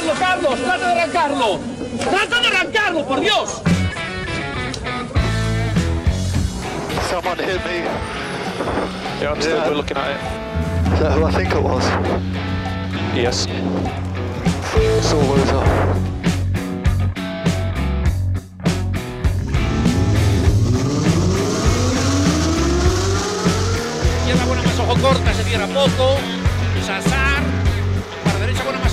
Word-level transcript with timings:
arrancarlo, 0.00 0.14
Carlos! 0.18 0.60
¡Trata 0.60 0.86
de 0.86 1.00
arrancarlo! 1.00 1.60
¡Trata 1.98 2.40
de 2.40 2.46
arrancarlo, 2.48 3.04
por 3.06 3.20
Dios! 3.20 3.62
Someone 7.10 7.36
hit 7.38 7.64
me. 7.64 7.84
Yeah, 9.20 9.32
I'm 9.32 9.40
still 9.40 9.56
Yeah. 9.56 9.70
looking 9.70 9.96
at 9.96 10.10
it. 10.10 10.92
Is 10.94 11.00
that 11.00 11.12
who 11.12 11.26
I 11.26 11.32
think 11.32 11.52
it 11.52 11.62
was? 11.62 11.84
Yes. 13.14 13.46
Sore 15.02 15.22
loser. 15.26 15.64
Izquierda 24.20 24.44
buena 24.46 24.62
más 24.62 24.78
ojo 24.78 24.94
corta, 25.02 25.34
se 25.34 25.42
cierra 25.44 25.66
poco. 25.66 26.16
Sasar. 26.86 27.29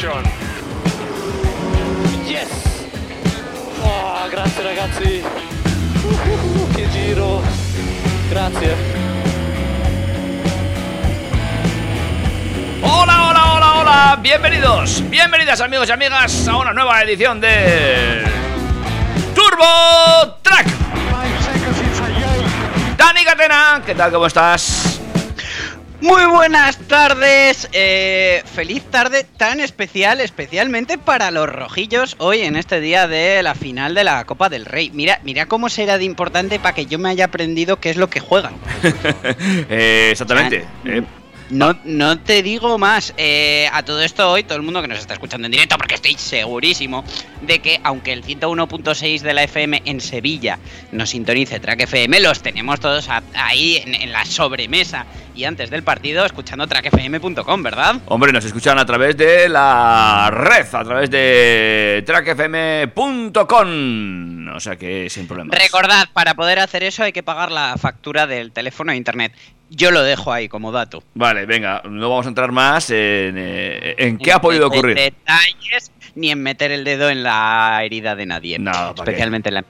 Yes! 0.00 0.08
Oh, 3.82 4.28
grazie 4.30 4.62
ragazzi! 4.62 5.22
Uh, 5.22 6.74
che 6.74 6.88
giro! 6.88 7.42
Grazie! 8.30 8.76
Hola, 12.80 13.28
hola, 13.28 13.52
hola, 13.52 13.78
hola. 13.78 14.18
Bienvenidos, 14.18 15.06
bienvenidas 15.10 15.60
amigos 15.60 15.90
y 15.90 15.92
amigas 15.92 16.48
a 16.48 16.56
una 16.56 16.72
nueva 16.72 17.02
edición 17.02 17.38
de 17.38 18.24
Turbo 19.34 20.38
Track. 20.40 20.66
Dani 22.96 23.22
Catena, 23.22 23.82
¿qué 23.84 23.94
tal? 23.94 24.10
¿Cómo 24.10 24.24
estás? 24.24 24.89
Muy 26.00 26.24
buenas 26.26 26.78
tardes, 26.78 27.68
eh, 27.72 28.42
feliz 28.54 28.82
tarde 28.90 29.24
tan 29.36 29.60
especial, 29.60 30.20
especialmente 30.22 30.96
para 30.96 31.30
los 31.30 31.46
rojillos 31.46 32.16
hoy 32.18 32.40
en 32.40 32.56
este 32.56 32.80
día 32.80 33.06
de 33.06 33.42
la 33.42 33.54
final 33.54 33.94
de 33.94 34.04
la 34.04 34.24
Copa 34.24 34.48
del 34.48 34.64
Rey. 34.64 34.90
Mira, 34.94 35.20
mira 35.24 35.44
cómo 35.44 35.68
será 35.68 35.98
de 35.98 36.04
importante 36.04 36.58
para 36.58 36.74
que 36.74 36.86
yo 36.86 36.98
me 36.98 37.10
haya 37.10 37.26
aprendido 37.26 37.78
qué 37.80 37.90
es 37.90 37.96
lo 37.96 38.08
que 38.08 38.20
juegan. 38.20 38.54
Eh, 39.68 40.08
exactamente. 40.12 40.64
Eh, 40.84 41.02
No, 41.50 41.76
no 41.84 42.18
te 42.20 42.42
digo 42.44 42.78
más. 42.78 43.12
Eh, 43.16 43.68
a 43.72 43.82
todo 43.82 44.00
esto 44.02 44.30
hoy, 44.30 44.44
todo 44.44 44.56
el 44.56 44.62
mundo 44.62 44.80
que 44.82 44.88
nos 44.88 44.98
está 45.00 45.14
escuchando 45.14 45.46
en 45.46 45.52
directo, 45.52 45.76
porque 45.76 45.96
estoy 45.96 46.14
segurísimo 46.14 47.04
de 47.42 47.58
que 47.58 47.80
aunque 47.82 48.12
el 48.12 48.24
101.6 48.24 49.20
de 49.20 49.34
la 49.34 49.42
FM 49.42 49.82
en 49.84 50.00
Sevilla 50.00 50.58
nos 50.92 51.10
sintonice 51.10 51.58
Track 51.60 51.80
FM, 51.82 52.20
los 52.20 52.40
tenemos 52.40 52.78
todos 52.80 53.08
a- 53.08 53.22
ahí 53.34 53.78
en, 53.84 53.94
en 53.96 54.12
la 54.12 54.24
sobremesa 54.24 55.06
y 55.40 55.44
antes 55.46 55.70
del 55.70 55.82
partido 55.82 56.26
escuchando 56.26 56.66
trackfm.com, 56.66 57.62
¿verdad? 57.62 57.96
hombre, 58.08 58.30
nos 58.30 58.44
escuchan 58.44 58.78
a 58.78 58.84
través 58.84 59.16
de 59.16 59.48
la 59.48 60.28
red, 60.30 60.66
a 60.74 60.84
través 60.84 61.10
de 61.10 62.02
trackfm.com. 62.04 63.38
O 64.54 64.60
sea 64.60 64.76
que 64.76 65.08
sin 65.08 65.26
problemas. 65.26 65.58
Recordad, 65.58 66.08
para 66.12 66.34
poder 66.34 66.58
hacer 66.58 66.82
eso 66.82 67.04
hay 67.04 67.12
que 67.12 67.22
pagar 67.22 67.50
la 67.50 67.76
factura 67.80 68.26
del 68.26 68.52
teléfono 68.52 68.92
e 68.92 68.96
internet. 68.96 69.32
Yo 69.70 69.90
lo 69.90 70.02
dejo 70.02 70.30
ahí 70.30 70.46
como 70.46 70.72
dato. 70.72 71.02
Vale, 71.14 71.46
venga, 71.46 71.80
no 71.88 72.10
vamos 72.10 72.26
a 72.26 72.28
entrar 72.28 72.52
más 72.52 72.90
en, 72.90 73.36
eh, 73.38 73.94
en 73.96 74.18
qué 74.18 74.32
ha 74.32 74.42
podido 74.42 74.66
ocurrir. 74.66 74.94
detalles 74.96 75.90
ni 76.16 76.30
en 76.30 76.42
meter 76.42 76.70
el 76.70 76.84
dedo 76.84 77.08
en 77.08 77.22
la 77.22 77.80
herida 77.82 78.14
de 78.14 78.26
nadie. 78.26 78.58
No, 78.58 78.90
especialmente 78.94 79.48
en 79.48 79.54
la. 79.54 79.64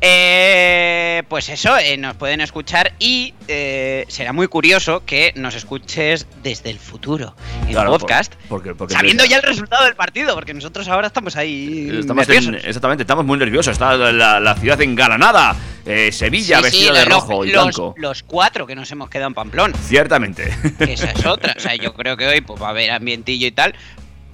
Eh, 0.00 1.22
pues 1.28 1.48
eso, 1.48 1.76
eh, 1.78 1.96
nos 1.96 2.14
pueden 2.16 2.40
escuchar 2.40 2.92
y 2.98 3.32
eh, 3.48 4.04
será 4.08 4.32
muy 4.32 4.48
curioso 4.48 5.02
que 5.06 5.32
nos 5.36 5.54
escuches 5.54 6.26
desde 6.42 6.70
el 6.70 6.78
futuro 6.78 7.34
en 7.66 7.72
Claro, 7.72 7.90
por- 7.92 8.00
podcast, 8.00 8.34
porque, 8.48 8.74
porque 8.74 8.94
sabiendo 8.94 9.24
ya 9.24 9.36
el 9.38 9.42
resultado 9.42 9.84
del 9.84 9.94
partido, 9.94 10.34
porque 10.34 10.52
nosotros 10.52 10.88
ahora 10.88 11.06
estamos 11.06 11.36
ahí 11.36 11.90
Estamos 12.00 12.28
nerviosos. 12.28 12.48
en- 12.48 12.68
exactamente, 12.68 13.02
estamos 13.04 13.24
muy 13.24 13.38
nerviosos. 13.38 13.72
Está 13.72 13.96
la, 13.96 14.40
la 14.40 14.54
ciudad 14.56 14.80
engalanada. 14.82 15.56
Eh, 15.86 16.10
Sevilla 16.12 16.58
Sí, 16.58 16.64
sí, 16.64 16.70
vestida 16.70 16.92
de 17.00 17.06
los- 17.06 17.14
rojo 17.14 17.44
y 17.44 17.50
los, 17.52 17.64
blanco. 17.64 17.94
Los 17.98 18.22
cuatro 18.22 18.66
que 18.66 18.74
nos 18.74 18.90
hemos 18.90 19.08
quedado 19.10 19.28
en 19.28 19.34
Pamplona. 19.34 19.74
Ciertamente. 19.86 20.54
esa 20.80 21.10
es 21.10 21.24
otra. 21.26 21.54
O 21.56 21.60
sea, 21.60 21.74
yo 21.76 21.94
creo 21.94 22.16
que 22.16 22.26
hoy 22.26 22.40
pues, 22.40 22.60
va 22.60 22.68
a 22.68 22.70
haber 22.70 22.90
ambientillo 22.90 23.46
y 23.46 23.52
tal, 23.52 23.74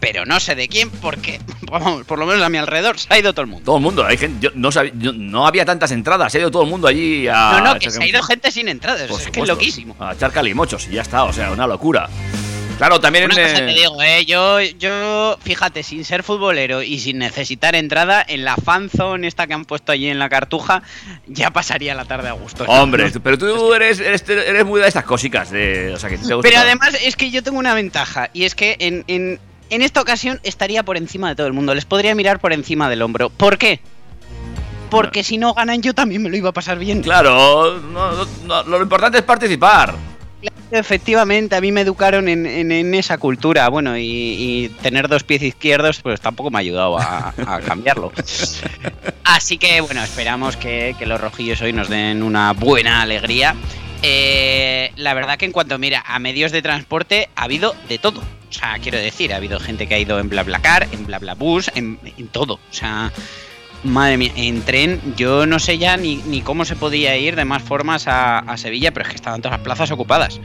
pero 0.00 0.24
no 0.26 0.40
sé 0.40 0.54
de 0.54 0.66
quién, 0.68 0.90
porque, 0.90 1.40
vamos, 1.62 2.04
por 2.04 2.18
lo 2.18 2.26
menos 2.26 2.42
a 2.42 2.48
mi 2.48 2.58
alrededor 2.58 2.98
se 2.98 3.06
ha 3.12 3.18
ido 3.18 3.32
todo 3.32 3.42
el 3.42 3.48
mundo. 3.48 3.64
todo 3.64 3.76
el 3.76 3.82
mundo, 3.82 4.04
hay 4.04 4.16
gente. 4.16 4.38
yo 4.40 4.50
no, 4.54 4.72
sabía- 4.72 4.92
yo- 4.96 5.12
no 5.12 5.46
había 5.46 5.64
tantas 5.64 5.92
entradas. 5.92 6.32
Se 6.32 6.38
ha 6.38 6.40
ido 6.42 6.50
todo 6.50 6.62
el 6.64 6.70
mundo 6.70 6.88
allí 6.88 7.28
a. 7.28 7.52
no, 7.62 7.74
no, 7.74 7.78
que 7.78 7.90
se 7.90 8.02
ha 8.02 8.06
ido 8.06 8.22
gente 8.22 8.50
sin 8.50 8.68
entradas. 8.68 9.02
es 9.02 9.08
que 9.08 9.14
es 9.14 9.22
supuesto, 9.24 9.54
loquísimo. 9.54 9.96
A 10.00 10.14
echar 10.14 10.32
calimochos 10.32 10.88
y 10.88 10.92
ya 10.94 11.02
está. 11.02 11.24
O 11.24 11.32
sea, 11.32 11.50
una 11.52 11.66
locura. 11.66 12.08
Claro, 12.78 12.98
también 12.98 13.26
Una 13.26 13.34
cosa 13.34 13.58
eh, 13.58 13.66
te 13.66 13.74
digo, 13.78 14.02
eh, 14.02 14.24
yo, 14.24 14.58
yo, 14.58 15.36
fíjate, 15.44 15.82
sin 15.82 16.02
ser 16.02 16.22
futbolero 16.22 16.82
y 16.82 16.98
sin 16.98 17.18
necesitar 17.18 17.74
entrada, 17.74 18.24
en 18.26 18.42
la 18.42 18.56
fanzone 18.56 19.26
esta 19.26 19.46
que 19.46 19.52
han 19.52 19.66
puesto 19.66 19.92
allí 19.92 20.08
en 20.08 20.18
la 20.18 20.30
cartuja, 20.30 20.82
ya 21.26 21.50
pasaría 21.50 21.94
la 21.94 22.06
tarde 22.06 22.30
a 22.30 22.32
gusto. 22.32 22.64
Hombre, 22.64 23.12
pero 23.22 23.36
tú 23.36 23.74
eres, 23.74 24.00
eres, 24.00 24.26
eres 24.26 24.64
muy 24.64 24.80
de 24.80 24.88
estas 24.88 25.04
cositas. 25.04 25.50
De, 25.50 25.92
o 25.92 25.98
sea, 25.98 26.08
que 26.08 26.16
te 26.16 26.22
gusta 26.22 26.38
Pero 26.40 26.54
todo. 26.54 26.62
además 26.64 26.96
es 27.04 27.16
que 27.16 27.30
yo 27.30 27.42
tengo 27.42 27.58
una 27.58 27.74
ventaja, 27.74 28.30
y 28.32 28.44
es 28.44 28.54
que 28.54 28.76
en, 28.78 29.04
en, 29.08 29.38
en 29.70 29.82
esta 29.82 30.00
ocasión 30.00 30.40
estaría 30.42 30.82
por 30.82 30.96
encima 30.96 31.28
de 31.30 31.36
todo 31.36 31.46
el 31.46 31.52
mundo, 31.52 31.74
les 31.74 31.84
podría 31.84 32.14
mirar 32.14 32.40
por 32.40 32.52
encima 32.52 32.88
del 32.90 33.02
hombro. 33.02 33.30
¿Por 33.30 33.56
qué? 33.58 33.80
Porque 34.90 35.22
si 35.22 35.38
no 35.38 35.54
ganan 35.54 35.82
yo 35.82 35.94
también 35.94 36.22
me 36.22 36.28
lo 36.30 36.36
iba 36.36 36.50
a 36.50 36.52
pasar 36.52 36.78
bien. 36.78 37.00
Claro, 37.02 37.78
no- 37.80 38.24
no- 38.46 38.62
lo 38.64 38.82
importante 38.82 39.18
es 39.18 39.24
participar. 39.24 39.94
Efectivamente, 40.72 41.56
a 41.56 41.60
mí 41.60 41.72
me 41.72 41.80
educaron 41.80 42.28
en, 42.28 42.46
en- 42.46 42.70
en 42.70 42.94
esa 42.94 43.18
cultura, 43.18 43.68
bueno, 43.68 43.96
y, 43.98 44.02
y 44.04 44.68
tener 44.82 45.08
dos 45.08 45.24
pies 45.24 45.42
izquierdos 45.42 46.00
pues 46.00 46.20
tampoco 46.20 46.50
me 46.50 46.58
ha 46.58 46.60
ayudado 46.60 46.96
a, 46.98 47.34
a 47.46 47.60
cambiarlo. 47.60 48.12
Así 49.24 49.58
que 49.58 49.80
bueno, 49.80 50.02
esperamos 50.02 50.56
que, 50.56 50.94
que 50.98 51.06
los 51.06 51.20
rojillos 51.20 51.60
hoy 51.60 51.72
nos 51.72 51.88
den 51.88 52.22
una 52.22 52.52
buena 52.52 53.02
alegría. 53.02 53.54
Eh, 54.02 54.92
la 54.96 55.14
verdad 55.14 55.36
que 55.36 55.44
en 55.44 55.52
cuanto 55.52 55.78
mira 55.78 56.02
a 56.06 56.18
medios 56.18 56.52
de 56.52 56.62
transporte 56.62 57.28
ha 57.36 57.44
habido 57.44 57.74
de 57.88 57.98
todo. 57.98 58.20
O 58.20 58.52
sea, 58.52 58.78
quiero 58.80 58.98
decir, 58.98 59.32
ha 59.32 59.36
habido 59.36 59.60
gente 59.60 59.86
que 59.86 59.94
ha 59.94 59.98
ido 59.98 60.18
en 60.18 60.28
BlaBlaCar, 60.28 60.88
en 60.92 61.06
BlaBlaBus, 61.06 61.70
en, 61.74 61.98
en 62.16 62.28
todo. 62.28 62.54
O 62.54 62.72
sea, 62.72 63.12
madre 63.84 64.16
mía, 64.16 64.32
en 64.36 64.62
tren 64.62 65.00
yo 65.16 65.46
no 65.46 65.58
sé 65.58 65.78
ya 65.78 65.96
ni, 65.96 66.16
ni 66.16 66.42
cómo 66.42 66.64
se 66.64 66.76
podía 66.76 67.16
ir 67.16 67.36
de 67.36 67.44
más 67.44 67.62
formas 67.62 68.08
a, 68.08 68.38
a 68.38 68.56
Sevilla, 68.56 68.92
pero 68.92 69.04
es 69.04 69.10
que 69.10 69.16
estaban 69.16 69.40
todas 69.40 69.58
las 69.58 69.64
plazas 69.64 69.90
ocupadas. 69.90 70.40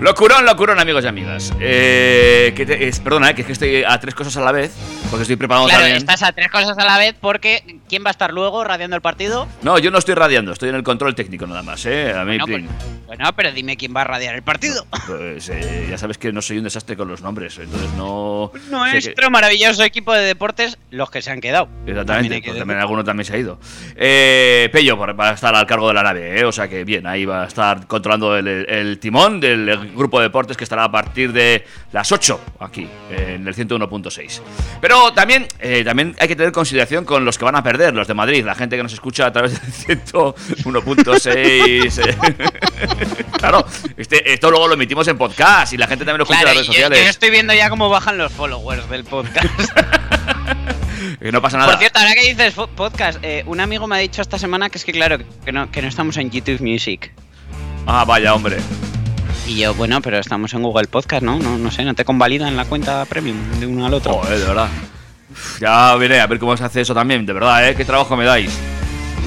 Locurón, 0.00 0.44
locurón, 0.44 0.78
amigos 0.78 1.04
y 1.04 1.08
amigas. 1.08 1.54
Eh, 1.58 2.52
que 2.54 2.66
te- 2.66 2.86
es, 2.86 3.00
perdona, 3.00 3.30
eh, 3.30 3.34
que 3.34 3.40
es 3.40 3.46
que 3.46 3.52
estoy 3.54 3.82
a 3.82 3.98
tres 3.98 4.14
cosas 4.14 4.36
a 4.36 4.42
la 4.42 4.52
vez. 4.52 4.72
Porque 5.10 5.22
estoy 5.22 5.36
preparando 5.36 5.68
Claro, 5.68 5.82
también. 5.84 5.96
estás 5.98 6.22
a 6.24 6.32
tres 6.32 6.50
cosas 6.50 6.76
a 6.76 6.84
la 6.84 6.98
vez 6.98 7.14
porque 7.20 7.78
¿quién 7.88 8.04
va 8.04 8.08
a 8.08 8.10
estar 8.10 8.32
luego 8.32 8.64
radiando 8.64 8.96
el 8.96 9.02
partido? 9.02 9.46
No, 9.62 9.78
yo 9.78 9.90
no 9.92 9.98
estoy 9.98 10.16
radiando, 10.16 10.52
estoy 10.52 10.68
en 10.68 10.74
el 10.74 10.82
control 10.82 11.14
técnico 11.14 11.46
nada 11.46 11.62
más, 11.62 11.86
¿eh? 11.86 12.12
A 12.12 12.24
mí, 12.24 12.36
Bueno, 12.38 12.66
pues, 12.66 13.06
bueno, 13.06 13.30
pero 13.36 13.52
dime 13.52 13.76
quién 13.76 13.94
va 13.96 14.00
a 14.00 14.04
radiar 14.04 14.34
el 14.34 14.42
partido. 14.42 14.84
Pues, 15.06 15.48
eh, 15.48 15.86
ya 15.88 15.96
sabes 15.96 16.18
que 16.18 16.32
no 16.32 16.42
soy 16.42 16.58
un 16.58 16.64
desastre 16.64 16.96
con 16.96 17.06
los 17.06 17.22
nombres, 17.22 17.56
entonces 17.56 17.88
no. 17.96 18.50
sé 18.52 18.60
que- 18.60 18.70
Nuestro 18.92 19.30
maravilloso 19.30 19.84
equipo 19.84 20.12
de 20.12 20.22
deportes, 20.24 20.76
los 20.90 21.08
que 21.10 21.22
se 21.22 21.30
han 21.30 21.40
quedado. 21.40 21.66
También 21.66 21.98
Exactamente, 21.98 22.42
que 22.42 22.48
pues 22.48 22.58
también 22.58 22.80
alguno 22.80 23.04
también 23.04 23.24
se 23.26 23.34
ha 23.34 23.38
ido. 23.38 23.60
Eh, 23.94 24.68
Pello 24.72 24.96
va 24.98 25.30
a 25.30 25.32
estar 25.34 25.54
al 25.54 25.66
cargo 25.66 25.86
de 25.88 25.94
la 25.94 26.02
nave, 26.02 26.40
¿eh? 26.40 26.44
o 26.44 26.50
sea 26.52 26.66
que 26.66 26.82
bien, 26.84 27.06
ahí 27.06 27.24
va 27.24 27.44
a 27.44 27.46
estar 27.46 27.86
controlando 27.86 28.36
el, 28.36 28.48
el 28.48 28.98
timón 28.98 29.38
del 29.40 29.85
grupo 29.94 30.18
de 30.18 30.24
deportes 30.24 30.56
que 30.56 30.64
estará 30.64 30.84
a 30.84 30.90
partir 30.90 31.32
de 31.32 31.64
las 31.92 32.10
8 32.12 32.40
aquí, 32.60 32.88
en 33.10 33.46
el 33.46 33.54
101.6. 33.54 34.40
Pero 34.80 35.12
también, 35.12 35.46
eh, 35.60 35.82
también 35.84 36.14
hay 36.18 36.28
que 36.28 36.36
tener 36.36 36.52
consideración 36.52 37.04
con 37.04 37.24
los 37.24 37.38
que 37.38 37.44
van 37.44 37.56
a 37.56 37.62
perder, 37.62 37.94
los 37.94 38.06
de 38.08 38.14
Madrid, 38.14 38.44
la 38.44 38.54
gente 38.54 38.76
que 38.76 38.82
nos 38.82 38.92
escucha 38.92 39.26
a 39.26 39.32
través 39.32 39.60
del 39.86 40.02
101.6. 40.02 41.26
eh. 42.06 42.16
claro, 43.38 43.64
este, 43.96 44.32
esto 44.32 44.50
luego 44.50 44.68
lo 44.68 44.74
emitimos 44.74 45.06
en 45.08 45.18
podcast 45.18 45.72
y 45.72 45.76
la 45.76 45.86
gente 45.86 46.04
también 46.04 46.18
lo 46.18 46.24
escucha 46.24 46.40
Claro, 46.40 46.60
en 46.60 46.66
las 46.66 46.66
yo, 46.66 46.72
redes 46.72 46.82
yo 46.82 46.86
sociales. 46.88 47.10
estoy 47.10 47.30
viendo 47.30 47.54
ya 47.54 47.70
cómo 47.70 47.88
bajan 47.88 48.18
los 48.18 48.32
followers 48.32 48.88
del 48.90 49.04
podcast. 49.04 49.46
Que 51.20 51.32
no 51.32 51.40
pasa 51.40 51.56
nada. 51.58 51.70
Por 51.72 51.78
cierto, 51.78 51.98
ahora 51.98 52.14
que 52.14 52.34
dices 52.34 52.54
podcast, 52.74 53.18
eh, 53.22 53.42
un 53.46 53.60
amigo 53.60 53.86
me 53.86 53.96
ha 53.96 53.98
dicho 53.98 54.22
esta 54.22 54.38
semana 54.38 54.70
que 54.70 54.78
es 54.78 54.84
que 54.84 54.92
claro, 54.92 55.18
que 55.44 55.52
no, 55.52 55.70
que 55.70 55.82
no 55.82 55.88
estamos 55.88 56.16
en 56.16 56.30
YouTube 56.30 56.60
Music. 56.60 57.12
Ah, 57.86 58.04
vaya, 58.04 58.34
hombre. 58.34 58.58
Y 59.46 59.58
yo, 59.58 59.74
bueno, 59.74 60.00
pero 60.02 60.18
estamos 60.18 60.52
en 60.54 60.62
Google 60.62 60.88
Podcast, 60.88 61.22
¿no? 61.22 61.38
No, 61.38 61.56
no 61.56 61.70
sé, 61.70 61.84
no 61.84 61.94
te 61.94 62.04
convalidan 62.04 62.56
la 62.56 62.64
cuenta 62.64 63.04
premium 63.04 63.36
de 63.60 63.66
uno 63.66 63.86
al 63.86 63.94
otro. 63.94 64.14
Joder, 64.14 64.38
de 64.38 64.44
verdad. 64.44 64.68
Ya 65.60 65.94
veré 65.96 66.20
a 66.20 66.26
ver 66.26 66.38
cómo 66.38 66.56
se 66.56 66.64
hace 66.64 66.80
eso 66.80 66.94
también, 66.94 67.24
de 67.26 67.32
verdad, 67.32 67.68
¿eh? 67.68 67.74
¿Qué 67.76 67.84
trabajo 67.84 68.16
me 68.16 68.24
dais? 68.24 68.50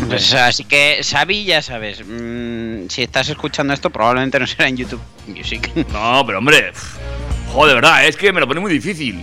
Pues, 0.07 0.33
así 0.33 0.63
que, 0.65 1.01
Xavi, 1.03 1.43
ya 1.45 1.61
sabes, 1.61 2.01
mm, 2.05 2.87
si 2.89 3.03
estás 3.03 3.29
escuchando 3.29 3.73
esto, 3.73 3.89
probablemente 3.89 4.39
no 4.39 4.47
será 4.47 4.67
en 4.67 4.77
YouTube 4.77 5.01
Music. 5.27 5.71
No, 5.93 6.23
pero 6.25 6.39
hombre, 6.39 6.71
joder, 7.53 7.69
de 7.69 7.75
verdad, 7.75 8.05
es 8.05 8.15
que 8.17 8.31
me 8.33 8.39
lo 8.39 8.47
pone 8.47 8.59
muy 8.59 8.71
difícil. 8.71 9.21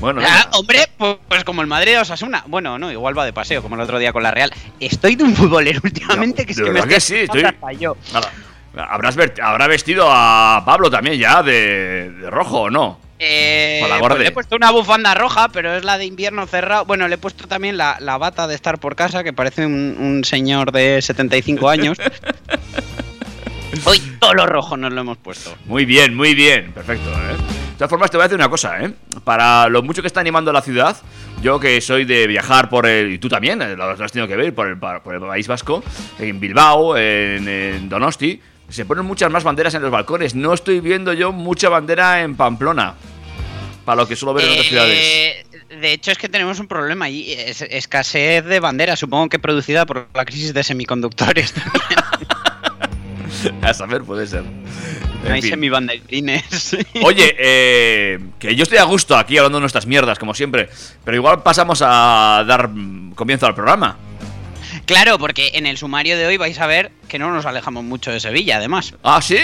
Bueno, 0.00 0.20
Ah, 0.24 0.48
hombre, 0.52 0.88
pues, 0.96 1.16
pues 1.26 1.42
como 1.44 1.60
el 1.62 1.66
Madrid 1.66 1.92
de 1.92 1.98
Osasuna. 1.98 2.44
Bueno, 2.46 2.78
no, 2.78 2.92
igual 2.92 3.18
va 3.18 3.24
de 3.24 3.32
paseo, 3.32 3.62
como 3.62 3.74
el 3.74 3.80
otro 3.80 3.98
día 3.98 4.12
con 4.12 4.22
la 4.22 4.30
Real. 4.30 4.52
Estoy 4.78 5.16
de 5.16 5.24
un 5.24 5.34
futbolero 5.34 5.80
últimamente 5.82 6.46
que 6.46 6.52
es 6.52 6.60
que 6.60 6.70
me 6.70 6.82
que 6.82 7.00
sí, 7.00 7.16
estoy- 7.16 7.42
yo. 7.78 7.96
Nada. 8.12 8.30
Habrás 8.78 9.16
habrá 9.42 9.66
vestido 9.66 10.06
a 10.08 10.62
Pablo 10.64 10.90
también 10.90 11.18
ya 11.18 11.42
de, 11.42 12.10
de 12.10 12.30
rojo, 12.30 12.62
¿o 12.62 12.70
no? 12.70 13.00
Eh, 13.18 13.84
la 13.88 13.98
pues 13.98 14.18
le 14.18 14.28
he 14.28 14.30
puesto 14.30 14.54
una 14.54 14.70
bufanda 14.70 15.12
roja, 15.14 15.48
pero 15.48 15.74
es 15.74 15.84
la 15.84 15.98
de 15.98 16.04
invierno 16.04 16.46
cerrado. 16.46 16.84
Bueno, 16.84 17.08
le 17.08 17.16
he 17.16 17.18
puesto 17.18 17.48
también 17.48 17.76
la, 17.76 17.96
la 18.00 18.16
bata 18.16 18.46
de 18.46 18.54
estar 18.54 18.78
por 18.78 18.94
casa, 18.94 19.24
que 19.24 19.32
parece 19.32 19.66
un, 19.66 19.96
un 19.98 20.24
señor 20.24 20.70
de 20.70 21.02
75 21.02 21.68
años. 21.68 21.98
Hoy 23.84 23.98
todo 24.20 24.34
lo 24.34 24.46
rojo 24.46 24.76
nos 24.76 24.92
lo 24.92 25.00
hemos 25.00 25.18
puesto. 25.18 25.54
Muy 25.66 25.84
bien, 25.84 26.14
muy 26.14 26.34
bien, 26.34 26.72
perfecto, 26.72 27.10
¿eh? 27.10 27.36
De 27.36 27.74
todas 27.78 27.90
formas, 27.90 28.10
te 28.10 28.16
voy 28.16 28.24
a 28.24 28.28
decir 28.28 28.38
una 28.38 28.48
cosa, 28.48 28.80
¿eh? 28.82 28.92
Para 29.24 29.68
lo 29.68 29.82
mucho 29.82 30.02
que 30.02 30.08
está 30.08 30.20
animando 30.20 30.52
la 30.52 30.62
ciudad, 30.62 30.96
yo 31.42 31.60
que 31.60 31.80
soy 31.80 32.04
de 32.04 32.26
viajar 32.26 32.68
por 32.68 32.86
el. 32.86 33.12
Y 33.12 33.18
tú 33.18 33.28
también, 33.28 33.62
eh, 33.62 33.76
lo, 33.76 33.84
has 33.90 34.12
tenido 34.12 34.26
que 34.26 34.36
ver, 34.36 34.54
por 34.54 34.68
el, 34.68 34.78
por 34.78 35.14
el 35.14 35.20
País 35.20 35.46
Vasco, 35.46 35.82
en 36.18 36.40
Bilbao, 36.40 36.96
en, 36.96 37.46
en 37.46 37.88
Donosti, 37.88 38.40
se 38.68 38.84
ponen 38.84 39.04
muchas 39.04 39.30
más 39.30 39.44
banderas 39.44 39.74
en 39.74 39.82
los 39.82 39.90
balcones. 39.90 40.34
No 40.34 40.52
estoy 40.52 40.80
viendo 40.80 41.12
yo 41.12 41.32
mucha 41.32 41.68
bandera 41.68 42.22
en 42.22 42.36
Pamplona. 42.36 42.94
Para 43.84 44.02
lo 44.02 44.08
que 44.08 44.16
suelo 44.16 44.34
ver 44.34 44.44
en 44.44 44.50
otras 44.50 44.66
ciudades. 44.66 44.98
Eh, 45.00 45.46
de 45.80 45.92
hecho, 45.92 46.10
es 46.10 46.18
que 46.18 46.28
tenemos 46.28 46.60
un 46.60 46.66
problema 46.66 47.06
ahí. 47.06 47.32
Es, 47.32 47.62
escasez 47.62 48.44
de 48.44 48.60
banderas, 48.60 48.98
supongo 48.98 49.30
que 49.30 49.38
producida 49.38 49.86
por 49.86 50.08
la 50.14 50.24
crisis 50.26 50.52
de 50.52 50.62
semiconductores. 50.62 51.54
A 53.62 53.72
saber, 53.72 54.02
puede 54.02 54.26
ser. 54.26 54.42
En 55.24 55.32
Hay 55.32 55.42
fin. 55.42 55.50
semibanderines. 55.50 56.76
Oye, 57.02 57.34
eh, 57.38 58.18
que 58.38 58.54
yo 58.54 58.62
estoy 58.62 58.78
a 58.78 58.84
gusto 58.84 59.16
aquí 59.16 59.38
hablando 59.38 59.58
de 59.58 59.60
nuestras 59.60 59.86
mierdas, 59.86 60.18
como 60.18 60.34
siempre. 60.34 60.68
Pero 61.04 61.16
igual 61.16 61.42
pasamos 61.42 61.82
a 61.84 62.44
dar 62.46 62.70
comienzo 63.14 63.46
al 63.46 63.54
programa. 63.54 63.96
Claro, 64.88 65.18
porque 65.18 65.52
en 65.54 65.66
el 65.66 65.78
sumario 65.78 66.18
de 66.18 66.26
hoy 66.26 66.36
vais 66.36 66.58
a 66.58 66.66
ver 66.66 66.90
que 67.06 67.18
no 67.20 67.32
nos 67.32 67.46
alejamos 67.46 67.84
mucho 67.84 68.10
de 68.10 68.18
Sevilla, 68.18 68.56
además. 68.56 68.94
Ah, 69.04 69.20
sí. 69.22 69.38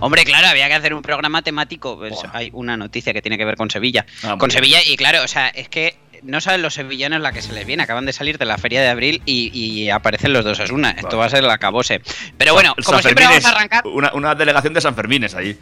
Hombre, 0.00 0.24
claro, 0.24 0.48
había 0.48 0.66
que 0.68 0.74
hacer 0.74 0.94
un 0.94 1.02
programa 1.02 1.42
temático. 1.42 1.96
Pues 1.98 2.14
hay 2.32 2.50
una 2.52 2.76
noticia 2.76 3.12
que 3.12 3.20
tiene 3.22 3.36
que 3.38 3.44
ver 3.44 3.56
con 3.56 3.70
Sevilla. 3.70 4.06
Ah, 4.22 4.36
con. 4.38 4.50
Sevilla, 4.50 4.78
y 4.84 4.96
claro, 4.96 5.22
o 5.22 5.28
sea, 5.28 5.48
es 5.48 5.68
que 5.68 5.96
no 6.22 6.40
saben 6.40 6.62
los 6.62 6.74
sevillanos 6.74 7.20
la 7.20 7.32
que 7.32 7.42
se 7.42 7.52
les 7.52 7.66
viene. 7.66 7.82
Acaban 7.82 8.06
de 8.06 8.12
salir 8.12 8.38
de 8.38 8.44
la 8.44 8.58
feria 8.58 8.80
de 8.80 8.88
abril 8.88 9.22
y, 9.26 9.50
y 9.52 9.90
aparecen 9.90 10.32
los 10.32 10.44
dos 10.44 10.58
Asuna. 10.60 10.90
Esto 10.90 11.08
Vale. 11.08 11.16
va 11.18 11.24
a 11.26 11.30
ser 11.30 11.44
el 11.44 11.50
acabose. 11.50 12.00
Pero 12.36 12.54
bueno, 12.54 12.74
San 12.78 12.84
como 12.84 13.02
siempre 13.02 13.24
Fermines, 13.24 13.44
vamos 13.44 13.56
a 13.56 13.58
arrancar. 13.58 13.86
Una, 13.86 14.12
una 14.14 14.34
delegación 14.34 14.72
de 14.72 14.80
San 14.80 14.94
Fermines 14.94 15.34
allí. 15.34 15.56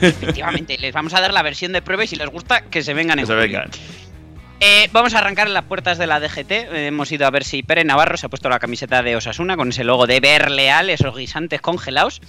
Efectivamente, 0.00 0.76
les 0.78 0.92
vamos 0.92 1.14
a 1.14 1.20
dar 1.20 1.32
la 1.32 1.42
versión 1.42 1.72
de 1.72 1.82
prueba 1.82 2.04
y 2.04 2.06
si 2.06 2.16
les 2.16 2.28
gusta, 2.28 2.62
que 2.62 2.82
se 2.82 2.92
vengan 2.94 3.16
Que 3.16 3.22
en 3.22 3.26
se 3.26 3.34
vengan. 3.34 3.70
Eh, 4.62 4.90
vamos 4.92 5.14
a 5.14 5.18
arrancar 5.20 5.46
en 5.46 5.54
las 5.54 5.64
puertas 5.64 5.96
de 5.96 6.06
la 6.06 6.20
DGT. 6.20 6.50
Eh, 6.50 6.86
hemos 6.88 7.10
ido 7.10 7.26
a 7.26 7.30
ver 7.30 7.44
si 7.44 7.62
Pere 7.62 7.82
Navarro 7.82 8.18
se 8.18 8.26
ha 8.26 8.28
puesto 8.28 8.50
la 8.50 8.58
camiseta 8.58 9.02
de 9.02 9.16
Osasuna 9.16 9.56
con 9.56 9.70
ese 9.70 9.84
logo 9.84 10.06
de 10.06 10.20
Berleal, 10.20 10.90
esos 10.90 11.16
guisantes 11.16 11.62
congelados. 11.62 12.20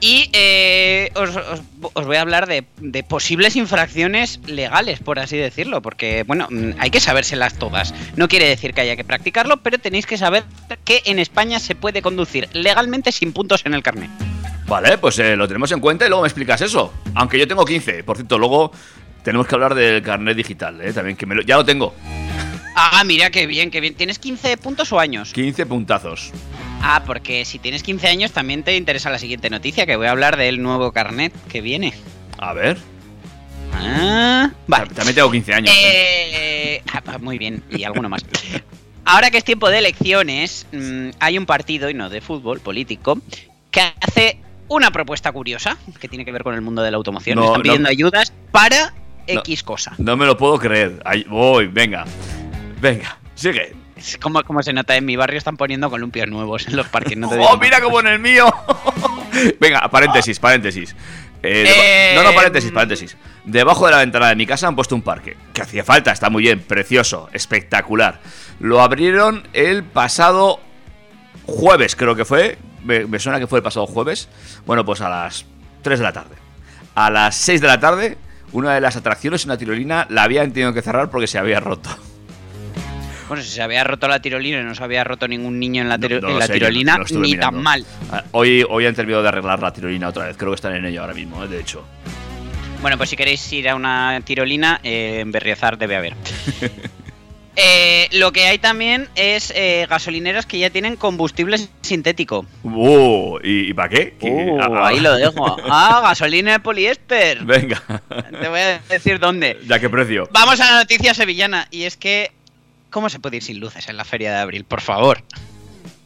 Y 0.00 0.30
eh, 0.32 1.10
os, 1.16 2.06
voy 2.06 2.16
a 2.16 2.20
hablar 2.20 2.46
de, 2.46 2.64
de 2.78 3.02
posibles 3.02 3.56
infracciones 3.56 4.38
legales, 4.46 5.00
por 5.00 5.18
así 5.18 5.36
decirlo, 5.36 5.82
porque, 5.82 6.22
bueno, 6.24 6.46
mm, 6.48 6.74
hay 6.78 6.90
que 6.90 7.00
sabérselas 7.00 7.58
todas. 7.58 7.92
No 8.14 8.28
quiere 8.28 8.46
decir 8.46 8.74
que 8.74 8.82
haya 8.82 8.94
que 8.94 9.02
practicarlo, 9.02 9.56
pero 9.56 9.78
tenéis 9.78 10.06
que 10.06 10.16
saber 10.16 10.44
que 10.84 11.02
en 11.06 11.18
España 11.18 11.58
se 11.58 11.74
puede 11.74 12.00
conducir 12.00 12.48
legalmente 12.52 13.10
sin 13.10 13.32
puntos 13.32 13.66
en 13.66 13.74
el 13.74 13.82
carnet. 13.82 14.10
Vale, 14.68 14.96
pues 14.98 15.18
lo 15.18 15.48
tenemos 15.48 15.70
en 15.72 15.80
cuenta 15.80 16.06
y 16.06 16.08
luego 16.08 16.22
me 16.22 16.28
explicas 16.28 16.60
eso. 16.60 16.94
Aunque 17.14 17.38
yo 17.38 17.46
tengo 17.46 17.64
15. 17.64 18.04
Por 18.04 18.16
cierto, 18.16 18.38
luego 18.38 18.72
tenemos 19.22 19.46
que 19.46 19.54
hablar 19.54 19.74
del 19.74 20.02
carnet 20.02 20.36
digital, 20.36 20.80
¿eh? 20.80 20.92
También 20.92 21.16
que 21.16 21.26
me 21.26 21.34
lo- 21.34 21.42
ya 21.42 21.56
lo 21.56 21.64
tengo. 21.64 21.94
Ah, 22.74 23.02
mira, 23.04 23.30
qué 23.30 23.46
bien, 23.46 23.70
qué 23.70 23.80
bien. 23.80 23.94
¿Tienes 23.94 24.18
15 24.18 24.56
puntos 24.56 24.92
o 24.92 24.98
años? 24.98 25.32
15 25.32 25.66
puntazos. 25.66 26.32
Ah, 26.80 27.02
porque 27.06 27.44
si 27.44 27.58
tienes 27.58 27.82
15 27.82 28.08
años 28.08 28.32
también 28.32 28.62
te 28.64 28.76
interesa 28.76 29.10
la 29.10 29.18
siguiente 29.18 29.50
noticia, 29.50 29.86
que 29.86 29.94
voy 29.96 30.06
a 30.06 30.10
hablar 30.10 30.36
del 30.36 30.62
nuevo 30.62 30.90
carnet 30.92 31.32
que 31.48 31.60
viene. 31.60 31.92
A 32.38 32.52
ver. 32.54 32.78
Ah, 33.74 34.50
vale. 34.66 34.86
También 34.94 35.14
tengo 35.14 35.30
15 35.30 35.54
años. 35.54 35.74
¿eh? 35.74 36.76
Eh, 36.76 36.82
ah, 36.92 37.18
muy 37.18 37.38
bien, 37.38 37.62
y 37.70 37.84
alguno 37.84 38.08
más. 38.08 38.24
Ahora 39.04 39.30
que 39.30 39.38
es 39.38 39.44
tiempo 39.44 39.68
de 39.68 39.78
elecciones, 39.78 40.66
mm, 40.72 41.10
hay 41.18 41.38
un 41.38 41.46
partido, 41.46 41.90
y 41.90 41.94
no 41.94 42.08
de 42.08 42.20
fútbol, 42.20 42.60
político, 42.60 43.20
que 43.70 43.80
hace 44.00 44.38
una 44.68 44.90
propuesta 44.90 45.32
curiosa, 45.32 45.76
que 46.00 46.08
tiene 46.08 46.24
que 46.24 46.32
ver 46.32 46.42
con 46.42 46.54
el 46.54 46.60
mundo 46.62 46.82
de 46.82 46.90
la 46.90 46.96
automoción. 46.96 47.36
No, 47.36 47.46
Están 47.46 47.58
no. 47.58 47.62
pidiendo 47.62 47.88
ayudas 47.88 48.32
para 48.50 48.94
No. 49.28 49.40
X 49.40 49.62
cosa. 49.62 49.92
No 49.98 50.16
me 50.16 50.26
lo 50.26 50.36
puedo 50.36 50.58
creer. 50.58 51.00
Ahí 51.04 51.24
voy, 51.28 51.66
venga. 51.68 52.04
Venga, 52.80 53.18
sigue. 53.34 53.74
Es 53.96 54.18
como, 54.18 54.42
como 54.42 54.62
se 54.62 54.72
nota 54.72 54.96
en 54.96 55.04
mi 55.04 55.14
barrio, 55.14 55.38
están 55.38 55.56
poniendo 55.56 55.88
columpios 55.88 56.26
nuevos 56.28 56.66
en 56.66 56.74
los 56.76 56.88
parques. 56.88 57.16
No 57.16 57.28
te 57.28 57.38
¡Oh, 57.40 57.56
mira 57.58 57.80
como 57.80 58.00
en 58.00 58.08
el 58.08 58.18
mío! 58.18 58.52
Venga, 59.60 59.88
paréntesis, 59.88 60.38
paréntesis. 60.40 60.94
Eh, 61.42 61.64
Eh, 61.66 62.12
no, 62.16 62.22
no, 62.24 62.32
paréntesis, 62.34 62.70
paréntesis. 62.72 63.16
Debajo 63.44 63.86
de 63.86 63.92
la 63.92 63.98
ventana 63.98 64.28
de 64.28 64.36
mi 64.36 64.44
casa 64.46 64.66
han 64.66 64.74
puesto 64.76 64.94
un 64.94 65.02
parque. 65.02 65.36
Que 65.52 65.62
hacía 65.62 65.84
falta, 65.84 66.10
está 66.12 66.30
muy 66.30 66.42
bien, 66.42 66.60
precioso, 66.60 67.28
espectacular. 67.32 68.20
Lo 68.60 68.80
abrieron 68.82 69.46
el 69.52 69.84
pasado 69.84 70.60
jueves, 71.46 71.96
creo 71.96 72.14
que 72.16 72.24
fue. 72.24 72.58
Me, 72.84 73.06
me 73.06 73.18
suena 73.18 73.38
que 73.38 73.46
fue 73.46 73.60
el 73.60 73.62
pasado 73.62 73.86
jueves. 73.86 74.28
Bueno, 74.66 74.84
pues 74.84 75.00
a 75.00 75.08
las 75.08 75.46
3 75.82 75.98
de 76.00 76.04
la 76.04 76.12
tarde. 76.12 76.34
A 76.94 77.08
las 77.10 77.36
6 77.36 77.60
de 77.60 77.66
la 77.66 77.80
tarde, 77.80 78.18
una 78.52 78.74
de 78.74 78.80
las 78.80 78.96
atracciones, 78.96 79.44
una 79.44 79.56
tirolina, 79.56 80.06
la 80.10 80.22
habían 80.24 80.52
tenido 80.52 80.72
que 80.72 80.82
cerrar 80.82 81.10
porque 81.10 81.26
se 81.26 81.38
había 81.38 81.60
roto. 81.60 81.90
Bueno, 83.28 83.42
si 83.42 83.48
se 83.50 83.62
había 83.62 83.82
roto 83.82 84.08
la 84.08 84.20
tirolina 84.20 84.60
y 84.60 84.64
no 84.64 84.74
se 84.74 84.84
había 84.84 85.04
roto 85.04 85.26
ningún 85.26 85.58
niño 85.58 85.80
en 85.82 85.88
la, 85.88 85.96
No, 85.96 86.06
en 86.06 86.38
la 86.38 86.46
sé, 86.46 86.52
tirolina, 86.54 86.98
no 86.98 87.04
ni 87.12 87.30
mirando. 87.30 87.56
tan 87.56 87.62
mal. 87.62 87.86
Ah, 88.10 88.24
Hoy, 88.32 88.62
hoy 88.68 88.84
han 88.84 88.94
terminado 88.94 89.22
de 89.22 89.28
arreglar 89.30 89.60
la 89.60 89.72
tirolina 89.72 90.08
otra 90.08 90.26
vez. 90.26 90.36
Creo 90.36 90.50
que 90.50 90.56
están 90.56 90.74
en 90.76 90.84
ello 90.84 91.00
ahora 91.00 91.14
mismo, 91.14 91.42
eh, 91.42 91.48
de 91.48 91.60
hecho. 91.60 91.82
Bueno, 92.82 92.98
pues 92.98 93.08
si 93.10 93.16
queréis 93.16 93.50
ir 93.52 93.68
a 93.70 93.74
una 93.74 94.20
tirolina, 94.24 94.80
eh, 94.82 95.20
en 95.20 95.32
Berriozar 95.32 95.78
debe 95.78 95.96
haber. 95.96 96.14
Eh, 97.54 98.08
lo 98.12 98.32
que 98.32 98.46
hay 98.46 98.58
también 98.58 99.08
es 99.14 99.52
eh, 99.54 99.86
gasolineras 99.88 100.46
que 100.46 100.58
ya 100.58 100.70
tienen 100.70 100.96
combustible 100.96 101.58
sintético. 101.82 102.46
Uh, 102.62 103.38
¿y, 103.44 103.70
y 103.70 103.74
para 103.74 103.88
qué? 103.90 104.14
¿Qué- 104.18 104.30
Uh, 104.30 104.58
ah, 104.60 104.68
ah, 104.72 104.86
ahí 104.88 105.00
lo 105.00 105.14
dejo. 105.16 105.56
Ah, 105.68 106.00
gasolina 106.02 106.52
de 106.52 106.60
poliéster. 106.60 107.44
Venga. 107.44 107.82
Te 108.40 108.48
voy 108.48 108.60
a 108.60 108.78
decir 108.88 109.18
dónde. 109.18 109.58
¿Ya 109.66 109.78
qué 109.78 109.90
precio? 109.90 110.28
Vamos 110.32 110.60
a 110.60 110.72
la 110.72 110.78
noticia 110.78 111.12
sevillana 111.12 111.68
y 111.70 111.82
es 111.82 111.96
que 111.98 112.32
¿cómo 112.90 113.10
se 113.10 113.20
puede 113.20 113.36
ir 113.36 113.42
sin 113.42 113.60
luces 113.60 113.86
en 113.88 113.96
la 113.98 114.04
feria 114.04 114.32
de 114.32 114.38
abril? 114.38 114.64
Por 114.64 114.80
favor. 114.80 115.22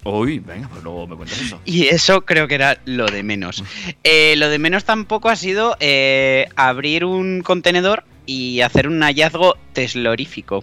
Uy, 0.05 0.39
venga, 0.41 0.69
pues 0.69 0.83
luego 0.85 1.07
me 1.09 1.17
cuentas 1.17 1.41
eso. 1.41 1.61
Y 1.65 1.87
eso 1.89 2.25
creo 2.25 2.47
que 2.49 2.55
era 2.57 2.79
lo 2.85 3.07
de 3.07 3.23
menos. 3.25 3.63
Eh, 4.05 4.35
lo 4.37 4.49
de 4.49 4.59
menos 4.61 4.85
tampoco 4.85 5.29
ha 5.29 5.37
sido 5.37 5.77
eh, 5.81 6.49
abrir 6.55 7.05
un 7.05 7.43
contenedor 7.43 8.05
y 8.25 8.61
hacer 8.61 8.87
un 8.89 9.01
hallazgo 9.03 9.57
teslorífico. 9.73 10.63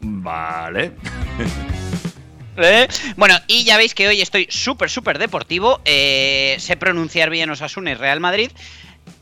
Vale. 0.00 0.92
¿Eh? 2.56 2.88
Bueno, 3.16 3.36
y 3.46 3.64
ya 3.64 3.76
veis 3.76 3.94
que 3.94 4.08
hoy 4.08 4.20
estoy 4.20 4.46
súper, 4.50 4.90
súper 4.90 5.18
deportivo. 5.18 5.80
Eh, 5.84 6.56
sé 6.58 6.76
pronunciar 6.76 7.30
bien 7.30 7.50
Osasuna 7.50 7.92
y 7.92 7.94
Real 7.94 8.20
Madrid. 8.20 8.50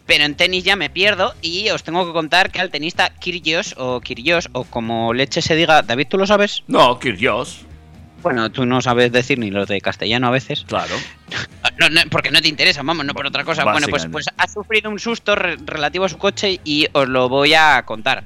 Pero 0.06 0.25
en 0.25 0.37
tenis 0.37 0.64
ya 0.64 0.75
me 0.75 0.88
pierdo 0.88 1.35
y 1.42 1.68
os 1.68 1.82
tengo 1.82 2.06
que 2.06 2.12
contar 2.12 2.50
que 2.50 2.61
al 2.61 2.70
tenista 2.70 3.11
Kyrgios 3.11 3.75
o 3.76 4.00
Kyrgios 4.00 4.49
o 4.52 4.64
como 4.64 5.12
leche 5.12 5.42
se 5.42 5.54
diga, 5.54 5.82
David, 5.82 6.06
¿tú 6.08 6.16
lo 6.16 6.26
sabes? 6.26 6.64
No, 6.66 6.99
Kirgios. 6.99 7.66
Bueno, 8.23 8.51
tú 8.51 8.67
no 8.67 8.81
sabes 8.83 9.13
decir 9.13 9.39
ni 9.39 9.51
lo 9.51 9.65
de 9.67 9.81
castellano 9.81 10.29
a 10.29 10.31
veces. 10.31 10.65
Claro. 10.67 10.95
No, 11.79 11.89
no, 11.91 12.01
porque 12.11 12.33
no 12.33 12.43
te 12.43 12.49
interesa, 12.49 12.83
vamos, 12.83 13.07
no 13.07 13.15
por 13.15 13.25
otra 13.27 13.45
cosa. 13.45 13.63
Bueno, 13.63 13.87
pues, 13.89 14.07
pues 14.11 14.27
ha 14.37 14.49
sufrido 14.49 14.91
un 14.91 14.99
susto 14.99 15.37
re- 15.37 15.57
relativo 15.65 16.07
a 16.07 16.09
su 16.09 16.19
coche 16.19 16.59
y 16.65 16.89
os 16.93 17.09
lo 17.09 17.29
voy 17.29 17.55
a 17.55 17.85
contar. 17.85 18.25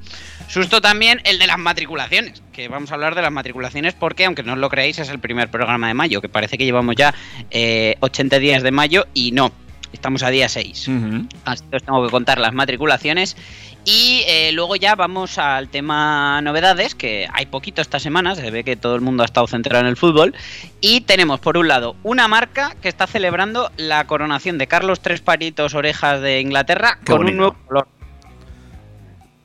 Susto 0.48 0.80
también 0.80 1.20
el 1.24 1.38
de 1.38 1.46
las 1.46 1.58
matriculaciones, 1.58 2.42
que 2.54 2.68
vamos 2.68 2.90
a 2.90 2.94
hablar 2.94 3.14
de 3.14 3.20
las 3.20 3.30
matriculaciones 3.30 3.92
porque, 3.92 4.24
aunque 4.24 4.42
no 4.42 4.54
os 4.54 4.58
lo 4.58 4.70
creáis, 4.70 4.98
es 5.00 5.10
el 5.10 5.18
primer 5.18 5.50
programa 5.50 5.88
de 5.88 5.92
mayo, 5.94 6.22
que 6.22 6.30
parece 6.30 6.56
que 6.56 6.64
llevamos 6.64 6.96
ya 6.96 7.12
eh, 7.50 7.96
80 8.00 8.38
días 8.38 8.62
de 8.62 8.70
mayo 8.70 9.06
y 9.12 9.32
no. 9.32 9.52
Estamos 9.92 10.22
a 10.22 10.30
día 10.30 10.48
6. 10.48 10.88
Ujú. 10.88 11.26
Así 11.44 11.64
que 11.70 11.76
os 11.76 11.82
tengo 11.82 12.02
que 12.06 12.10
contar 12.10 12.38
las 12.38 12.54
matriculaciones. 12.54 13.36
Y 13.84 14.22
eh, 14.28 14.52
luego 14.52 14.76
ya 14.76 14.94
vamos 14.94 15.38
al 15.38 15.68
tema 15.68 16.40
novedades, 16.40 16.94
que 16.94 17.26
hay 17.32 17.46
poquito 17.46 17.82
esta 17.82 17.98
semana, 17.98 18.36
se 18.36 18.48
ve 18.52 18.62
que 18.62 18.76
todo 18.76 18.94
el 18.94 19.00
mundo 19.00 19.24
ha 19.24 19.26
estado 19.26 19.48
centrado 19.48 19.80
en 19.82 19.88
el 19.88 19.96
fútbol. 19.96 20.34
Y 20.80 21.00
tenemos 21.00 21.40
por 21.40 21.56
un 21.56 21.66
lado 21.66 21.96
una 22.04 22.28
marca 22.28 22.76
que 22.80 22.88
está 22.88 23.08
celebrando 23.08 23.72
la 23.76 24.06
coronación 24.06 24.56
de 24.56 24.68
Carlos 24.68 25.00
Tres 25.00 25.20
Paritos 25.20 25.74
Orejas 25.74 26.20
de 26.20 26.40
Inglaterra 26.40 26.98
Qué 27.00 27.06
con 27.12 27.16
bonito. 27.18 27.32
un 27.32 27.36
nuevo 27.38 27.56
color. 27.66 27.88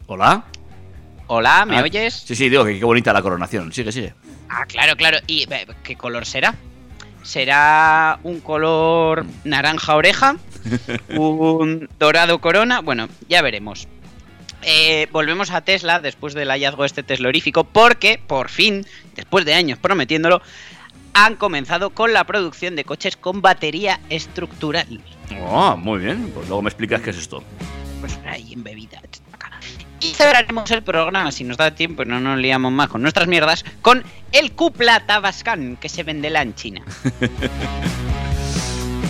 Hola. 0.06 0.44
Hola, 1.26 1.66
¿me 1.66 1.80
Ah, 1.80 1.84
oyes? 1.84 2.14
Sí, 2.14 2.36
sí, 2.36 2.48
digo 2.48 2.64
que 2.64 2.78
qué 2.78 2.86
bonita 2.86 3.12
la 3.14 3.24
coronación. 3.24 3.74
Sigue, 3.74 3.92
sigue. 3.92 4.14
Ah, 4.50 4.66
claro, 4.68 4.96
claro. 4.96 5.18
¿Y 5.26 5.48
qué 5.84 5.96
color 5.96 6.26
será? 6.28 6.54
¿Será 7.24 8.20
un 8.24 8.40
color 8.40 9.26
naranja 9.44 9.96
oreja? 9.96 10.38
¿Un 11.18 11.90
dorado 12.00 12.40
corona? 12.40 12.80
Bueno, 12.82 13.10
ya 13.28 13.42
veremos. 13.42 13.88
Eh, 14.64 15.08
volvemos 15.12 15.52
a 15.52 15.62
Tesla 15.62 16.00
después 16.00 16.34
del 16.34 16.50
hallazgo 16.50 16.84
este 16.86 17.04
teslorífico 17.04 17.64
porque, 17.64 18.20
por 18.26 18.50
fin, 18.50 18.86
después 19.16 19.46
de 19.46 19.54
años 19.54 19.78
prometiéndolo, 19.80 20.42
han 21.14 21.36
comenzado 21.36 21.92
con 21.92 22.14
la 22.14 22.24
producción 22.26 22.76
de 22.76 22.84
coches 22.84 23.18
con 23.18 23.42
batería 23.42 24.00
estructural. 24.10 25.02
Oh, 25.42 25.76
muy 25.78 26.00
bien. 26.00 26.32
Pues 26.34 26.48
luego 26.48 26.62
me 26.62 26.70
explicas 26.70 27.02
qué 27.02 27.12
es 27.12 27.18
esto. 27.18 27.44
Pues 28.00 28.20
ahí 28.26 28.54
en 28.54 28.64
bebida. 28.64 29.02
Y 30.00 30.14
cerraremos 30.14 30.70
el 30.70 30.84
programa, 30.84 31.32
si 31.32 31.44
nos 31.44 31.58
da 31.58 31.74
tiempo 31.74 32.04
y 32.04 32.06
no 32.06 32.20
nos 32.20 32.38
liamos 32.38 32.72
más 32.72 32.88
con 32.88 33.02
nuestras 33.02 33.28
mierdas, 33.28 33.66
con 33.82 34.04
el 34.32 34.52
Cupla 34.52 35.06
Tabascan 35.08 35.76
que 35.78 35.90
se 35.90 36.04
vende 36.04 36.28
en 36.28 36.54
China. 36.56 36.82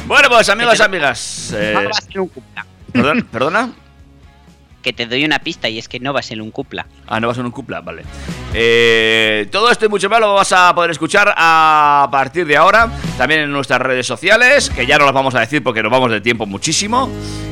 Bueno, 0.08 0.30
pues 0.30 0.48
amigos 0.48 0.80
amigas. 0.80 1.54
eh, 1.54 1.76
¿Perdona? 3.30 3.74
Que 4.88 4.94
te 4.94 5.06
doy 5.06 5.26
una 5.26 5.40
pista 5.40 5.68
y 5.68 5.80
es 5.80 5.90
que 5.90 6.00
no 6.00 6.14
va 6.14 6.22
a 6.22 6.24
ser 6.24 6.42
un 6.42 6.50
Cupla. 6.50 6.88
Ah, 7.08 7.20
no 7.20 7.28
va 7.28 7.34
a 7.34 7.40
un 7.40 7.52
cupla, 7.52 7.82
vale. 7.82 8.04
Eh, 8.54 9.48
todo 9.52 9.70
esto 9.72 9.86
y 9.86 9.90
mucho 9.90 10.10
más 10.10 10.20
lo 10.20 10.34
vas 10.34 10.52
a 10.52 10.74
poder 10.74 10.92
escuchar 10.92 11.34
a 11.38 12.08
partir 12.12 12.46
de 12.46 12.58
ahora. 12.58 12.90
También 13.18 13.42
en 13.42 13.52
nuestras 13.52 13.80
redes 13.82 14.06
sociales, 14.08 14.70
que 14.70 14.86
ya 14.86 14.98
no 14.98 15.06
las 15.06 15.14
vamos 15.14 15.36
a 15.36 15.40
decir 15.40 15.64
porque 15.64 15.82
nos 15.84 15.92
vamos 15.92 16.12
de 16.12 16.22
tiempo 16.22 16.46
muchísimo. 16.46 17.10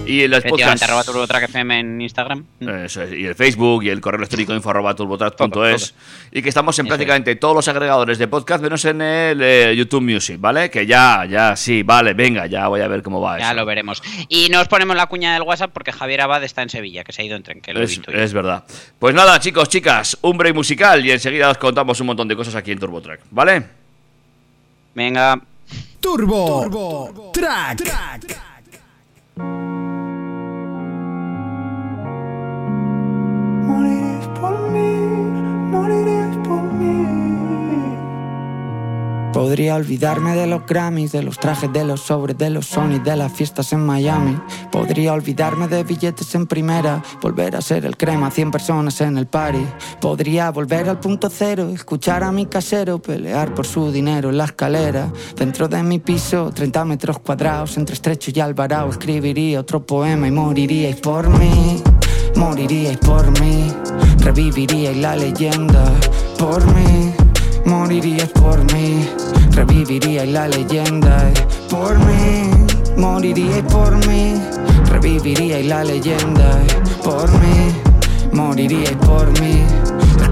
Y 0.07 0.21
en 0.24 0.29
los 0.31 0.43
podcasts. 0.43 0.81
Efectivamente, 0.81 0.85
arroba 0.85 1.03
turbotrack 1.03 1.43
FM 1.50 1.79
en 1.79 2.01
Instagram. 2.01 2.45
Eso 2.59 3.01
es, 3.01 3.13
y 3.13 3.25
el 3.25 3.33
Facebook 3.33 3.83
y 3.83 3.89
el 3.89 4.01
correo 4.01 4.19
electrónico 4.19 4.53
info 4.53 4.69
arroba 4.69 4.93
turbotrack.es. 4.95 5.95
Y 6.31 6.41
que 6.43 6.50
estamos 6.50 6.77
en 6.77 6.85
prácticamente 6.88 7.35
todos 7.38 7.55
los 7.55 7.67
agregadores 7.67 8.19
de 8.19 8.27
podcast, 8.27 8.62
menos 8.63 8.85
en 8.85 9.01
el 9.01 9.41
eh, 9.41 9.75
YouTube 9.75 10.01
Music, 10.03 10.38
¿vale? 10.39 10.69
Que 10.69 10.85
ya, 10.85 11.25
ya, 11.27 11.55
sí, 11.55 11.81
vale, 11.81 12.13
venga, 12.13 12.45
ya 12.45 12.67
voy 12.67 12.81
a 12.81 12.88
ver 12.88 13.01
cómo 13.01 13.19
va 13.19 13.39
Ya 13.39 13.47
eso. 13.47 13.55
lo 13.55 13.65
veremos. 13.65 14.03
Y 14.29 14.50
nos 14.50 14.67
ponemos 14.67 14.95
la 14.95 15.07
cuña 15.07 15.33
del 15.33 15.41
WhatsApp 15.41 15.71
porque 15.74 15.91
Javier 15.91 16.21
Abad 16.21 16.43
está 16.43 16.62
en 16.62 16.69
Sevilla, 16.69 17.03
que 17.03 17.12
se 17.13 17.24
ha 17.24 17.25
ido 17.25 17.35
en 17.35 17.41
tren, 17.43 17.62
que 17.62 17.74
lo 17.74 17.79
he 17.79 17.83
Es, 17.85 17.89
visto 17.89 18.12
yo. 18.12 18.17
es 18.19 18.31
verdad. 18.33 18.63
Pues 19.00 19.15
nada, 19.15 19.39
chicos, 19.45 19.69
chicas, 19.69 20.17
un 20.23 20.39
break 20.39 20.55
musical 20.55 21.05
y 21.05 21.11
enseguida 21.11 21.51
os 21.51 21.59
contamos 21.59 21.99
un 22.01 22.07
montón 22.07 22.27
de 22.27 22.35
cosas 22.35 22.55
aquí 22.55 22.71
en 22.71 22.79
TurboTrack, 22.79 23.25
¿vale? 23.29 23.63
Venga, 24.95 25.39
Turbo, 25.99 27.31
Track. 27.31 27.83
Morirás 33.67 34.27
por 34.39 34.71
mí, 34.71 34.85
Podría 39.55 39.75
olvidarme 39.75 40.35
de 40.35 40.47
los 40.47 40.65
Grammys, 40.65 41.13
de 41.13 41.24
los 41.24 41.39
trajes, 41.39 41.71
de 41.71 41.85
los 41.85 42.01
sobres, 42.01 42.38
de 42.38 42.50
los 42.50 42.65
Sony, 42.65 43.00
de 43.01 43.15
las 43.15 43.31
fiestas 43.31 43.71
en 43.71 43.85
Miami. 43.85 44.38
Podría 44.69 45.13
olvidarme 45.13 45.69
de 45.69 45.85
billetes 45.85 46.35
en 46.35 46.45
primera, 46.45 47.01
volver 47.21 47.55
a 47.55 47.62
ser 47.62 47.85
el 47.85 47.95
crema, 47.95 48.29
100 48.29 48.51
personas 48.51 49.00
en 49.00 49.17
el 49.17 49.27
party. 49.27 49.65
Podría 50.01 50.51
volver 50.51 50.89
al 50.89 51.00
punto 51.00 51.29
cero, 51.29 51.69
escuchar 51.74 52.21
a 52.25 52.33
mi 52.33 52.47
casero 52.47 53.01
pelear 53.01 53.53
por 53.53 53.65
su 53.65 53.93
dinero 53.93 54.29
en 54.29 54.39
la 54.39 54.43
escalera. 54.43 55.09
Dentro 55.38 55.69
de 55.69 55.81
mi 55.83 56.00
piso, 56.00 56.51
30 56.53 56.83
metros 56.83 57.19
cuadrados, 57.19 57.77
entre 57.77 57.93
estrecho 57.93 58.31
y 58.35 58.39
alvarado, 58.41 58.89
escribiría 58.89 59.62
otro 59.62 59.85
poema 59.85 60.27
y 60.27 60.31
moriríais 60.31 60.97
por 60.97 61.29
mí. 61.29 61.81
Moriríais 62.35 62.97
por 62.97 63.31
mí, 63.39 63.74
reviviríais 64.19 64.97
la 64.97 65.15
leyenda 65.15 65.93
por 66.38 66.62
mí. 66.74 67.13
Moriríais 67.65 68.29
por 68.29 68.63
mí, 68.74 69.07
reviviríais 69.55 70.29
la 70.29 70.47
leyenda 70.47 71.31
por 71.69 71.97
mí. 72.00 72.51
Moriríais 72.97 73.63
por 73.63 73.95
mí, 74.07 74.35
reviviríais 74.91 75.65
la 75.65 75.83
leyenda 75.83 76.59
por 77.03 77.29
mí. 77.39 77.71
Moriríais 78.33 78.97
por 78.97 79.27
mí, 79.39 79.63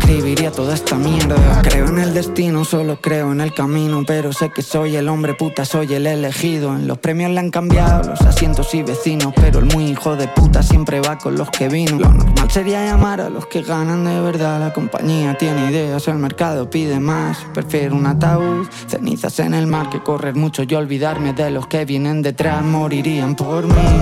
escribiría 0.04 0.52
toda 0.52 0.74
esta 0.74 0.96
mierda. 0.96 1.62
Creo 1.62 1.88
en 1.88 2.00
el 2.00 2.14
destino, 2.14 2.66
solo 2.66 3.00
creo 3.00 3.32
en 3.32 3.40
el 3.40 3.54
camino, 3.54 4.04
pero 4.06 4.34
sé 4.34 4.50
que 4.50 4.62
soy 4.62 4.98
el 4.98 5.08
hombre 5.08 5.34
puta, 5.34 5.64
soy 5.64 5.94
el 5.94 6.06
elegido. 6.06 6.76
En 6.76 6.88
los 6.88 6.98
premios 6.98 7.32
le 7.32 7.40
han 7.40 7.50
cambiado 7.50 8.10
los 8.10 8.22
asientos 8.22 8.74
y 8.76 8.84
vecinos, 8.84 9.34
pero 9.36 9.60
el 9.60 9.66
muy 9.66 9.86
hijo 9.86 10.16
de 10.16 10.28
puta 10.28 10.62
siempre 10.62 11.00
va 11.00 11.18
con 11.18 11.36
los 11.36 11.50
que 11.50 11.70
vino. 11.70 11.98
Lo 12.00 12.12
normal 12.12 12.52
sería 12.52 12.86
llamar 12.86 13.22
a 13.22 13.30
los 13.30 13.46
que 13.48 13.62
ganan 13.62 14.04
de 14.04 14.20
verdad. 14.20 14.60
La 14.60 14.74
compañía 14.74 15.38
tiene 15.38 15.72
ideas, 15.72 16.08
el 16.08 16.16
mercado 16.18 16.70
pide 16.70 17.00
más. 17.00 17.38
Prefiero 17.54 17.96
un 17.96 18.06
ataúd, 18.06 18.68
cenizas 18.88 19.40
en 19.40 19.54
el 19.54 19.68
mar 19.68 19.90
que 19.90 20.04
correr 20.04 20.36
mucho 20.36 20.64
y 20.64 20.76
olvidarme 20.76 21.34
de 21.34 21.50
los 21.50 21.68
que 21.68 21.86
vienen 21.86 22.22
detrás. 22.22 22.64
Morirían 22.64 23.36
por 23.36 23.66
mí, 23.66 24.02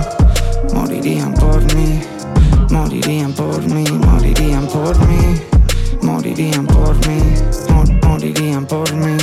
morirían 0.74 1.32
por 1.34 1.62
mí. 1.74 2.00
Morirían 2.72 3.32
por 3.34 3.62
mí, 3.68 3.84
morirían 3.84 4.66
por 4.66 4.98
mí, 5.06 5.42
morirían 6.02 6.66
por 6.66 6.94
mí, 7.08 7.20
mor- 7.70 8.06
morirían 8.08 8.66
por 8.66 8.92
mí. 8.94 9.16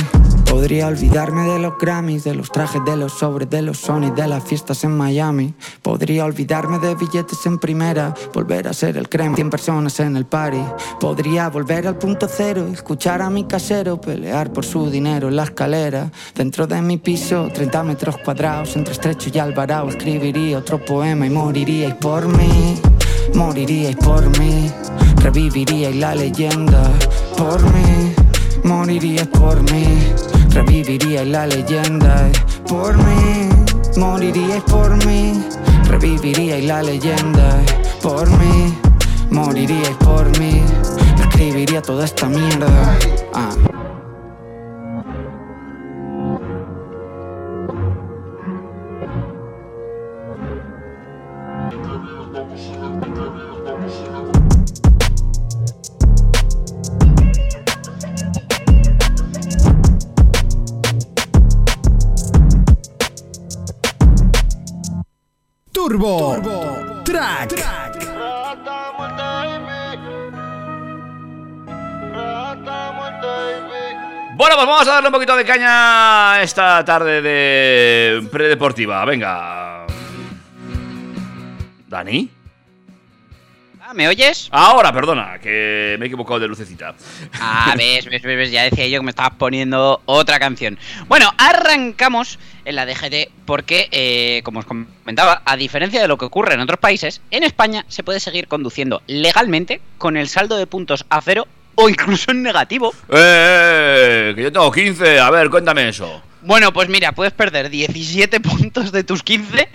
Podría 0.50 0.88
olvidarme 0.88 1.44
de 1.44 1.60
los 1.60 1.78
Grammys, 1.78 2.24
de 2.24 2.34
los 2.34 2.50
trajes, 2.50 2.82
de 2.84 2.96
los 2.96 3.12
sobres, 3.12 3.48
de 3.48 3.62
los 3.62 3.78
Sony, 3.78 4.10
de 4.14 4.26
las 4.26 4.42
fiestas 4.42 4.82
en 4.82 4.96
Miami. 4.96 5.54
Podría 5.80 6.24
olvidarme 6.24 6.80
de 6.80 6.96
billetes 6.96 7.46
en 7.46 7.58
primera, 7.58 8.12
volver 8.34 8.66
a 8.66 8.72
ser 8.72 8.96
el 8.96 9.08
crema, 9.08 9.36
100 9.36 9.48
personas 9.48 10.00
en 10.00 10.16
el 10.16 10.26
party. 10.26 10.60
Podría 10.98 11.48
volver 11.50 11.86
al 11.86 11.96
punto 11.96 12.26
cero, 12.28 12.66
escuchar 12.72 13.22
a 13.22 13.30
mi 13.30 13.44
casero 13.44 14.00
pelear 14.00 14.52
por 14.52 14.64
su 14.64 14.90
dinero 14.90 15.28
en 15.28 15.36
la 15.36 15.44
escalera. 15.44 16.10
Dentro 16.34 16.66
de 16.66 16.82
mi 16.82 16.98
piso, 16.98 17.48
30 17.54 17.84
metros 17.84 18.16
cuadrados, 18.18 18.74
entre 18.76 18.92
estrecho 18.94 19.30
y 19.32 19.38
alvarado, 19.38 19.88
escribiría 19.88 20.58
otro 20.58 20.84
poema 20.84 21.26
y 21.26 21.30
moriríais 21.30 21.94
por 21.94 22.26
mí. 22.26 22.74
Moriríais 23.34 23.96
por 23.96 24.38
mí, 24.38 24.70
reviviríais 25.16 25.96
la 25.96 26.14
leyenda 26.14 26.82
por 27.36 27.62
mí. 27.72 28.14
Moriríais 28.64 29.28
por 29.28 29.62
mí, 29.72 29.84
reviviríais 30.52 31.28
la 31.28 31.46
leyenda 31.46 32.30
por 32.66 32.96
mí. 32.96 33.48
Moriríais 33.96 34.62
por 34.64 35.06
mí, 35.06 35.42
reviviríais 35.88 36.64
la 36.64 36.82
leyenda 36.82 37.58
por 38.02 38.28
mí. 38.38 38.74
Moriríais 39.30 39.96
por 40.04 40.38
mí, 40.38 40.62
escribiría 41.20 41.80
toda 41.82 42.04
esta 42.04 42.28
mierda. 42.28 42.98
Ah. 43.32 43.69
Vamos 74.66 74.86
a 74.88 74.92
darle 74.92 75.08
un 75.08 75.14
poquito 75.14 75.34
de 75.36 75.44
caña 75.46 76.42
esta 76.42 76.84
tarde 76.84 77.22
de 77.22 78.28
predeportiva. 78.30 79.02
Venga. 79.06 79.86
¿Dani? 81.88 82.28
Ah, 83.80 83.94
¿me 83.94 84.06
oyes? 84.06 84.48
Ahora, 84.52 84.92
perdona, 84.92 85.38
que 85.38 85.96
me 85.98 86.04
he 86.04 86.08
equivocado 86.08 86.38
de 86.40 86.46
lucecita. 86.46 86.94
Ah, 87.40 87.74
ves, 87.78 88.04
ves, 88.04 88.22
ves, 88.22 88.50
ya 88.50 88.64
decía 88.64 88.86
yo 88.86 89.00
que 89.00 89.04
me 89.04 89.10
estabas 89.10 89.32
poniendo 89.38 90.02
otra 90.04 90.38
canción. 90.38 90.78
Bueno, 91.08 91.32
arrancamos 91.38 92.38
en 92.66 92.76
la 92.76 92.84
DGT 92.84 93.30
porque, 93.46 93.88
eh, 93.92 94.42
como 94.44 94.60
os 94.60 94.66
comentaba, 94.66 95.40
a 95.42 95.56
diferencia 95.56 96.02
de 96.02 96.06
lo 96.06 96.18
que 96.18 96.26
ocurre 96.26 96.52
en 96.52 96.60
otros 96.60 96.78
países, 96.78 97.22
en 97.30 97.44
España 97.44 97.86
se 97.88 98.04
puede 98.04 98.20
seguir 98.20 98.46
conduciendo 98.46 99.00
legalmente 99.06 99.80
con 99.96 100.18
el 100.18 100.28
saldo 100.28 100.58
de 100.58 100.66
puntos 100.66 101.06
a 101.08 101.22
cero 101.22 101.48
o 101.82 101.88
incluso 101.88 102.30
en 102.30 102.42
negativo. 102.42 102.94
¡Eh! 103.08 104.32
Que 104.34 104.42
yo 104.42 104.52
tengo 104.52 104.70
15. 104.70 105.18
A 105.18 105.30
ver, 105.30 105.50
cuéntame 105.50 105.88
eso. 105.88 106.22
Bueno, 106.42 106.72
pues 106.72 106.88
mira, 106.88 107.12
puedes 107.12 107.32
perder 107.34 107.68
17 107.70 108.40
puntos 108.40 108.92
de 108.92 109.04
tus 109.04 109.22
15 109.22 109.68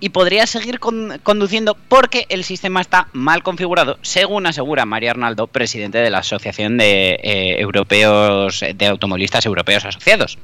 y 0.00 0.08
podrías 0.10 0.48
seguir 0.50 0.78
con- 0.78 1.18
conduciendo 1.22 1.74
porque 1.74 2.26
el 2.30 2.44
sistema 2.44 2.80
está 2.80 3.08
mal 3.12 3.42
configurado, 3.42 3.98
según 4.02 4.46
asegura 4.46 4.86
María 4.86 5.10
Arnaldo, 5.10 5.46
presidente 5.46 5.98
de 5.98 6.10
la 6.10 6.18
Asociación 6.18 6.78
de 6.78 7.18
eh, 7.22 7.60
Europeos 7.60 8.64
de 8.74 8.86
Automovilistas 8.86 9.44
Europeos 9.46 9.84
Asociados. 9.84 10.38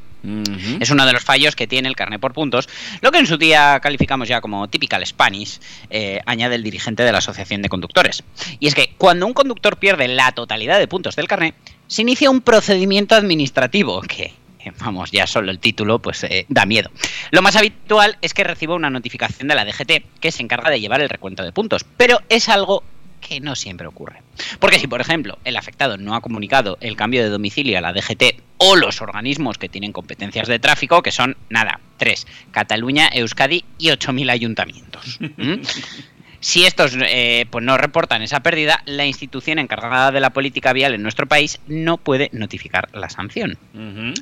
Es 0.81 0.91
uno 0.91 1.05
de 1.05 1.13
los 1.13 1.25
fallos 1.25 1.57
que 1.57 1.67
tiene 1.67 1.89
el 1.89 1.97
carnet 1.97 2.21
por 2.21 2.33
puntos, 2.33 2.69
lo 3.01 3.11
que 3.11 3.19
en 3.19 3.27
su 3.27 3.39
día 3.39 3.81
calificamos 3.81 4.29
ya 4.29 4.41
como 4.41 4.69
typical 4.69 5.05
Spanish, 5.05 5.59
eh, 5.91 6.21
añade 6.27 6.55
el 6.55 6.63
dirigente 6.63 7.03
de 7.03 7.11
la 7.11 7.19
Asociación 7.19 7.61
de 7.61 7.69
Conductores. 7.69 8.23
Y 8.61 8.69
es 8.69 8.75
que 8.77 8.95
cuando 8.99 9.27
un 9.27 9.33
conductor 9.33 9.79
pierde 9.79 10.07
la 10.07 10.31
totalidad 10.31 10.79
de 10.79 10.87
puntos 10.87 11.17
del 11.17 11.27
carnet, 11.27 11.57
se 11.89 12.03
inicia 12.03 12.31
un 12.31 12.41
procedimiento 12.41 13.17
administrativo 13.17 14.01
que, 14.03 14.33
vamos, 14.81 15.11
ya 15.11 15.27
solo 15.27 15.51
el 15.51 15.59
título 15.59 15.99
pues 15.99 16.25
eh, 16.25 16.47
da 16.49 16.67
miedo. 16.67 16.91
Lo 17.31 17.43
más 17.43 17.57
habitual 17.57 18.19
es 18.23 18.35
que 18.35 18.45
reciba 18.45 18.75
una 18.75 18.91
notificación 18.91 19.49
de 19.49 19.55
la 19.55 19.65
DGT 19.65 20.21
que 20.21 20.33
se 20.33 20.43
encarga 20.43 20.71
de 20.71 20.81
llevar 20.81 21.01
el 21.01 21.09
recuento 21.09 21.43
de 21.43 21.53
puntos, 21.53 21.85
pero 21.97 22.21
es 22.29 22.49
algo 22.49 22.85
que 23.21 23.41
no 23.41 23.55
siempre 23.55 23.87
ocurre. 23.87 24.21
Porque 24.59 24.79
si, 24.79 24.87
por 24.87 25.01
ejemplo, 25.01 25.39
el 25.45 25.57
afectado 25.57 25.97
no 25.97 26.15
ha 26.15 26.21
comunicado 26.21 26.77
el 26.81 26.97
cambio 26.97 27.23
de 27.23 27.31
domicilio 27.31 27.79
a 27.79 27.81
la 27.81 27.93
DGT 27.93 28.43
o 28.59 28.77
los 28.77 29.01
organismos 29.01 29.59
que 29.59 29.69
tienen 29.69 29.93
competencias 29.93 30.49
de 30.49 30.59
tráfico, 30.59 31.03
que 31.03 31.13
son, 31.13 31.37
nada, 31.49 31.81
tres, 31.97 32.27
Cataluña, 32.51 33.09
Euskadi 33.13 33.65
y 33.79 33.89
8.000 33.89 34.31
ayuntamientos. 34.31 35.19
Si 36.43 36.65
estos 36.65 36.97
eh, 37.01 37.47
pues 37.51 37.65
no 37.65 37.79
reportan 37.79 38.21
esa 38.21 38.41
pérdida, 38.41 38.83
la 38.85 39.07
institución 39.07 39.61
encargada 39.61 40.11
de 40.11 40.19
la 40.19 40.31
política 40.31 40.73
vial 40.73 40.93
en 40.93 41.01
nuestro 41.01 41.29
país 41.29 41.61
no 41.69 41.99
puede 41.99 42.31
notificar 42.33 42.89
la 42.93 43.11
sanción. 43.11 43.57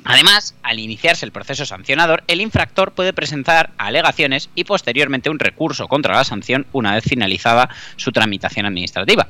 Además, 0.05 0.53
al 0.61 0.77
iniciarse 0.77 1.25
el 1.25 1.31
proceso 1.31 1.65
sancionador, 1.65 2.23
el 2.27 2.39
infractor 2.41 2.91
puede 2.91 3.11
presentar 3.11 3.71
alegaciones 3.79 4.51
y 4.53 4.65
posteriormente 4.65 5.31
un 5.31 5.39
recurso 5.39 5.87
contra 5.87 6.13
la 6.13 6.23
sanción 6.23 6.67
una 6.73 6.93
vez 6.93 7.05
finalizada 7.05 7.69
su 7.95 8.11
tramitación 8.11 8.67
administrativa, 8.67 9.27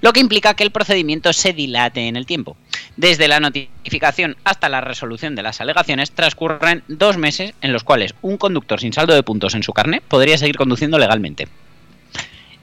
lo 0.00 0.12
que 0.12 0.18
implica 0.18 0.54
que 0.54 0.64
el 0.64 0.72
procedimiento 0.72 1.32
se 1.32 1.52
dilate 1.52 2.08
en 2.08 2.16
el 2.16 2.26
tiempo. 2.26 2.56
Desde 2.96 3.28
la 3.28 3.38
notificación 3.38 4.36
hasta 4.42 4.68
la 4.68 4.80
resolución 4.80 5.36
de 5.36 5.44
las 5.44 5.60
alegaciones 5.60 6.10
transcurren 6.10 6.82
dos 6.88 7.18
meses 7.18 7.54
en 7.60 7.72
los 7.72 7.84
cuales 7.84 8.16
un 8.20 8.36
conductor 8.36 8.80
sin 8.80 8.92
saldo 8.92 9.14
de 9.14 9.22
puntos 9.22 9.54
en 9.54 9.62
su 9.62 9.72
carnet 9.72 10.02
podría 10.02 10.38
seguir 10.38 10.56
conduciendo 10.56 10.98
legalmente. 10.98 11.46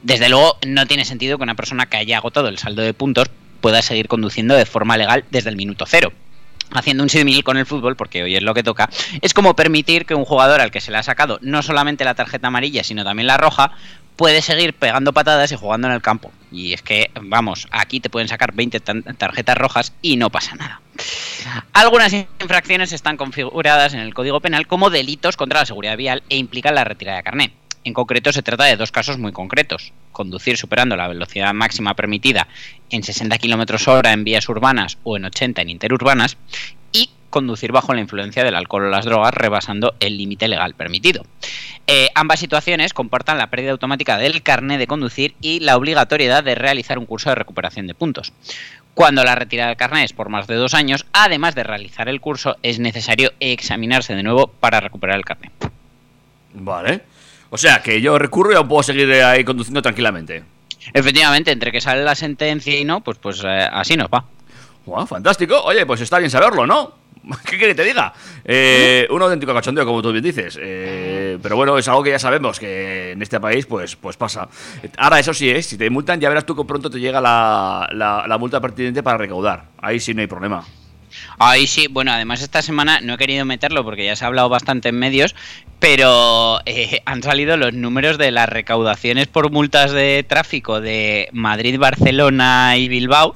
Desde 0.04 0.30
luego, 0.30 0.58
no 0.66 0.86
tiene 0.88 1.06
sentido 1.06 1.38
que 1.38 1.44
una 1.44 1.56
persona 1.56 1.86
que 1.88 1.98
haya 1.98 2.18
agotado 2.18 2.48
el 2.48 2.58
saldo 2.58 2.82
de 2.82 2.94
puntos 2.94 3.30
pueda 3.62 3.82
seguir 3.82 4.08
conduciendo 4.08 4.56
de 4.56 4.66
forma 4.66 4.98
legal 4.98 5.26
desde 5.32 5.50
el 5.50 5.56
minuto 5.58 5.86
cero. 5.88 6.14
Haciendo 6.72 7.02
un 7.04 7.10
símil 7.10 7.44
con 7.44 7.58
el 7.58 7.66
fútbol, 7.66 7.96
porque 7.96 8.22
hoy 8.24 8.36
es 8.36 8.44
lo 8.44 8.54
que 8.54 8.62
toca, 8.64 8.90
es 9.22 9.34
como 9.34 9.56
permitir 9.56 10.06
que 10.06 10.14
un 10.14 10.24
jugador 10.24 10.62
al 10.62 10.70
que 10.72 10.82
se 10.82 10.92
le 10.92 10.98
ha 10.98 11.04
sacado 11.04 11.40
no 11.42 11.64
solamente 11.64 12.06
la 12.06 12.14
tarjeta 12.14 12.48
amarilla, 12.48 12.84
sino 12.84 13.04
también 13.04 13.26
la 13.28 13.38
roja, 13.38 13.72
puede 14.16 14.42
seguir 14.42 14.74
pegando 14.76 15.12
patadas 15.12 15.52
y 15.52 15.56
jugando 15.56 15.88
en 15.88 15.94
el 15.96 16.02
campo. 16.02 16.32
Y 16.52 16.74
es 16.74 16.82
que, 16.84 17.10
vamos, 17.22 17.68
aquí 17.72 18.00
te 18.00 18.10
pueden 18.10 18.28
sacar 18.28 18.54
20 18.54 18.80
tan- 18.82 19.02
tarjetas 19.18 19.58
rojas 19.58 19.94
y 20.02 20.18
no 20.18 20.30
pasa 20.30 20.56
nada. 20.56 20.82
Algunas 21.74 22.14
infracciones 22.14 22.92
están 22.92 23.18
configuradas 23.18 23.94
en 23.94 24.02
el 24.02 24.14
Código 24.14 24.40
Penal 24.40 24.68
como 24.68 24.90
delitos 24.92 25.38
contra 25.38 25.62
la 25.62 25.66
seguridad 25.66 25.98
vial 25.98 26.22
e 26.30 26.38
implican 26.38 26.76
la 26.76 26.84
retirada 26.84 27.18
de 27.18 27.24
carné. 27.24 27.54
En 27.84 27.94
concreto 27.94 28.34
se 28.34 28.44
trata 28.44 28.66
de 28.66 28.76
dos 28.76 28.92
casos 28.92 29.18
muy 29.18 29.32
concretos. 29.32 29.94
Conducir 30.12 30.58
superando 30.58 30.96
la 30.96 31.08
velocidad 31.08 31.54
máxima 31.54 31.94
permitida 31.94 32.48
en 32.90 33.04
60 33.04 33.38
km 33.38 33.88
hora 33.88 34.12
en 34.12 34.24
vías 34.24 34.50
urbanas 34.50 34.98
o 35.04 35.16
en 35.16 35.26
80 35.26 35.62
en 35.62 35.70
interurbanas 35.70 36.38
y 36.92 37.10
conducir 37.30 37.72
bajo 37.72 37.94
la 37.94 38.02
influencia 38.02 38.44
del 38.44 38.56
alcohol 38.56 38.86
o 38.86 38.90
las 38.90 39.06
drogas 39.06 39.34
rebasando 39.34 39.96
el 40.00 40.18
límite 40.18 40.48
legal 40.48 40.74
permitido. 40.74 41.24
Eh, 41.88 42.10
ambas 42.16 42.40
situaciones 42.40 42.94
comportan 42.94 43.38
la 43.38 43.50
pérdida 43.50 43.72
automática 43.72 44.18
del 44.18 44.44
carné 44.44 44.78
de 44.78 44.88
conducir 44.88 45.36
y 45.42 45.60
la 45.60 45.78
obligatoriedad 45.78 46.44
de 46.44 46.56
realizar 46.56 47.00
un 47.00 47.06
curso 47.06 47.30
de 47.30 47.36
recuperación 47.36 47.88
de 47.88 47.96
puntos. 47.96 48.34
Cuando 48.94 49.24
la 49.24 49.36
retirada 49.36 49.70
del 49.70 49.78
carné 49.78 50.04
es 50.04 50.14
por 50.14 50.30
más 50.30 50.48
de 50.48 50.56
dos 50.56 50.74
años, 50.74 51.06
además 51.14 51.56
de 51.56 51.64
realizar 51.64 52.10
el 52.10 52.20
curso, 52.20 52.58
es 52.62 52.80
necesario 52.80 53.32
examinarse 53.40 54.14
de 54.14 54.24
nuevo 54.24 54.48
para 54.48 54.82
recuperar 54.82 55.18
el 55.18 55.26
carné. 55.26 55.52
Vale. 56.54 57.02
O 57.50 57.58
sea, 57.58 57.82
que 57.82 58.00
yo 58.02 58.18
recurro 58.20 58.52
y 58.52 58.56
aún 58.56 58.68
puedo 58.68 58.84
seguir 58.84 59.12
ahí 59.14 59.44
conduciendo 59.44 59.82
tranquilamente. 59.82 60.44
Efectivamente, 60.94 61.52
entre 61.52 61.72
que 61.72 61.82
sale 61.82 62.04
la 62.04 62.16
sentencia 62.16 62.78
y 62.80 62.86
no, 62.86 63.02
pues, 63.02 63.18
pues 63.18 63.42
eh, 63.46 63.68
así 63.72 63.98
nos 63.98 64.08
va. 64.08 64.26
Guau, 64.86 65.06
fantástico. 65.06 65.60
Oye, 65.64 65.86
pues 65.86 66.02
está 66.02 66.20
bien 66.20 66.32
saberlo, 66.32 66.66
¿no? 66.66 66.94
¿Qué 67.46 67.58
quiere 67.58 67.76
que 67.76 67.76
te 67.76 67.84
diga? 67.84 68.14
Eh, 68.46 69.06
un 69.12 69.22
auténtico 69.22 69.54
cachondeo, 69.54 69.86
como 69.86 70.02
tú 70.02 70.12
bien 70.12 70.24
dices. 70.24 70.58
Eh, 70.62 71.38
pero 71.44 71.56
bueno, 71.58 71.78
es 71.78 71.88
algo 71.88 72.02
que 72.02 72.12
ya 72.12 72.20
sabemos 72.20 72.60
que 72.60 73.12
en 73.12 73.22
este 73.22 73.40
país 73.40 73.66
pues, 73.66 73.96
pues 73.98 74.16
pasa. 74.16 74.48
Ahora, 74.98 75.20
eso 75.20 75.34
sí, 75.34 75.50
¿eh? 75.50 75.62
si 75.62 75.78
te 75.78 75.90
multan, 75.90 76.20
ya 76.20 76.30
verás 76.30 76.46
tú 76.46 76.56
que 76.56 76.64
pronto 76.64 76.90
te 76.90 77.00
llega 77.00 77.20
la, 77.20 77.88
la- 77.92 78.26
la 78.28 78.38
multa 78.38 78.62
pertinente 78.62 79.04
para 79.04 79.18
recaudar. 79.18 79.66
Ahí 79.82 80.00
sí 80.00 80.14
no 80.14 80.22
hay 80.22 80.28
problema. 80.28 80.66
Ahí 81.38 81.68
sí, 81.68 81.88
bueno, 81.88 82.12
además 82.12 82.42
esta 82.42 82.62
semana 82.62 83.00
no 83.02 83.14
he 83.14 83.18
querido 83.18 83.46
meterlo 83.46 83.84
porque 83.84 84.06
ya 84.06 84.16
se 84.16 84.24
ha 84.24 84.28
hablado 84.28 84.50
bastante 84.50 84.90
en 84.90 85.00
medios, 85.00 85.36
pero 85.80 86.60
eh, 86.66 87.02
han 87.06 87.24
salido 87.24 87.58
los 87.58 87.74
números 87.74 88.18
de 88.18 88.32
las 88.32 88.50
recaudaciones 88.50 89.28
por 89.28 89.52
multas 89.52 89.92
de 89.92 90.26
tráfico 90.28 90.82
de 90.82 91.30
Madrid, 91.32 91.80
Barcelona 91.80 92.78
y 92.78 92.88
Bilbao. 92.88 93.36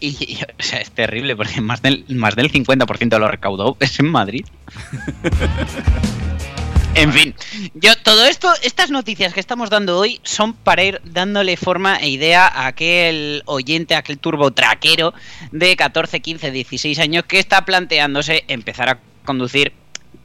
Y, 0.00 0.08
y, 0.08 0.38
o 0.42 0.62
sea, 0.62 0.80
es 0.80 0.90
terrible 0.90 1.36
porque 1.36 1.60
más 1.60 1.82
del, 1.82 2.04
más 2.08 2.36
del 2.36 2.50
50% 2.50 3.08
de 3.08 3.18
lo 3.18 3.28
recaudado 3.28 3.76
es 3.80 3.98
en 4.00 4.10
Madrid. 4.10 4.44
En 6.94 7.12
fin, 7.12 7.34
yo 7.74 7.96
todo 7.96 8.26
esto, 8.26 8.52
estas 8.62 8.90
noticias 8.90 9.32
que 9.32 9.40
estamos 9.40 9.70
dando 9.70 9.98
hoy 9.98 10.20
son 10.22 10.54
para 10.54 10.82
ir 10.82 11.00
dándole 11.04 11.56
forma 11.56 11.96
e 11.96 12.08
idea 12.08 12.46
a 12.46 12.66
aquel 12.66 13.42
oyente, 13.46 13.94
a 13.94 13.98
aquel 13.98 14.18
turbo 14.18 14.50
traquero 14.50 15.14
de 15.52 15.76
14, 15.76 16.20
15, 16.20 16.50
16 16.50 16.98
años 16.98 17.24
que 17.24 17.38
está 17.38 17.64
planteándose 17.64 18.44
empezar 18.48 18.88
a 18.88 18.98
conducir 19.24 19.72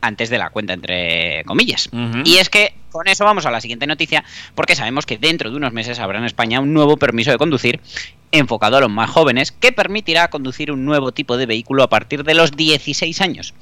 antes 0.01 0.29
de 0.29 0.37
la 0.37 0.49
cuenta, 0.49 0.73
entre 0.73 1.43
comillas. 1.45 1.89
Y 2.23 2.37
es 2.37 2.49
que 2.49 2.73
con 2.91 3.07
eso 3.07 3.25
vamos 3.25 3.45
a 3.45 3.51
la 3.51 3.61
siguiente 3.61 3.87
noticia, 3.87 4.23
porque 4.53 4.75
sabemos 4.75 5.05
que 5.05 5.17
dentro 5.17 5.49
de 5.49 5.57
unos 5.57 5.73
meses 5.73 5.99
habrá 5.99 6.19
en 6.19 6.25
España 6.25 6.59
un 6.59 6.73
nuevo 6.73 6.97
permiso 6.97 7.31
de 7.31 7.37
conducir 7.37 7.79
enfocado 8.31 8.77
a 8.77 8.81
los 8.81 8.89
más 8.89 9.09
jóvenes 9.09 9.51
que 9.51 9.71
permitirá 9.71 10.29
conducir 10.29 10.71
un 10.71 10.85
nuevo 10.85 11.11
tipo 11.11 11.37
de 11.37 11.45
vehículo 11.45 11.83
a 11.83 11.89
partir 11.89 12.23
de 12.23 12.33
los 12.33 12.51
16 12.51 13.21
años. 13.21 13.53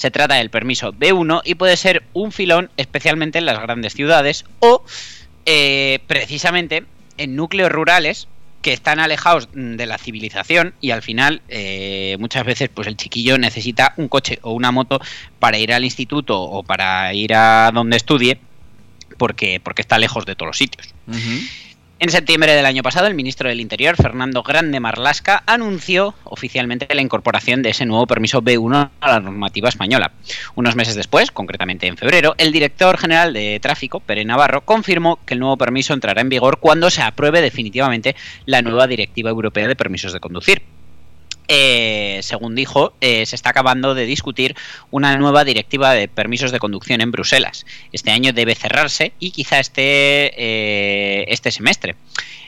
Se 0.00 0.10
trata 0.10 0.36
del 0.36 0.48
permiso 0.48 0.94
B1 0.94 1.42
y 1.44 1.56
puede 1.56 1.76
ser 1.76 2.04
un 2.14 2.32
filón 2.32 2.70
especialmente 2.78 3.36
en 3.36 3.44
las 3.44 3.60
grandes 3.60 3.92
ciudades 3.92 4.46
o 4.60 4.82
eh, 5.44 5.98
precisamente 6.06 6.86
en 7.18 7.36
núcleos 7.36 7.70
rurales 7.70 8.26
que 8.62 8.72
están 8.72 8.98
alejados 8.98 9.50
de 9.52 9.84
la 9.84 9.98
civilización 9.98 10.72
y 10.80 10.92
al 10.92 11.02
final 11.02 11.42
eh, 11.50 12.16
muchas 12.18 12.46
veces 12.46 12.70
pues 12.72 12.88
el 12.88 12.96
chiquillo 12.96 13.36
necesita 13.36 13.92
un 13.98 14.08
coche 14.08 14.38
o 14.40 14.52
una 14.52 14.70
moto 14.70 15.02
para 15.38 15.58
ir 15.58 15.70
al 15.70 15.84
instituto 15.84 16.40
o 16.40 16.62
para 16.62 17.12
ir 17.12 17.34
a 17.34 17.70
donde 17.70 17.98
estudie 17.98 18.40
porque, 19.18 19.60
porque 19.62 19.82
está 19.82 19.98
lejos 19.98 20.24
de 20.24 20.34
todos 20.34 20.48
los 20.48 20.56
sitios. 20.56 20.94
En 22.02 22.08
septiembre 22.08 22.54
del 22.54 22.64
año 22.64 22.82
pasado, 22.82 23.08
el 23.08 23.14
ministro 23.14 23.50
del 23.50 23.60
Interior, 23.60 23.94
Fernando 23.94 24.42
Grande 24.42 24.80
Marlasca, 24.80 25.42
anunció 25.44 26.14
oficialmente 26.24 26.88
la 26.94 27.02
incorporación 27.02 27.60
de 27.60 27.68
ese 27.68 27.84
nuevo 27.84 28.06
permiso 28.06 28.40
B1 28.40 28.90
a 28.98 29.10
la 29.10 29.20
normativa 29.20 29.68
española. 29.68 30.10
Unos 30.54 30.76
meses 30.76 30.94
después, 30.94 31.30
concretamente 31.30 31.86
en 31.88 31.98
febrero, 31.98 32.34
el 32.38 32.52
director 32.52 32.96
general 32.96 33.34
de 33.34 33.60
tráfico, 33.60 34.00
Pere 34.00 34.24
Navarro, 34.24 34.62
confirmó 34.62 35.18
que 35.26 35.34
el 35.34 35.40
nuevo 35.40 35.58
permiso 35.58 35.92
entrará 35.92 36.22
en 36.22 36.30
vigor 36.30 36.58
cuando 36.58 36.88
se 36.88 37.02
apruebe 37.02 37.42
definitivamente 37.42 38.16
la 38.46 38.62
nueva 38.62 38.86
Directiva 38.86 39.28
Europea 39.28 39.68
de 39.68 39.76
Permisos 39.76 40.14
de 40.14 40.20
Conducir. 40.20 40.62
Eh, 41.52 42.20
según 42.22 42.54
dijo, 42.54 42.92
eh, 43.00 43.26
se 43.26 43.34
está 43.34 43.50
acabando 43.50 43.96
de 43.96 44.06
discutir 44.06 44.54
una 44.92 45.18
nueva 45.18 45.42
directiva 45.42 45.92
de 45.92 46.06
permisos 46.06 46.52
de 46.52 46.60
conducción 46.60 47.00
en 47.00 47.10
Bruselas. 47.10 47.66
Este 47.90 48.12
año 48.12 48.32
debe 48.32 48.54
cerrarse 48.54 49.14
y 49.18 49.32
quizá 49.32 49.58
esté 49.58 50.30
eh, 50.36 51.24
este 51.26 51.50
semestre. 51.50 51.96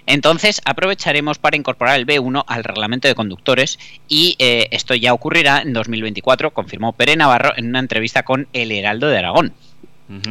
Entonces 0.07 0.63
aprovecharemos 0.65 1.39
para 1.39 1.57
incorporar 1.57 1.99
el 1.99 2.07
B1 2.07 2.45
al 2.47 2.63
reglamento 2.63 3.09
de 3.09 3.17
conductores 3.17 3.81
y 4.07 4.37
esto 4.39 4.95
ya 4.95 5.13
ocurrirá 5.15 5.63
en 5.63 5.73
2024, 5.73 6.53
confirmó 6.53 6.93
Pere 6.93 7.17
Navarro 7.17 7.55
en 7.57 7.67
una 7.69 7.81
entrevista 7.81 8.23
con 8.23 8.47
El 8.53 8.71
Heraldo 8.71 9.09
de 9.09 9.19
Aragón. 9.19 9.53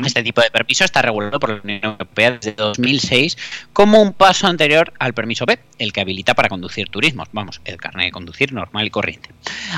Este 0.05 0.23
tipo 0.23 0.41
de 0.41 0.51
permiso 0.51 0.83
está 0.83 1.01
regulado 1.01 1.39
por 1.39 1.49
la 1.49 1.61
Unión 1.63 1.81
Europea 1.83 2.31
desde 2.31 2.53
2006 2.53 3.37
como 3.73 4.01
un 4.01 4.13
paso 4.13 4.47
anterior 4.47 4.93
al 4.99 5.13
permiso 5.13 5.45
B, 5.45 5.59
el 5.79 5.93
que 5.93 6.01
habilita 6.01 6.33
para 6.33 6.49
conducir 6.49 6.89
turismos, 6.89 7.27
vamos, 7.31 7.61
el 7.65 7.77
carnet 7.77 8.07
de 8.07 8.11
conducir 8.11 8.53
normal 8.53 8.85
y 8.85 8.89
corriente. 8.89 9.29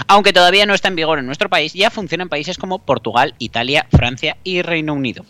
Aunque 0.08 0.34
todavía 0.34 0.66
no 0.66 0.74
está 0.74 0.88
en 0.88 0.96
vigor 0.96 1.20
en 1.20 1.26
nuestro 1.26 1.50
país, 1.50 1.74
ya 1.74 1.90
funciona 1.90 2.24
en 2.24 2.30
países 2.30 2.58
como 2.58 2.80
Portugal, 2.80 3.36
Italia, 3.40 3.88
Francia 3.92 4.38
y 4.44 4.62
Reino 4.62 4.94
Unido. 4.94 5.26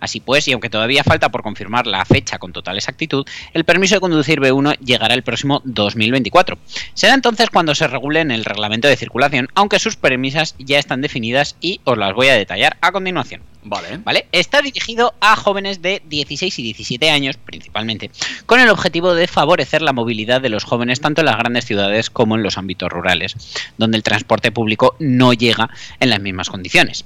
Así 0.00 0.20
pues, 0.20 0.48
y 0.48 0.52
aunque 0.52 0.70
todavía 0.70 1.04
falta 1.04 1.30
por 1.30 1.42
confirmar 1.42 1.86
la 1.86 2.04
fecha 2.04 2.38
con 2.38 2.52
total 2.52 2.76
exactitud, 2.76 3.26
el 3.54 3.64
permiso 3.64 3.94
de 3.94 4.00
conducir 4.00 4.40
B1 4.40 4.78
llegará 4.78 5.14
el 5.14 5.22
próximo 5.22 5.62
2024. 5.64 6.58
Será 6.94 7.14
entonces 7.14 7.50
cuando 7.50 7.74
se 7.74 7.88
regule 7.88 8.20
en 8.20 8.30
el 8.30 8.44
reglamento 8.44 8.88
de 8.88 8.96
circulación, 8.96 9.48
aunque 9.54 9.78
sus 9.78 9.96
premisas 9.96 10.54
ya 10.58 10.78
están 10.78 11.00
definidas 11.00 11.56
y 11.60 11.80
os 11.84 11.98
las 11.98 12.14
voy 12.14 12.28
a 12.28 12.34
detallar 12.34 12.76
a 12.80 12.92
continuación. 12.92 13.42
Vale. 13.64 13.98
¿Vale? 13.98 14.26
Está 14.32 14.62
dirigido 14.62 15.14
a 15.20 15.36
jóvenes 15.36 15.82
de 15.82 16.00
16 16.08 16.58
y 16.58 16.62
17 16.62 17.10
años, 17.10 17.36
principalmente, 17.36 18.10
con 18.46 18.60
el 18.60 18.70
objetivo 18.70 19.14
de 19.14 19.26
favorecer 19.26 19.82
la 19.82 19.92
movilidad 19.92 20.40
de 20.40 20.48
los 20.48 20.64
jóvenes 20.64 21.00
tanto 21.00 21.20
en 21.20 21.26
las 21.26 21.36
grandes 21.36 21.66
ciudades 21.66 22.08
como 22.08 22.36
en 22.36 22.42
los 22.42 22.56
ámbitos 22.56 22.88
rurales, 22.90 23.36
donde 23.76 23.96
el 23.96 24.02
transporte 24.02 24.52
público 24.52 24.96
no 25.00 25.32
llega 25.32 25.70
en 26.00 26.10
las 26.10 26.20
mismas 26.20 26.48
condiciones. 26.48 27.04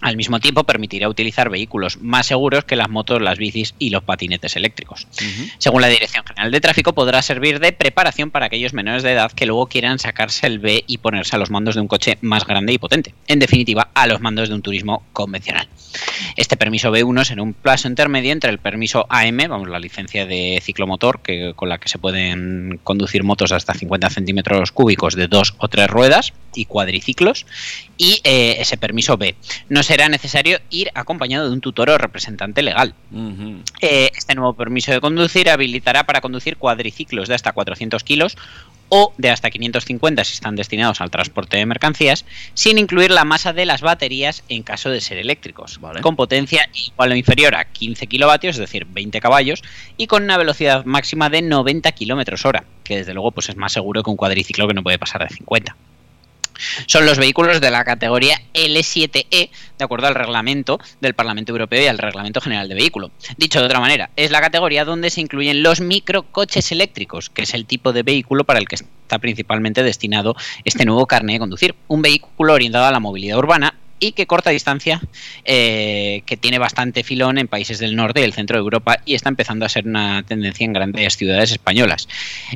Al 0.00 0.16
mismo 0.16 0.40
tiempo 0.40 0.64
permitirá 0.64 1.08
utilizar 1.08 1.50
vehículos 1.50 1.98
más 2.00 2.26
seguros 2.26 2.64
que 2.64 2.76
las 2.76 2.88
motos, 2.88 3.20
las 3.20 3.38
bicis 3.38 3.74
y 3.78 3.90
los 3.90 4.02
patinetes 4.02 4.56
eléctricos. 4.56 5.06
Según 5.58 5.82
la 5.82 5.88
Dirección 5.88 6.24
General 6.24 6.50
de 6.50 6.60
Tráfico, 6.60 6.92
podrá 6.94 7.22
servir 7.22 7.60
de 7.60 7.72
preparación 7.72 8.30
para 8.30 8.46
aquellos 8.46 8.72
menores 8.72 9.02
de 9.02 9.12
edad 9.12 9.32
que 9.32 9.46
luego 9.46 9.66
quieran 9.66 9.98
sacarse 9.98 10.46
el 10.46 10.58
B 10.58 10.84
y 10.86 10.98
ponerse 10.98 11.36
a 11.36 11.38
los 11.38 11.50
mandos 11.50 11.74
de 11.74 11.82
un 11.82 11.88
coche 11.88 12.18
más 12.20 12.46
grande 12.46 12.72
y 12.72 12.78
potente. 12.78 13.14
En 13.26 13.38
definitiva, 13.38 13.90
a 13.94 14.06
los 14.06 14.20
mandos 14.20 14.48
de 14.48 14.54
un 14.54 14.62
turismo 14.62 15.04
convencional. 15.12 15.68
Este 16.36 16.56
permiso 16.56 16.90
B1 16.90 17.24
será 17.24 17.42
un 17.42 17.52
plazo 17.52 17.88
intermedio 17.88 18.32
entre 18.32 18.50
el 18.50 18.58
permiso 18.58 19.06
AM, 19.08 19.38
vamos, 19.48 19.68
la 19.68 19.78
licencia 19.78 20.26
de 20.26 20.60
ciclomotor, 20.62 21.20
que, 21.20 21.52
con 21.54 21.68
la 21.68 21.78
que 21.78 21.88
se 21.88 21.98
pueden 21.98 22.80
conducir 22.84 23.24
motos 23.24 23.52
hasta 23.52 23.74
50 23.74 24.10
centímetros 24.10 24.72
cúbicos 24.72 25.14
de 25.14 25.26
dos 25.26 25.54
o 25.58 25.68
tres 25.68 25.88
ruedas 25.88 26.32
y 26.54 26.64
cuadriciclos, 26.64 27.46
y 27.96 28.20
eh, 28.24 28.56
ese 28.58 28.76
permiso 28.76 29.16
B. 29.16 29.34
No 29.68 29.82
será 29.90 30.08
necesario 30.08 30.60
ir 30.70 30.92
acompañado 30.94 31.48
de 31.48 31.52
un 31.52 31.60
tutor 31.60 31.90
o 31.90 31.98
representante 31.98 32.62
legal. 32.62 32.94
Eh, 33.80 34.12
este 34.16 34.36
nuevo 34.36 34.54
permiso 34.54 34.92
de 34.92 35.00
conducir 35.00 35.50
habilitará 35.50 36.04
para 36.04 36.20
conducir 36.20 36.58
cuadriciclos 36.58 37.26
de 37.26 37.34
hasta 37.34 37.50
400 37.50 38.04
kilos 38.04 38.36
o 38.88 39.12
de 39.18 39.30
hasta 39.30 39.50
550 39.50 40.22
si 40.22 40.34
están 40.34 40.54
destinados 40.54 41.00
al 41.00 41.10
transporte 41.10 41.56
de 41.56 41.66
mercancías, 41.66 42.24
sin 42.54 42.78
incluir 42.78 43.10
la 43.10 43.24
masa 43.24 43.52
de 43.52 43.66
las 43.66 43.80
baterías 43.80 44.44
en 44.48 44.62
caso 44.62 44.90
de 44.90 45.00
ser 45.00 45.18
eléctricos, 45.18 45.80
Vale. 45.80 46.02
con 46.02 46.14
potencia 46.14 46.70
igual 46.72 47.10
o 47.10 47.16
inferior 47.16 47.56
a 47.56 47.64
15 47.64 48.06
kilovatios, 48.06 48.54
es 48.54 48.60
decir, 48.60 48.86
20 48.88 49.20
caballos, 49.20 49.64
y 49.96 50.06
con 50.06 50.22
una 50.22 50.38
velocidad 50.38 50.84
máxima 50.84 51.30
de 51.30 51.42
90 51.42 51.90
kilómetros 51.90 52.44
hora, 52.44 52.62
que 52.84 52.98
desde 52.98 53.12
luego 53.12 53.32
pues 53.32 53.48
es 53.48 53.56
más 53.56 53.72
seguro 53.72 54.04
que 54.04 54.10
un 54.10 54.16
cuadriciclo 54.16 54.68
que 54.68 54.74
no 54.74 54.84
puede 54.84 55.00
pasar 55.00 55.28
de 55.28 55.34
50 55.34 55.74
son 56.86 57.06
los 57.06 57.18
vehículos 57.18 57.60
de 57.60 57.70
la 57.70 57.84
categoría 57.84 58.40
L7E, 58.54 59.50
de 59.78 59.84
acuerdo 59.84 60.06
al 60.06 60.14
reglamento 60.14 60.78
del 61.00 61.14
Parlamento 61.14 61.52
Europeo 61.52 61.82
y 61.82 61.86
al 61.86 61.98
Reglamento 61.98 62.40
General 62.40 62.68
de 62.68 62.74
Vehículo. 62.74 63.10
Dicho 63.36 63.60
de 63.60 63.66
otra 63.66 63.80
manera, 63.80 64.10
es 64.16 64.30
la 64.30 64.40
categoría 64.40 64.84
donde 64.84 65.10
se 65.10 65.20
incluyen 65.20 65.62
los 65.62 65.80
microcoches 65.80 66.72
eléctricos, 66.72 67.30
que 67.30 67.42
es 67.42 67.54
el 67.54 67.66
tipo 67.66 67.92
de 67.92 68.02
vehículo 68.02 68.44
para 68.44 68.58
el 68.58 68.68
que 68.68 68.76
está 68.76 69.18
principalmente 69.18 69.82
destinado 69.82 70.36
este 70.64 70.84
nuevo 70.84 71.06
carnet 71.06 71.34
de 71.34 71.40
conducir. 71.40 71.74
Un 71.88 72.02
vehículo 72.02 72.54
orientado 72.54 72.86
a 72.86 72.92
la 72.92 73.00
movilidad 73.00 73.38
urbana 73.38 73.74
y 74.00 74.12
que 74.12 74.26
corta 74.26 74.50
distancia, 74.50 75.00
eh, 75.44 76.22
que 76.26 76.36
tiene 76.36 76.58
bastante 76.58 77.04
filón 77.04 77.38
en 77.38 77.46
países 77.46 77.78
del 77.78 77.94
norte 77.94 78.20
y 78.20 78.24
el 78.24 78.32
centro 78.32 78.56
de 78.56 78.62
Europa 78.62 78.98
y 79.04 79.14
está 79.14 79.28
empezando 79.28 79.66
a 79.66 79.68
ser 79.68 79.86
una 79.86 80.22
tendencia 80.24 80.64
en 80.64 80.72
grandes 80.72 81.16
ciudades 81.16 81.52
españolas. 81.52 82.08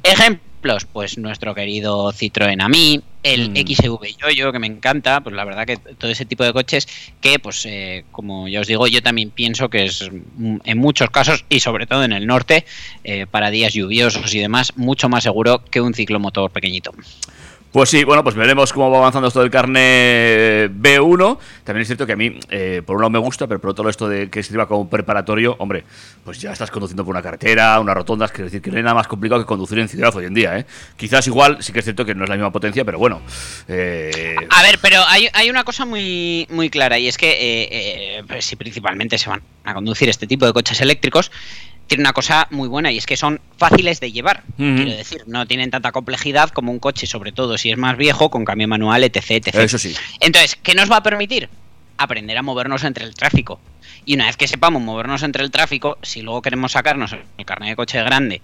Ejemplos, 0.02 0.86
pues 0.86 1.18
nuestro 1.18 1.54
querido 1.54 2.10
Citroën 2.12 2.62
Ami, 2.62 3.02
el 3.22 3.50
Mm. 3.50 3.56
XV 3.56 4.16
Yoyo, 4.18 4.52
que 4.52 4.58
me 4.58 4.66
encanta, 4.66 5.20
pues 5.22 5.34
la 5.34 5.44
verdad 5.44 5.66
que 5.66 5.76
todo 5.76 6.10
ese 6.10 6.24
tipo 6.24 6.44
de 6.44 6.52
coches 6.52 6.86
que, 7.20 7.38
pues 7.38 7.64
eh, 7.66 8.04
como 8.12 8.48
ya 8.48 8.60
os 8.60 8.66
digo, 8.66 8.86
yo 8.86 9.02
también 9.02 9.30
pienso 9.30 9.68
que 9.68 9.84
es 9.84 10.10
mm, 10.10 10.56
en 10.64 10.78
muchos 10.78 11.10
casos 11.10 11.44
y 11.48 11.60
sobre 11.60 11.86
todo 11.86 12.04
en 12.04 12.12
el 12.12 12.26
norte, 12.26 12.64
eh, 13.02 13.26
para 13.30 13.50
días 13.50 13.72
lluviosos 13.74 14.34
y 14.34 14.40
demás, 14.40 14.72
mucho 14.76 15.08
más 15.08 15.24
seguro 15.24 15.64
que 15.64 15.80
un 15.80 15.94
ciclomotor 15.94 16.50
pequeñito. 16.50 16.92
Pues 17.74 17.90
sí, 17.90 18.04
bueno, 18.04 18.22
pues 18.22 18.36
veremos 18.36 18.72
cómo 18.72 18.88
va 18.88 18.98
avanzando 18.98 19.26
esto 19.26 19.40
del 19.40 19.50
carne 19.50 20.70
B1. 20.70 21.38
También 21.64 21.82
es 21.82 21.88
cierto 21.88 22.06
que 22.06 22.12
a 22.12 22.16
mí, 22.16 22.38
eh, 22.48 22.82
por 22.86 22.94
un 22.94 23.02
lado 23.02 23.10
me 23.10 23.18
gusta, 23.18 23.48
pero 23.48 23.60
por 23.60 23.70
otro 23.70 23.82
lado 23.82 23.90
esto 23.90 24.08
de 24.08 24.30
que 24.30 24.44
sirva 24.44 24.68
como 24.68 24.88
preparatorio, 24.88 25.56
hombre, 25.58 25.82
pues 26.24 26.40
ya 26.40 26.52
estás 26.52 26.70
conduciendo 26.70 27.04
por 27.04 27.12
una 27.12 27.20
carretera, 27.20 27.80
unas 27.80 27.96
rotondas, 27.96 28.30
quiero 28.30 28.44
decir 28.44 28.62
que 28.62 28.70
no 28.70 28.76
hay 28.76 28.84
nada 28.84 28.94
más 28.94 29.08
complicado 29.08 29.40
que 29.40 29.46
conducir 29.48 29.80
en 29.80 29.88
ciudad 29.88 30.14
hoy 30.14 30.26
en 30.26 30.34
día, 30.34 30.56
¿eh? 30.56 30.66
Quizás 30.96 31.26
igual, 31.26 31.64
sí 31.64 31.72
que 31.72 31.80
es 31.80 31.84
cierto 31.84 32.04
que 32.04 32.14
no 32.14 32.22
es 32.22 32.30
la 32.30 32.36
misma 32.36 32.52
potencia, 32.52 32.84
pero 32.84 33.00
bueno. 33.00 33.20
eh, 33.66 34.36
A 34.50 34.62
ver, 34.62 34.78
pero 34.80 35.02
hay, 35.08 35.26
hay 35.32 35.50
una 35.50 35.64
cosa 35.64 35.84
muy, 35.84 36.46
muy 36.50 36.70
clara 36.70 36.96
y 37.00 37.08
es 37.08 37.18
que 37.18 37.32
eh, 37.32 37.68
eh, 37.72 38.22
pues 38.28 38.44
si 38.44 38.54
principalmente 38.54 39.18
se 39.18 39.28
van 39.28 39.42
a 39.64 39.74
conducir 39.74 40.08
este 40.08 40.28
tipo 40.28 40.46
de 40.46 40.52
coches 40.52 40.80
eléctricos, 40.80 41.32
tiene 41.86 42.02
una 42.02 42.12
cosa 42.12 42.48
muy 42.50 42.68
buena 42.68 42.90
y 42.90 42.98
es 42.98 43.06
que 43.06 43.16
son 43.16 43.40
fáciles 43.56 44.00
de 44.00 44.12
llevar. 44.12 44.42
Quiero 44.56 44.90
decir, 44.90 45.24
no 45.26 45.46
tienen 45.46 45.70
tanta 45.70 45.92
complejidad 45.92 46.50
como 46.50 46.72
un 46.72 46.78
coche, 46.78 47.06
sobre 47.06 47.32
todo 47.32 47.58
si 47.58 47.70
es 47.70 47.78
más 47.78 47.96
viejo, 47.96 48.30
con 48.30 48.44
cambio 48.44 48.68
manual, 48.68 49.04
etc. 49.04 49.30
etc. 49.30 49.54
Eso 49.56 49.78
sí. 49.78 49.94
Entonces, 50.20 50.56
¿qué 50.62 50.74
nos 50.74 50.90
va 50.90 50.98
a 50.98 51.02
permitir? 51.02 51.48
Aprender 51.96 52.36
a 52.36 52.42
movernos 52.42 52.84
entre 52.84 53.04
el 53.04 53.14
tráfico. 53.14 53.60
Y 54.06 54.14
una 54.14 54.26
vez 54.26 54.36
que 54.36 54.48
sepamos 54.48 54.82
movernos 54.82 55.22
entre 55.22 55.42
el 55.44 55.50
tráfico, 55.50 55.98
si 56.02 56.22
luego 56.22 56.42
queremos 56.42 56.72
sacarnos 56.72 57.12
el 57.12 57.44
carnet 57.44 57.70
de 57.70 57.76
coche 57.76 58.02
grande, 58.02 58.42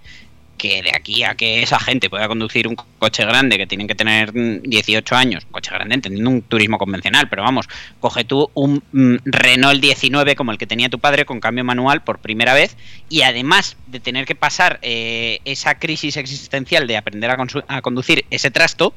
que 0.60 0.82
de 0.82 0.90
aquí 0.94 1.24
a 1.24 1.34
que 1.34 1.62
esa 1.62 1.80
gente 1.80 2.10
pueda 2.10 2.28
conducir 2.28 2.68
un 2.68 2.76
coche 2.76 3.24
grande, 3.24 3.56
que 3.56 3.66
tienen 3.66 3.88
que 3.88 3.94
tener 3.94 4.30
mm, 4.34 4.60
18 4.64 5.16
años, 5.16 5.44
un 5.46 5.52
coche 5.52 5.70
grande, 5.70 5.94
entendiendo 5.94 6.28
un 6.28 6.42
turismo 6.42 6.76
convencional, 6.76 7.30
pero 7.30 7.42
vamos, 7.42 7.66
coge 7.98 8.24
tú 8.24 8.50
un 8.52 8.82
mm, 8.92 9.16
Renault 9.24 9.80
19 9.80 10.36
como 10.36 10.52
el 10.52 10.58
que 10.58 10.66
tenía 10.66 10.90
tu 10.90 10.98
padre 10.98 11.24
con 11.24 11.40
cambio 11.40 11.64
manual 11.64 12.04
por 12.04 12.18
primera 12.18 12.52
vez 12.52 12.76
y 13.08 13.22
además 13.22 13.78
de 13.86 14.00
tener 14.00 14.26
que 14.26 14.34
pasar 14.34 14.78
eh, 14.82 15.38
esa 15.46 15.78
crisis 15.78 16.18
existencial 16.18 16.86
de 16.86 16.98
aprender 16.98 17.30
a, 17.30 17.80
conducir 17.80 18.26
ese 18.28 18.50
trasto, 18.50 18.92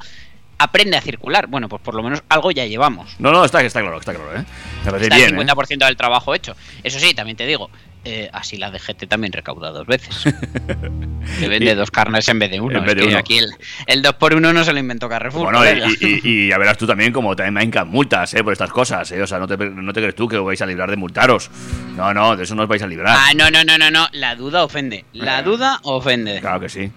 aprende 0.58 0.97
a 0.97 1.02
circular. 1.02 1.47
Bueno, 1.47 1.69
pues 1.69 1.82
por 1.82 1.95
lo 1.95 2.04
menos 2.04 2.23
algo 2.28 2.52
ya 2.52 2.65
llevamos. 2.65 3.15
No, 3.19 3.32
no, 3.32 3.45
está, 3.45 3.62
está 3.62 3.80
claro, 3.80 3.99
está 3.99 4.13
claro, 4.13 4.38
¿eh? 4.38 4.43
Está 4.86 4.97
el 4.97 5.39
¿eh? 5.39 5.45
50% 5.45 5.86
del 5.86 5.95
trabajo 5.95 6.36
hecho. 6.36 6.58
Eso 6.84 6.99
sí, 6.99 7.13
también 7.13 7.38
te 7.38 7.45
digo, 7.45 7.69
eh, 8.06 8.30
así 8.34 8.58
la 8.58 8.70
DGT 8.72 9.08
también 9.08 9.34
recauda 9.34 9.72
dos 9.72 9.86
veces. 9.88 10.24
Te 11.39 11.48
vende 11.48 11.74
dos 11.76 11.89
carnes 11.92 12.28
en 12.30 12.39
vez 12.39 12.52
de 12.52 12.60
uno. 12.60 12.82
Vez 12.82 12.89
Es 12.92 12.96
de 12.96 13.02
que 13.02 13.08
uno. 13.08 13.18
aquí 13.18 13.38
el, 13.38 13.52
el 13.88 14.04
2x1 14.04 14.54
no 14.54 14.63
se 14.63 14.74
lo 14.74 14.80
inventó 14.80 15.08
Carrefour. 15.10 15.44
Bueno, 15.54 15.63
y, 15.66 15.98
y- 16.06 16.22
y 16.24 16.48
ya 16.50 16.58
verás 16.58 16.78
tú 16.78 16.86
también 16.86 17.12
como 17.13 17.36
también 17.36 17.54
me 17.54 17.63
hincan 17.63 17.88
multas, 17.88 18.34
¿eh? 18.34 18.44
Por 18.44 18.54
estas 18.54 18.72
cosas, 18.72 19.10
¿eh? 19.12 19.22
O 19.22 19.28
sea, 19.28 19.39
no 19.39 19.48
te, 19.48 19.58
no 19.58 19.94
te 19.94 20.02
crees 20.02 20.16
tú 20.16 20.28
que 20.28 20.38
os 20.38 20.46
vais 20.46 20.62
a 20.62 20.66
librar 20.66 20.89
de 20.89 20.98
multaros. 20.98 21.50
No, 21.96 22.13
no, 22.13 22.36
de 22.36 22.44
eso 22.44 22.56
no 22.56 22.63
os 22.63 22.68
vais 22.68 22.82
a 22.84 22.88
librar. 22.88 23.16
Ah, 23.18 23.32
no, 23.36 23.50
no, 23.50 23.63
no, 23.63 23.78
no, 23.78 23.89
no. 23.89 24.08
La 24.12 24.36
duda 24.36 24.63
ofende. 24.63 25.06
La 25.13 25.42
duda 25.42 25.80
ofende. 25.84 26.39
Claro 26.42 26.60
que 26.60 26.70
sí. 26.70 26.92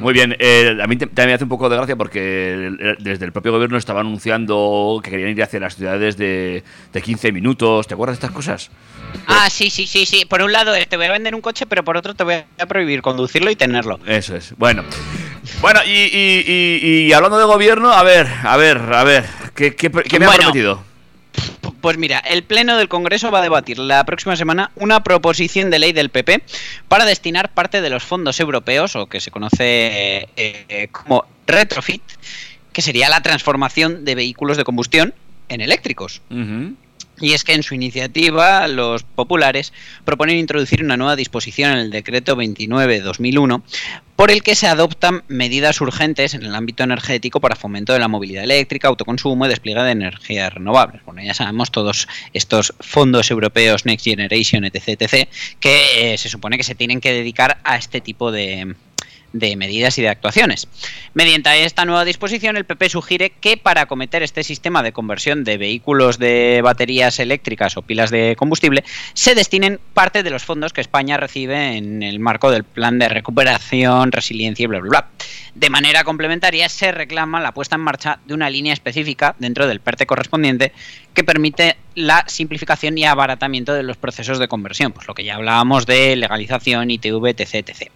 Muy 0.00 0.12
bien, 0.12 0.36
eh, 0.38 0.76
a 0.82 0.86
mí 0.86 0.96
te- 0.96 1.06
también 1.06 1.28
me 1.28 1.34
hace 1.34 1.44
un 1.44 1.48
poco 1.50 1.68
de 1.70 1.76
gracia 1.76 1.96
porque 1.96 2.52
el- 2.52 2.96
desde 3.00 3.24
el 3.24 3.32
propio 3.32 3.52
gobierno 3.52 3.78
estaba 3.78 4.00
anunciando 4.00 5.00
que 5.02 5.10
querían 5.10 5.30
ir 5.30 5.42
hacia 5.42 5.58
las 5.58 5.76
ciudades 5.76 6.16
de, 6.18 6.62
de 6.92 7.02
15 7.02 7.32
minutos. 7.32 7.86
¿Te 7.86 7.94
acuerdas 7.94 8.16
de 8.18 8.26
estas 8.26 8.30
cosas? 8.36 8.70
Ah, 9.26 9.48
sí, 9.50 9.70
sí, 9.70 9.86
sí, 9.86 10.04
sí. 10.04 10.24
Por 10.26 10.42
un 10.42 10.52
lado 10.52 10.74
eh, 10.74 10.84
te 10.86 10.96
voy 10.98 11.06
a 11.06 11.12
vender 11.12 11.34
un 11.34 11.40
coche, 11.40 11.64
pero 11.66 11.82
por 11.82 11.96
otro 11.96 12.14
te 12.14 12.24
voy 12.24 12.34
a 12.58 12.66
prohibir 12.66 13.00
conducirlo 13.00 13.50
y 13.50 13.56
tenerlo. 13.56 13.98
Eso 14.06 14.36
es. 14.36 14.54
Bueno. 14.58 14.84
Bueno, 15.62 15.80
y, 15.86 15.90
y- 15.90 16.44
y- 16.46 17.06
y 17.06 17.12
hablando 17.12 17.38
de 17.38 17.44
gobierno, 17.44 17.90
a 17.92 18.02
ver, 18.02 18.26
a 18.42 18.56
ver, 18.56 18.78
a 18.78 19.04
ver, 19.04 19.24
¿qué, 19.54 19.74
qué- 19.74 19.90
qué 19.90 20.18
me 20.18 20.26
ha 20.26 20.30
prometido? 20.32 20.82
Pues 21.86 21.98
mira, 21.98 22.18
el 22.18 22.42
Pleno 22.42 22.76
del 22.76 22.88
Congreso 22.88 23.30
va 23.30 23.38
a 23.38 23.42
debatir 23.42 23.78
la 23.78 24.04
próxima 24.04 24.34
semana 24.34 24.72
una 24.74 25.04
proposición 25.04 25.70
de 25.70 25.78
ley 25.78 25.92
del 25.92 26.10
PP 26.10 26.42
para 26.88 27.04
destinar 27.04 27.54
parte 27.54 27.80
de 27.80 27.90
los 27.90 28.02
fondos 28.02 28.40
europeos, 28.40 28.96
o 28.96 29.06
que 29.06 29.20
se 29.20 29.30
conoce 29.30 30.26
eh, 30.34 30.64
eh, 30.68 30.88
como 30.90 31.26
retrofit, 31.46 32.02
que 32.72 32.82
sería 32.82 33.08
la 33.08 33.22
transformación 33.22 34.04
de 34.04 34.16
vehículos 34.16 34.56
de 34.56 34.64
combustión 34.64 35.14
en 35.48 35.60
eléctricos. 35.60 36.22
Y 37.20 37.32
es 37.32 37.44
que 37.44 37.54
en 37.54 37.62
su 37.62 37.74
iniciativa 37.74 38.68
los 38.68 39.02
populares 39.02 39.72
proponen 40.04 40.36
introducir 40.36 40.82
una 40.82 40.96
nueva 40.96 41.16
disposición 41.16 41.72
en 41.72 41.78
el 41.78 41.90
decreto 41.90 42.36
29-2001 42.36 43.62
por 44.16 44.30
el 44.30 44.42
que 44.42 44.54
se 44.54 44.66
adoptan 44.66 45.24
medidas 45.28 45.80
urgentes 45.80 46.34
en 46.34 46.42
el 46.42 46.54
ámbito 46.54 46.82
energético 46.82 47.40
para 47.40 47.54
fomento 47.54 47.92
de 47.92 47.98
la 47.98 48.08
movilidad 48.08 48.44
eléctrica, 48.44 48.88
autoconsumo 48.88 49.44
y 49.44 49.48
despliegue 49.50 49.82
de 49.82 49.90
energías 49.90 50.52
renovables. 50.52 51.04
Bueno, 51.04 51.22
ya 51.22 51.34
sabemos 51.34 51.70
todos 51.70 52.08
estos 52.32 52.74
fondos 52.80 53.30
europeos 53.30 53.84
Next 53.84 54.04
Generation, 54.04 54.64
etc., 54.64 54.88
etc., 54.88 55.28
que 55.60 56.14
eh, 56.14 56.18
se 56.18 56.30
supone 56.30 56.56
que 56.56 56.64
se 56.64 56.74
tienen 56.74 57.00
que 57.00 57.12
dedicar 57.12 57.58
a 57.62 57.76
este 57.76 58.00
tipo 58.00 58.32
de, 58.32 58.74
de 59.38 59.56
medidas 59.56 59.98
y 59.98 60.02
de 60.02 60.08
actuaciones. 60.08 60.68
Mediante 61.14 61.64
esta 61.64 61.84
nueva 61.84 62.04
disposición, 62.04 62.56
el 62.56 62.64
PP 62.64 62.88
sugiere 62.88 63.30
que 63.30 63.56
para 63.56 63.82
acometer 63.82 64.22
este 64.22 64.42
sistema 64.42 64.82
de 64.82 64.92
conversión 64.92 65.44
de 65.44 65.58
vehículos 65.58 66.18
de 66.18 66.60
baterías 66.62 67.18
eléctricas 67.18 67.76
o 67.76 67.82
pilas 67.82 68.10
de 68.10 68.36
combustible, 68.36 68.84
se 69.14 69.34
destinen 69.34 69.80
parte 69.94 70.22
de 70.22 70.30
los 70.30 70.44
fondos 70.44 70.72
que 70.72 70.80
España 70.80 71.16
recibe 71.16 71.76
en 71.76 72.02
el 72.02 72.18
marco 72.20 72.50
del 72.50 72.64
Plan 72.64 72.98
de 72.98 73.08
Recuperación, 73.08 74.12
Resiliencia 74.12 74.64
y 74.64 74.66
bla, 74.66 74.80
bla, 74.80 74.88
bla. 74.88 75.08
De 75.54 75.70
manera 75.70 76.04
complementaria, 76.04 76.68
se 76.68 76.92
reclama 76.92 77.40
la 77.40 77.52
puesta 77.52 77.76
en 77.76 77.82
marcha 77.82 78.18
de 78.26 78.34
una 78.34 78.50
línea 78.50 78.74
específica 78.74 79.34
dentro 79.38 79.66
del 79.66 79.80
PERTE 79.80 80.06
correspondiente 80.06 80.72
que 81.14 81.24
permite 81.24 81.76
la 81.94 82.24
simplificación 82.26 82.98
y 82.98 83.04
abaratamiento 83.04 83.72
de 83.72 83.82
los 83.82 83.96
procesos 83.96 84.38
de 84.38 84.48
conversión, 84.48 84.92
pues 84.92 85.08
lo 85.08 85.14
que 85.14 85.24
ya 85.24 85.36
hablábamos 85.36 85.86
de 85.86 86.14
legalización, 86.14 86.90
ITV, 86.90 87.28
etc. 87.28 87.54
etc. 87.54 87.90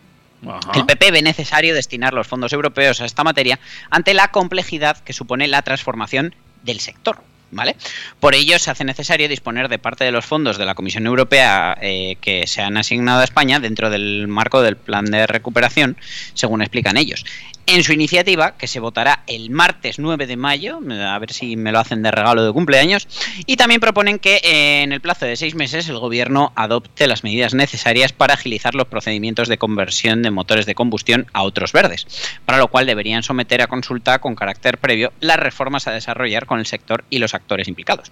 El 0.74 0.86
PP 0.86 1.10
ve 1.10 1.22
necesario 1.22 1.74
destinar 1.74 2.14
los 2.14 2.26
fondos 2.26 2.52
europeos 2.52 3.00
a 3.00 3.04
esta 3.04 3.24
materia 3.24 3.58
ante 3.90 4.14
la 4.14 4.28
complejidad 4.28 4.98
que 4.98 5.12
supone 5.12 5.48
la 5.48 5.62
transformación 5.62 6.34
del 6.62 6.80
sector. 6.80 7.22
¿Vale? 7.52 7.74
Por 8.20 8.36
ello, 8.36 8.60
se 8.60 8.70
hace 8.70 8.84
necesario 8.84 9.28
disponer 9.28 9.68
de 9.68 9.80
parte 9.80 10.04
de 10.04 10.12
los 10.12 10.24
fondos 10.24 10.56
de 10.56 10.64
la 10.64 10.76
Comisión 10.76 11.04
Europea 11.06 11.76
eh, 11.80 12.16
que 12.20 12.46
se 12.46 12.62
han 12.62 12.76
asignado 12.76 13.22
a 13.22 13.24
España 13.24 13.58
dentro 13.58 13.90
del 13.90 14.28
marco 14.28 14.62
del 14.62 14.76
plan 14.76 15.06
de 15.06 15.26
recuperación, 15.26 15.96
según 16.34 16.62
explican 16.62 16.96
ellos. 16.96 17.24
En 17.66 17.84
su 17.84 17.92
iniciativa, 17.92 18.56
que 18.56 18.66
se 18.66 18.80
votará 18.80 19.22
el 19.28 19.50
martes 19.50 19.98
9 19.98 20.26
de 20.26 20.36
mayo, 20.36 20.80
a 20.90 21.18
ver 21.18 21.32
si 21.32 21.56
me 21.56 21.70
lo 21.70 21.78
hacen 21.78 22.02
de 22.02 22.10
regalo 22.10 22.44
de 22.44 22.52
cumpleaños, 22.52 23.06
y 23.46 23.56
también 23.56 23.80
proponen 23.80 24.18
que 24.18 24.40
eh, 24.42 24.82
en 24.82 24.92
el 24.92 25.00
plazo 25.00 25.26
de 25.26 25.36
seis 25.36 25.54
meses 25.54 25.88
el 25.88 25.98
Gobierno 25.98 26.52
adopte 26.56 27.06
las 27.06 27.22
medidas 27.22 27.54
necesarias 27.54 28.12
para 28.12 28.34
agilizar 28.34 28.74
los 28.74 28.88
procedimientos 28.88 29.48
de 29.48 29.58
conversión 29.58 30.22
de 30.22 30.30
motores 30.32 30.66
de 30.66 30.74
combustión 30.74 31.26
a 31.32 31.42
otros 31.42 31.72
verdes, 31.72 32.06
para 32.44 32.58
lo 32.58 32.68
cual 32.68 32.86
deberían 32.86 33.22
someter 33.22 33.62
a 33.62 33.68
consulta 33.68 34.18
con 34.18 34.34
carácter 34.34 34.78
previo 34.78 35.12
las 35.20 35.38
reformas 35.38 35.86
a 35.86 35.92
desarrollar 35.92 36.46
con 36.46 36.58
el 36.58 36.66
sector 36.66 37.04
y 37.08 37.18
los 37.18 37.34
actores 37.34 37.68
implicados. 37.68 38.10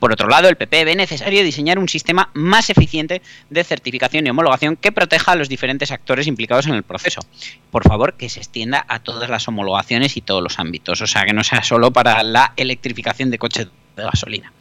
Por 0.00 0.12
otro 0.12 0.28
lado, 0.28 0.48
el 0.48 0.56
PP 0.56 0.84
ve 0.84 0.96
necesario 0.96 1.44
diseñar 1.44 1.78
un 1.78 1.88
sistema 1.88 2.30
más 2.34 2.70
eficiente 2.70 3.22
de 3.50 3.64
certificación 3.64 4.26
y 4.26 4.30
homologación 4.30 4.76
que 4.76 4.92
proteja 4.92 5.32
a 5.32 5.36
los 5.36 5.48
diferentes 5.48 5.90
actores 5.92 6.26
implicados 6.26 6.66
en 6.66 6.74
el 6.74 6.82
proceso. 6.82 7.20
Por 7.70 7.84
favor, 7.86 8.14
que 8.14 8.28
se 8.28 8.40
extienda 8.40 8.85
a 8.88 8.98
todas 8.98 9.28
las 9.28 9.46
homologaciones 9.48 10.16
y 10.16 10.20
todos 10.20 10.42
los 10.42 10.58
ámbitos, 10.58 11.00
o 11.00 11.06
sea, 11.06 11.24
que 11.24 11.32
no 11.32 11.44
sea 11.44 11.62
solo 11.62 11.92
para 11.92 12.22
la 12.22 12.52
electrificación 12.56 13.30
de 13.30 13.38
coches 13.38 13.68
de 13.96 14.02
gasolina. 14.02 14.52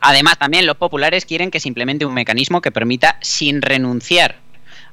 Además, 0.00 0.38
también 0.38 0.64
los 0.66 0.76
populares 0.76 1.24
quieren 1.24 1.50
que 1.50 1.58
se 1.58 1.68
implemente 1.68 2.06
un 2.06 2.14
mecanismo 2.14 2.60
que 2.60 2.70
permita, 2.70 3.18
sin 3.20 3.62
renunciar 3.62 4.36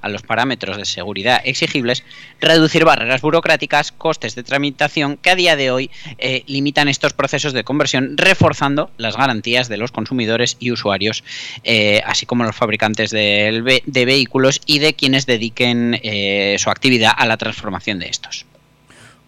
a 0.02 0.10
los 0.10 0.22
parámetros 0.22 0.78
de 0.78 0.86
seguridad 0.86 1.42
exigibles, 1.44 2.04
reducir 2.40 2.86
barreras 2.86 3.22
burocráticas, 3.22 3.92
costes 3.92 4.36
de 4.36 4.44
tramitación 4.44 5.18
que 5.18 5.30
a 5.32 5.36
día 5.36 5.56
de 5.56 5.72
hoy 5.72 5.92
eh, 6.18 6.44
limitan 6.48 6.88
estos 6.88 7.14
procesos 7.14 7.54
de 7.54 7.64
conversión, 7.64 8.18
reforzando 8.18 8.92
las 8.98 9.18
garantías 9.18 9.70
de 9.70 9.78
los 9.78 9.92
consumidores 9.92 10.58
y 10.60 10.72
usuarios, 10.72 11.24
eh, 11.64 12.02
así 12.06 12.26
como 12.26 12.44
los 12.44 12.56
fabricantes 12.56 13.12
ve- 13.12 13.82
de, 13.86 14.06
vehículos 14.06 14.62
y 14.66 14.80
de 14.80 14.94
quienes 14.94 15.26
dediquen 15.26 16.00
eh, 16.04 16.56
su 16.60 16.70
actividad 16.70 17.12
a 17.16 17.26
la 17.26 17.38
transformación 17.38 18.00
de 18.00 18.08
estos. 18.08 18.46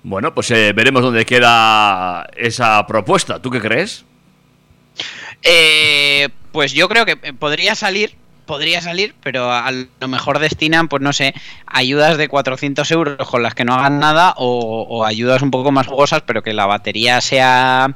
Bueno, 0.04 0.34
pues 0.34 0.50
veremos 0.50 1.02
dónde 1.02 1.26
queda 1.26 2.30
esa 2.38 2.86
propuesta. 2.88 3.42
¿Tú 3.42 3.50
qué 3.50 3.60
crees? 3.60 4.06
Eh, 5.44 6.30
pues 6.52 6.72
yo 6.74 6.88
creo 6.90 7.06
que 7.06 7.16
podría 7.18 7.76
salir, 7.76 8.14
podría 8.48 8.82
salir, 8.82 9.14
pero 9.22 9.52
a 9.52 9.70
lo 9.72 10.08
mejor 10.08 10.40
destinan, 10.40 10.88
pues 10.88 11.04
no 11.04 11.14
sé, 11.14 11.36
ayudas 11.68 12.18
de 12.18 12.28
400 12.28 12.90
euros 12.90 13.28
con 13.30 13.44
las 13.44 13.54
que 13.54 13.64
no 13.66 13.76
hagan 13.76 14.00
nada 14.00 14.34
o, 14.38 14.88
o 14.90 15.06
ayudas 15.06 15.44
un 15.44 15.52
poco 15.52 15.72
más 15.72 15.86
jugosas, 15.86 16.24
pero 16.26 16.42
que 16.42 16.54
la 16.54 16.66
batería 16.66 17.22
sea 17.22 17.96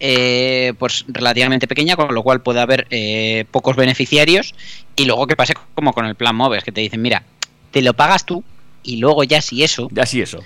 eh, 0.00 0.72
pues 0.78 1.04
relativamente 1.08 1.66
pequeña, 1.68 1.96
con 1.96 2.14
lo 2.14 2.22
cual 2.22 2.40
puede 2.40 2.60
haber 2.60 2.86
eh, 2.90 3.44
pocos 3.50 3.76
beneficiarios 3.76 4.54
y 4.96 5.04
luego 5.04 5.26
que 5.26 5.36
pase 5.36 5.54
como 5.74 5.92
con 5.92 6.06
el 6.06 6.14
plan 6.14 6.34
MOVES, 6.36 6.64
que 6.64 6.72
te 6.72 6.80
dicen, 6.80 7.02
mira, 7.02 7.24
te 7.72 7.82
lo 7.82 7.94
pagas 7.94 8.24
tú 8.24 8.44
y 8.82 8.96
luego 8.96 9.24
ya 9.24 9.42
si 9.42 9.62
eso, 9.64 9.88
Ya 9.92 10.06
sí 10.06 10.22
eso. 10.22 10.38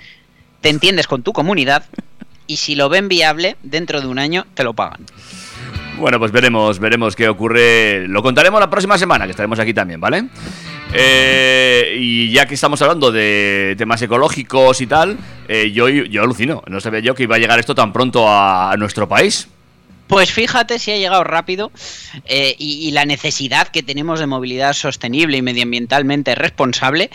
te 0.61 0.69
entiendes 0.69 1.07
con 1.07 1.23
tu 1.23 1.31
comunidad 1.33 1.85
y 2.47 2.57
si 2.57 2.75
lo 2.75 2.89
ven 2.89 3.07
viable, 3.07 3.55
dentro 3.63 4.01
de 4.01 4.07
un 4.07 4.19
año 4.19 4.45
te 4.55 4.63
lo 4.63 4.73
pagan. 4.73 5.05
Bueno, 5.97 6.19
pues 6.19 6.31
veremos, 6.31 6.79
veremos 6.79 7.15
qué 7.15 7.29
ocurre. 7.29 8.07
Lo 8.07 8.21
contaremos 8.21 8.59
la 8.59 8.69
próxima 8.69 8.97
semana, 8.97 9.25
que 9.25 9.31
estaremos 9.31 9.59
aquí 9.59 9.73
también, 9.73 9.99
¿vale? 9.99 10.25
Eh, 10.93 11.95
y 11.97 12.31
ya 12.31 12.45
que 12.45 12.55
estamos 12.55 12.81
hablando 12.81 13.11
de 13.11 13.75
temas 13.77 14.01
ecológicos 14.01 14.81
y 14.81 14.87
tal, 14.87 15.17
eh, 15.47 15.71
yo, 15.71 15.87
yo 15.89 16.23
alucino. 16.23 16.63
No 16.67 16.79
sabía 16.81 16.99
yo 16.99 17.15
que 17.15 17.23
iba 17.23 17.35
a 17.35 17.39
llegar 17.39 17.59
esto 17.59 17.75
tan 17.75 17.93
pronto 17.93 18.27
a, 18.27 18.71
a 18.71 18.77
nuestro 18.77 19.07
país. 19.07 19.47
Pues 20.13 20.31
fíjate 20.31 20.77
si 20.77 20.91
ha 20.91 20.97
llegado 20.97 21.23
rápido 21.23 21.71
eh, 22.25 22.55
y, 22.59 22.87
y 22.87 22.91
la 22.91 23.03
necesidad 23.03 23.69
que 23.69 23.81
tenemos 23.81 24.19
de 24.19 24.27
movilidad 24.27 24.73
sostenible 24.73 25.37
y 25.37 25.41
medioambientalmente 25.41 26.35
responsable, 26.35 27.09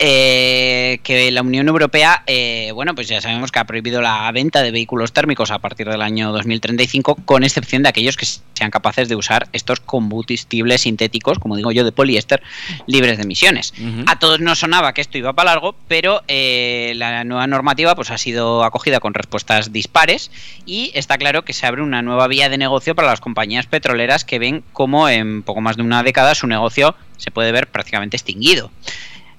eh, 0.00 0.98
que 1.04 1.30
la 1.30 1.42
Unión 1.42 1.68
Europea, 1.68 2.24
eh, 2.26 2.72
bueno, 2.74 2.96
pues 2.96 3.06
ya 3.06 3.20
sabemos 3.20 3.52
que 3.52 3.60
ha 3.60 3.64
prohibido 3.64 4.02
la 4.02 4.30
venta 4.32 4.60
de 4.60 4.72
vehículos 4.72 5.12
térmicos 5.12 5.52
a 5.52 5.60
partir 5.60 5.88
del 5.88 6.02
año 6.02 6.32
2035, 6.32 7.14
con 7.24 7.44
excepción 7.44 7.84
de 7.84 7.90
aquellos 7.90 8.16
que 8.16 8.26
sean 8.26 8.72
capaces 8.72 9.08
de 9.08 9.14
usar 9.14 9.48
estos 9.52 9.78
combustibles 9.78 10.80
sintéticos, 10.80 11.38
como 11.38 11.54
digo 11.54 11.70
yo, 11.70 11.84
de 11.84 11.92
poliéster, 11.92 12.42
libres 12.88 13.18
de 13.18 13.22
emisiones. 13.22 13.72
A 14.06 14.18
todos 14.18 14.40
nos 14.40 14.58
sonaba 14.58 14.94
que 14.94 15.00
esto 15.00 15.16
iba 15.16 15.32
para 15.32 15.52
largo, 15.52 15.76
pero 15.86 16.22
eh, 16.26 16.92
la 16.96 17.22
nueva 17.22 17.46
normativa 17.46 17.94
pues, 17.94 18.10
ha 18.10 18.18
sido 18.18 18.64
acogida 18.64 18.98
con 18.98 19.14
respuestas 19.14 19.72
dispares 19.72 20.32
y 20.66 20.90
está 20.94 21.18
claro 21.18 21.44
que 21.44 21.52
se 21.52 21.66
abre 21.66 21.82
una 21.82 22.02
nueva 22.02 22.26
vía 22.26 22.43
de 22.48 22.58
negocio 22.58 22.94
para 22.94 23.08
las 23.08 23.20
compañías 23.20 23.66
petroleras 23.66 24.24
que 24.24 24.38
ven 24.38 24.64
cómo 24.72 25.08
en 25.08 25.42
poco 25.42 25.60
más 25.60 25.76
de 25.76 25.82
una 25.82 26.02
década 26.02 26.34
su 26.34 26.46
negocio 26.46 26.94
se 27.16 27.30
puede 27.30 27.52
ver 27.52 27.68
prácticamente 27.68 28.16
extinguido. 28.16 28.70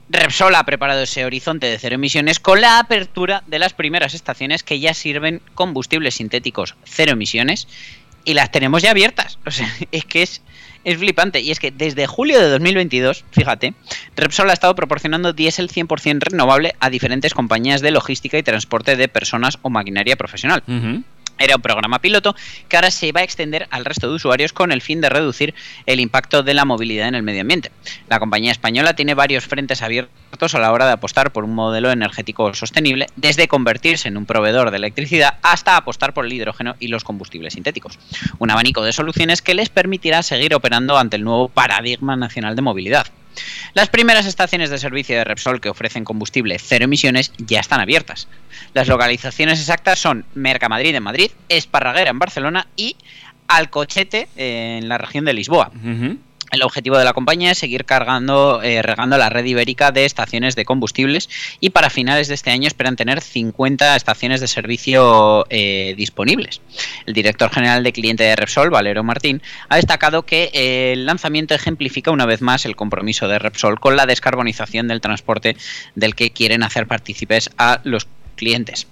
Repsol 0.09 0.53
ha 0.55 0.63
preparado 0.63 1.01
ese 1.01 1.25
horizonte 1.25 1.67
de 1.67 1.79
cero 1.79 1.95
emisiones 1.95 2.39
con 2.39 2.61
la 2.61 2.77
apertura 2.79 3.43
de 3.47 3.59
las 3.59 3.73
primeras 3.73 4.13
estaciones 4.13 4.61
que 4.61 4.79
ya 4.79 4.93
sirven 4.93 5.41
combustibles 5.55 6.15
sintéticos 6.15 6.75
cero 6.83 7.13
emisiones 7.13 7.67
y 8.23 8.33
las 8.33 8.51
tenemos 8.51 8.81
ya 8.81 8.91
abiertas. 8.91 9.39
O 9.45 9.51
sea, 9.51 9.71
es 9.91 10.05
que 10.05 10.23
es, 10.23 10.41
es 10.83 10.97
flipante. 10.97 11.41
Y 11.41 11.51
es 11.51 11.59
que 11.59 11.71
desde 11.71 12.07
julio 12.07 12.39
de 12.39 12.49
2022, 12.49 13.23
fíjate, 13.31 13.73
Repsol 14.15 14.49
ha 14.49 14.53
estado 14.53 14.75
proporcionando 14.75 15.33
diésel 15.33 15.69
100% 15.69 16.19
renovable 16.31 16.75
a 16.79 16.89
diferentes 16.89 17.33
compañías 17.33 17.81
de 17.81 17.91
logística 17.91 18.37
y 18.37 18.43
transporte 18.43 18.95
de 18.95 19.07
personas 19.07 19.57
o 19.61 19.69
maquinaria 19.69 20.15
profesional. 20.15 20.63
Era 21.37 21.57
un 21.57 21.61
programa 21.61 21.99
piloto 21.99 22.35
que 22.69 22.77
ahora 22.77 22.91
se 22.91 23.11
va 23.11 23.21
a 23.21 23.23
extender 23.23 23.67
al 23.71 23.83
resto 23.83 24.07
de 24.07 24.15
usuarios 24.15 24.53
con 24.53 24.71
el 24.71 24.81
fin 24.81 25.01
de 25.01 25.09
reducir 25.09 25.53
el 25.85 25.99
impacto 25.99 26.43
de 26.43 26.53
la 26.53 26.63
movilidad 26.63 27.09
en 27.09 27.15
el 27.15 27.23
medio 27.23 27.41
ambiente. 27.41 27.71
La 28.07 28.19
compañía 28.19 28.51
española 28.51 28.95
tiene 28.95 29.15
varios 29.15 29.45
frentes 29.45 29.81
abiertos 29.81 30.55
a 30.55 30.59
la 30.59 30.71
hora 30.71 30.85
de 30.85 30.93
apostar 30.93 31.31
por 31.31 31.43
un 31.43 31.53
modelo 31.53 31.91
energético 31.91 32.53
sostenible, 32.53 33.07
desde 33.15 33.47
convertirse 33.47 34.07
en 34.07 34.17
un 34.17 34.25
proveedor 34.25 34.71
de 34.71 34.77
electricidad 34.77 35.39
hasta 35.41 35.75
apostar 35.75 36.13
por 36.13 36.25
el 36.25 36.33
hidrógeno 36.33 36.75
y 36.79 36.87
los 36.87 37.03
combustibles 37.03 37.53
sintéticos. 37.53 37.99
Un 38.39 38.51
abanico 38.51 38.83
de 38.83 38.93
soluciones 38.93 39.41
que 39.41 39.55
les 39.55 39.69
permitirá 39.69 40.23
seguir 40.23 40.55
operando 40.55 40.97
ante 40.97 41.17
el 41.17 41.23
nuevo 41.23 41.49
paradigma 41.49 42.15
nacional 42.15 42.55
de 42.55 42.61
movilidad. 42.61 43.07
Las 43.73 43.89
primeras 43.89 44.25
estaciones 44.25 44.69
de 44.69 44.77
servicio 44.77 45.17
de 45.17 45.23
Repsol 45.23 45.61
que 45.61 45.69
ofrecen 45.69 46.03
combustible 46.03 46.57
cero 46.59 46.85
emisiones 46.85 47.31
ya 47.37 47.59
están 47.59 47.79
abiertas. 47.79 48.27
Las 48.73 48.87
localizaciones 48.87 49.59
exactas 49.59 49.99
son 49.99 50.25
Mercamadrid 50.33 50.95
en 50.95 51.03
Madrid, 51.03 51.31
Esparraguera 51.49 52.11
en 52.11 52.19
Barcelona 52.19 52.67
y 52.75 52.95
Alcochete 53.47 54.27
en 54.35 54.89
la 54.89 54.97
región 54.97 55.25
de 55.25 55.33
Lisboa. 55.33 55.71
El 56.51 56.61
objetivo 56.61 56.97
de 56.97 57.03
la 57.03 57.13
compañía 57.13 57.51
es 57.51 57.57
seguir 57.57 57.85
cargando, 57.85 58.61
eh, 58.61 58.81
regando 58.81 59.17
la 59.17 59.29
red 59.29 59.45
ibérica 59.45 59.91
de 59.91 60.05
estaciones 60.05 60.55
de 60.55 60.63
combustibles 60.63 61.29
y 61.59 61.71
para 61.71 61.89
finales 61.89 62.27
de 62.27 62.35
este 62.35 62.51
año 62.51 62.67
esperan 62.67 62.95
tener 62.95 63.21
50 63.21 63.95
estaciones 63.95 64.41
de 64.41 64.47
servicio 64.47 65.45
eh, 65.49 65.95
disponibles. 65.97 66.61
El 67.07 67.13
director 67.13 67.49
general 67.51 67.83
de 67.83 67.93
cliente 67.93 68.23
de 68.23 68.35
Repsol, 68.35 68.69
Valero 68.69 69.03
Martín, 69.03 69.41
ha 69.69 69.77
destacado 69.77 70.23
que 70.23 70.51
eh, 70.53 70.93
el 70.93 71.05
lanzamiento 71.05 71.55
ejemplifica 71.55 72.11
una 72.11 72.25
vez 72.25 72.41
más 72.41 72.65
el 72.65 72.75
compromiso 72.75 73.27
de 73.27 73.39
Repsol 73.39 73.79
con 73.79 73.95
la 73.95 74.05
descarbonización 74.05 74.87
del 74.87 75.01
transporte 75.01 75.57
del 75.95 76.15
que 76.15 76.31
quieren 76.31 76.63
hacer 76.63 76.87
partícipes 76.87 77.49
a 77.57 77.81
los 77.83 78.07
clientes. 78.35 78.87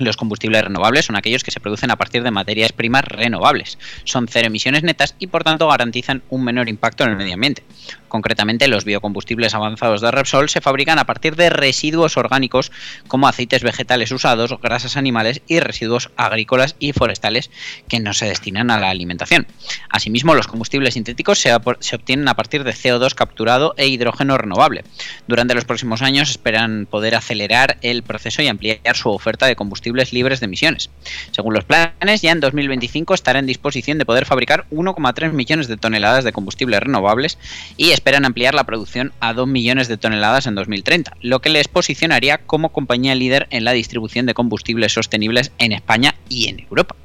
Los 0.00 0.16
combustibles 0.16 0.64
renovables 0.64 1.04
son 1.04 1.16
aquellos 1.16 1.44
que 1.44 1.50
se 1.50 1.60
producen 1.60 1.90
a 1.90 1.96
partir 1.96 2.22
de 2.22 2.30
materias 2.30 2.72
primas 2.72 3.04
renovables. 3.04 3.78
Son 4.04 4.28
cero 4.28 4.46
emisiones 4.46 4.82
netas 4.82 5.14
y 5.18 5.26
por 5.26 5.44
tanto 5.44 5.68
garantizan 5.68 6.22
un 6.30 6.42
menor 6.42 6.70
impacto 6.70 7.04
en 7.04 7.10
el 7.10 7.16
medio 7.16 7.34
ambiente. 7.34 7.62
Concretamente, 8.08 8.66
los 8.66 8.86
biocombustibles 8.86 9.54
avanzados 9.54 10.00
de 10.00 10.10
Repsol 10.10 10.48
se 10.48 10.62
fabrican 10.62 10.98
a 10.98 11.04
partir 11.04 11.36
de 11.36 11.50
residuos 11.50 12.16
orgánicos 12.16 12.72
como 13.08 13.28
aceites 13.28 13.62
vegetales 13.62 14.10
usados, 14.10 14.58
grasas 14.62 14.96
animales 14.96 15.42
y 15.46 15.60
residuos 15.60 16.10
agrícolas 16.16 16.76
y 16.78 16.92
forestales 16.92 17.50
que 17.86 18.00
no 18.00 18.14
se 18.14 18.24
destinan 18.24 18.70
a 18.70 18.80
la 18.80 18.88
alimentación. 18.88 19.46
Asimismo, 19.90 20.34
los 20.34 20.48
combustibles 20.48 20.94
sintéticos 20.94 21.38
se, 21.38 21.54
se 21.80 21.96
obtienen 21.96 22.26
a 22.26 22.34
partir 22.34 22.64
de 22.64 22.72
CO2 22.72 23.14
capturado 23.14 23.74
e 23.76 23.86
hidrógeno 23.86 24.38
renovable. 24.38 24.82
Durante 25.28 25.54
los 25.54 25.66
próximos 25.66 26.00
años 26.00 26.30
esperan 26.30 26.86
poder 26.90 27.14
acelerar 27.14 27.76
el 27.82 28.02
proceso 28.02 28.40
y 28.42 28.48
ampliar 28.48 28.96
su 28.96 29.10
oferta 29.10 29.46
de 29.46 29.56
combustibles 29.56 29.89
libres 30.12 30.40
de 30.40 30.46
emisiones. 30.46 30.90
Según 31.30 31.54
los 31.54 31.64
planes, 31.64 32.22
ya 32.22 32.32
en 32.32 32.40
2025 32.40 33.14
estará 33.14 33.38
en 33.38 33.46
disposición 33.46 33.98
de 33.98 34.04
poder 34.04 34.26
fabricar 34.26 34.66
1,3 34.70 35.32
millones 35.32 35.68
de 35.68 35.76
toneladas 35.76 36.24
de 36.24 36.32
combustibles 36.32 36.80
renovables 36.80 37.38
y 37.76 37.90
esperan 37.90 38.24
ampliar 38.24 38.54
la 38.54 38.64
producción 38.64 39.12
a 39.20 39.32
2 39.32 39.48
millones 39.48 39.88
de 39.88 39.96
toneladas 39.96 40.46
en 40.46 40.54
2030, 40.54 41.16
lo 41.20 41.40
que 41.40 41.50
les 41.50 41.68
posicionaría 41.68 42.38
como 42.38 42.72
compañía 42.72 43.14
líder 43.14 43.46
en 43.50 43.64
la 43.64 43.72
distribución 43.72 44.26
de 44.26 44.34
combustibles 44.34 44.92
sostenibles 44.92 45.52
en 45.58 45.72
España 45.72 46.14
y 46.28 46.48
en 46.48 46.60
Europa. 46.60 46.96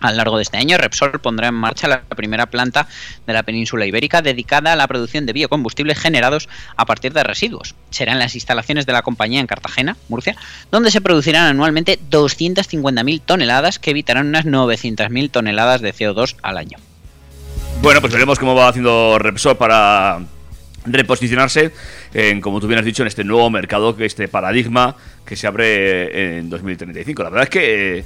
A 0.00 0.10
lo 0.10 0.16
largo 0.16 0.36
de 0.36 0.42
este 0.42 0.56
año, 0.56 0.78
Repsol 0.78 1.18
pondrá 1.20 1.48
en 1.48 1.54
marcha 1.54 1.88
la 1.88 2.02
primera 2.02 2.46
planta 2.46 2.86
de 3.26 3.32
la 3.32 3.42
península 3.42 3.86
ibérica 3.86 4.22
dedicada 4.22 4.72
a 4.72 4.76
la 4.76 4.86
producción 4.86 5.26
de 5.26 5.32
biocombustibles 5.32 5.98
generados 5.98 6.48
a 6.76 6.86
partir 6.86 7.12
de 7.12 7.24
residuos. 7.24 7.74
Serán 7.90 8.18
las 8.18 8.34
instalaciones 8.34 8.86
de 8.86 8.92
la 8.92 9.02
compañía 9.02 9.40
en 9.40 9.46
Cartagena, 9.46 9.96
Murcia, 10.08 10.36
donde 10.70 10.90
se 10.90 11.00
producirán 11.00 11.46
anualmente 11.46 11.98
250.000 12.10 13.22
toneladas 13.24 13.78
que 13.78 13.90
evitarán 13.90 14.28
unas 14.28 14.44
900.000 14.44 15.30
toneladas 15.30 15.80
de 15.80 15.94
CO2 15.94 16.36
al 16.42 16.58
año. 16.58 16.78
Bueno, 17.82 18.00
pues 18.00 18.12
veremos 18.12 18.38
cómo 18.38 18.54
va 18.54 18.68
haciendo 18.68 19.18
Repsol 19.18 19.56
para 19.56 20.20
reposicionarse 20.92 21.72
en, 22.14 22.40
como 22.40 22.60
tú 22.60 22.66
bien 22.66 22.78
has 22.78 22.84
dicho, 22.84 23.02
en 23.02 23.08
este 23.08 23.24
nuevo 23.24 23.48
mercado, 23.50 23.96
este 23.98 24.28
paradigma 24.28 24.96
que 25.24 25.36
se 25.36 25.46
abre 25.46 26.38
en 26.38 26.48
2035. 26.48 27.22
La 27.22 27.30
verdad 27.30 27.44
es 27.44 27.50
que 27.50 27.98
eh, 27.98 28.04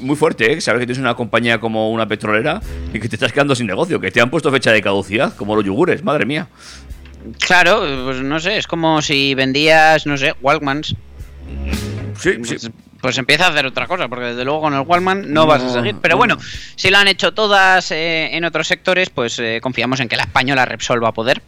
muy, 0.00 0.16
fuerte, 0.16 0.52
¿eh? 0.52 0.60
Saber 0.60 0.80
que 0.80 0.86
tienes 0.86 1.00
una 1.00 1.14
compañía 1.14 1.58
como 1.58 1.90
una 1.90 2.06
petrolera 2.08 2.60
y 2.92 2.98
que 2.98 3.08
te 3.08 3.16
estás 3.16 3.32
quedando 3.32 3.54
sin 3.54 3.66
negocio, 3.66 4.00
que 4.00 4.10
te 4.10 4.20
han 4.20 4.30
puesto 4.30 4.50
fecha 4.50 4.72
de 4.72 4.82
caducidad, 4.82 5.34
como 5.36 5.54
los 5.54 5.64
yogures, 5.64 6.02
madre 6.02 6.26
mía. 6.26 6.48
Claro, 7.40 7.80
pues 8.04 8.20
no 8.22 8.38
sé, 8.40 8.58
es 8.58 8.66
como 8.66 9.02
si 9.02 9.34
vendías, 9.34 10.06
no 10.06 10.16
sé, 10.16 10.34
Walkmans. 10.40 10.96
Sí, 12.18 12.32
sí. 12.32 12.36
Pues, 12.38 12.70
pues 13.00 13.18
empieza 13.18 13.46
a 13.46 13.50
hacer 13.50 13.66
otra 13.66 13.86
cosa, 13.86 14.08
porque 14.08 14.26
desde 14.26 14.44
luego 14.44 14.62
con 14.62 14.74
el 14.74 14.80
Wallman 14.80 15.32
no, 15.32 15.46
vas 15.46 15.62
a 15.62 15.70
seguir. 15.70 15.96
Pero 16.00 16.16
bueno, 16.16 16.38
si 16.74 16.90
lo 16.90 16.98
han 16.98 17.08
hecho 17.08 17.32
todas 17.32 17.90
eh, 17.92 18.36
en 18.36 18.44
otros 18.44 18.66
sectores, 18.66 19.10
pues 19.10 19.38
eh, 19.38 19.60
confiamos 19.62 20.00
en 20.00 20.08
que 20.08 20.16
la 20.16 20.24
española 20.24 20.64
Repsol 20.64 21.02
va 21.02 21.10
a 21.10 21.12
poder. 21.12 21.40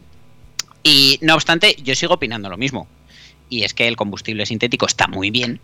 Y 0.83 1.19
no 1.21 1.35
obstante, 1.35 1.75
yo 1.83 1.95
sigo 1.95 2.15
opinando 2.15 2.49
lo 2.49 2.57
mismo. 2.57 2.87
Y 3.49 3.63
es 3.63 3.73
que 3.73 3.87
el 3.87 3.95
combustible 3.95 4.45
sintético 4.45 4.85
está 4.85 5.07
muy 5.07 5.31
bien, 5.31 5.59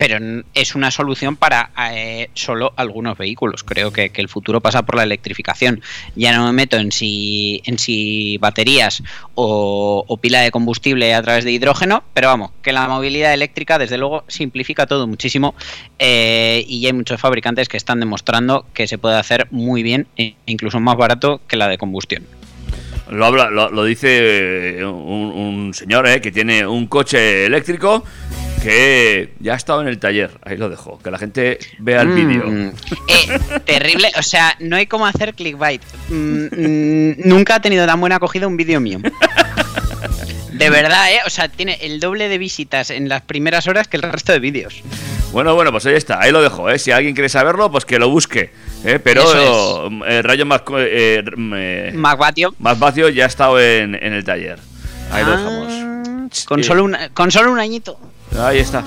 pero 0.00 0.42
es 0.54 0.74
una 0.74 0.90
solución 0.90 1.36
para 1.36 1.72
eh, 1.92 2.30
solo 2.32 2.72
algunos 2.76 3.18
vehículos. 3.18 3.62
Creo 3.62 3.92
que, 3.92 4.10
el 4.14 4.28
futuro 4.30 4.62
pasa 4.62 4.86
por 4.86 4.94
la 4.94 5.02
electrificación. 5.02 5.82
Ya 6.16 6.34
no 6.34 6.46
me 6.46 6.52
meto 6.52 6.78
en 6.78 6.90
si, 6.90 7.60
en 7.66 7.78
si 7.78 8.38
baterías 8.38 9.02
o, 9.34 10.18
pila 10.22 10.40
de 10.40 10.50
combustible 10.50 11.12
a 11.12 11.20
través 11.20 11.44
de 11.44 11.52
hidrógeno, 11.52 12.02
pero 12.14 12.28
vamos, 12.28 12.50
que 12.62 12.72
la 12.72 12.88
movilidad 12.88 13.34
eléctrica 13.34 13.78
desde 13.78 13.98
luego 13.98 14.24
simplifica 14.26 14.86
todo 14.86 15.06
muchísimo 15.06 15.54
eh, 15.98 16.64
y 16.66 16.86
hay 16.86 16.94
muchos 16.94 17.20
fabricantes 17.20 17.68
que 17.68 17.76
están 17.76 18.00
demostrando 18.00 18.64
que 18.72 18.86
se 18.86 18.96
puede 18.96 19.16
hacer 19.16 19.48
muy 19.50 19.82
bien 19.82 20.06
e 20.16 20.34
incluso 20.46 20.80
más 20.80 20.96
barato 20.96 21.42
que 21.46 21.58
la 21.58 21.68
de 21.68 21.76
combustión. 21.76 22.39
Lo, 23.10 23.26
habla, 23.26 23.50
lo, 23.50 23.84
dice 23.84 24.78
eh, 24.78 24.84
un, 24.84 25.72
señor 25.74 26.20
que 26.20 26.30
tiene 26.30 26.66
un 26.66 26.86
coche 26.86 27.46
eléctrico 27.46 28.04
que 28.62 29.32
ya 29.40 29.54
ha 29.54 29.56
estado 29.56 29.80
en 29.82 29.88
el 29.88 29.98
taller, 29.98 30.30
ahí 30.42 30.56
lo 30.56 30.68
dejo, 30.68 30.98
que 30.98 31.10
la 31.10 31.18
gente 31.18 31.58
vea 31.78 32.02
el 32.02 32.08
mm. 32.08 32.14
vídeo. 32.14 32.72
Eh, 33.08 33.60
terrible, 33.64 34.12
o 34.18 34.22
sea, 34.22 34.54
no 34.60 34.76
hay 34.76 34.86
como 34.86 35.06
hacer 35.06 35.34
clickbait. 35.34 35.82
Mm, 36.08 36.44
mm, 36.44 37.14
nunca 37.24 37.56
ha 37.56 37.60
tenido 37.60 37.86
tan 37.86 37.98
buena 38.00 38.16
acogida 38.16 38.46
un 38.46 38.56
vídeo 38.56 38.80
mío. 38.80 39.00
De 40.52 40.68
verdad, 40.68 41.10
¿eh? 41.10 41.20
O 41.26 41.30
sea, 41.30 41.48
tiene 41.48 41.78
el 41.80 42.00
doble 42.00 42.28
de 42.28 42.36
visitas 42.36 42.90
en 42.90 43.08
las 43.08 43.22
primeras 43.22 43.66
horas 43.66 43.88
que 43.88 43.96
el 43.96 44.02
resto 44.02 44.32
de 44.32 44.40
vídeos. 44.40 44.82
Bueno, 45.32 45.54
bueno, 45.54 45.70
pues 45.72 45.86
ahí 45.86 45.94
está, 45.94 46.20
ahí 46.20 46.32
lo 46.32 46.42
dejo, 46.42 46.68
¿eh? 46.68 46.78
Si 46.78 46.90
alguien 46.90 47.14
quiere 47.14 47.30
saberlo, 47.30 47.70
pues 47.70 47.86
que 47.86 47.98
lo 47.98 48.10
busque. 48.10 48.50
¿Eh? 48.84 48.98
Pero 48.98 49.88
el 50.06 50.24
Rayo 50.24 50.46
más, 50.46 50.62
eh, 50.76 51.92
más 51.94 52.94
ya 52.94 53.24
ha 53.24 53.26
estado 53.26 53.60
en, 53.60 53.94
el 53.94 54.24
taller. 54.24 54.58
Ahí 55.10 55.24
lo 55.24 55.30
dejamos. 55.30 55.72
Ah, 55.72 56.46
con, 56.46 56.62
solo 56.62 56.84
un, 56.84 56.96
con 57.14 57.30
solo 57.30 57.52
un 57.52 57.58
añito. 57.58 57.98
Ahí 58.38 58.58
está. 58.58 58.84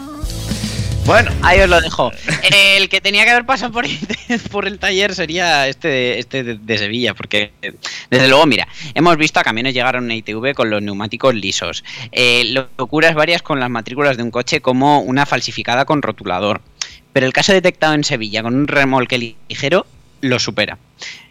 Bueno. 1.05 1.31
Ahí 1.41 1.59
os 1.59 1.69
lo 1.69 1.81
dejo. 1.81 2.11
El 2.77 2.87
que 2.87 3.01
tenía 3.01 3.25
que 3.25 3.31
haber 3.31 3.45
pasado 3.45 3.73
por, 3.73 3.85
por 4.51 4.67
el 4.67 4.79
taller 4.79 5.13
sería 5.13 5.67
este, 5.67 6.19
este 6.19 6.43
de, 6.43 6.77
Sevilla, 6.77 7.13
porque 7.13 7.51
desde 8.09 8.27
luego, 8.27 8.45
mira, 8.45 8.67
hemos 8.93 9.17
visto 9.17 9.39
a 9.39 9.43
camiones 9.43 9.73
llegar 9.73 9.97
a 9.97 9.99
una 9.99 10.15
ITV 10.15 10.53
con 10.53 10.69
los 10.69 10.81
neumáticos 10.81 11.35
lisos. 11.35 11.83
Eh, 12.11 12.55
locuras 12.77 13.15
varias 13.15 13.41
con 13.41 13.59
las 13.59 13.69
matrículas 13.69 14.17
de 14.17 14.23
un 14.23 14.31
coche 14.31 14.61
como 14.61 15.01
una 15.01 15.25
falsificada 15.25 15.85
con 15.85 16.01
rotulador. 16.01 16.61
Pero 17.13 17.25
el 17.25 17.33
caso 17.33 17.53
detectado 17.53 17.93
en 17.93 18.03
Sevilla 18.03 18.43
con 18.43 18.55
un 18.55 18.67
remolque 18.67 19.17
ligero 19.47 19.85
lo 20.21 20.39
supera. 20.39 20.77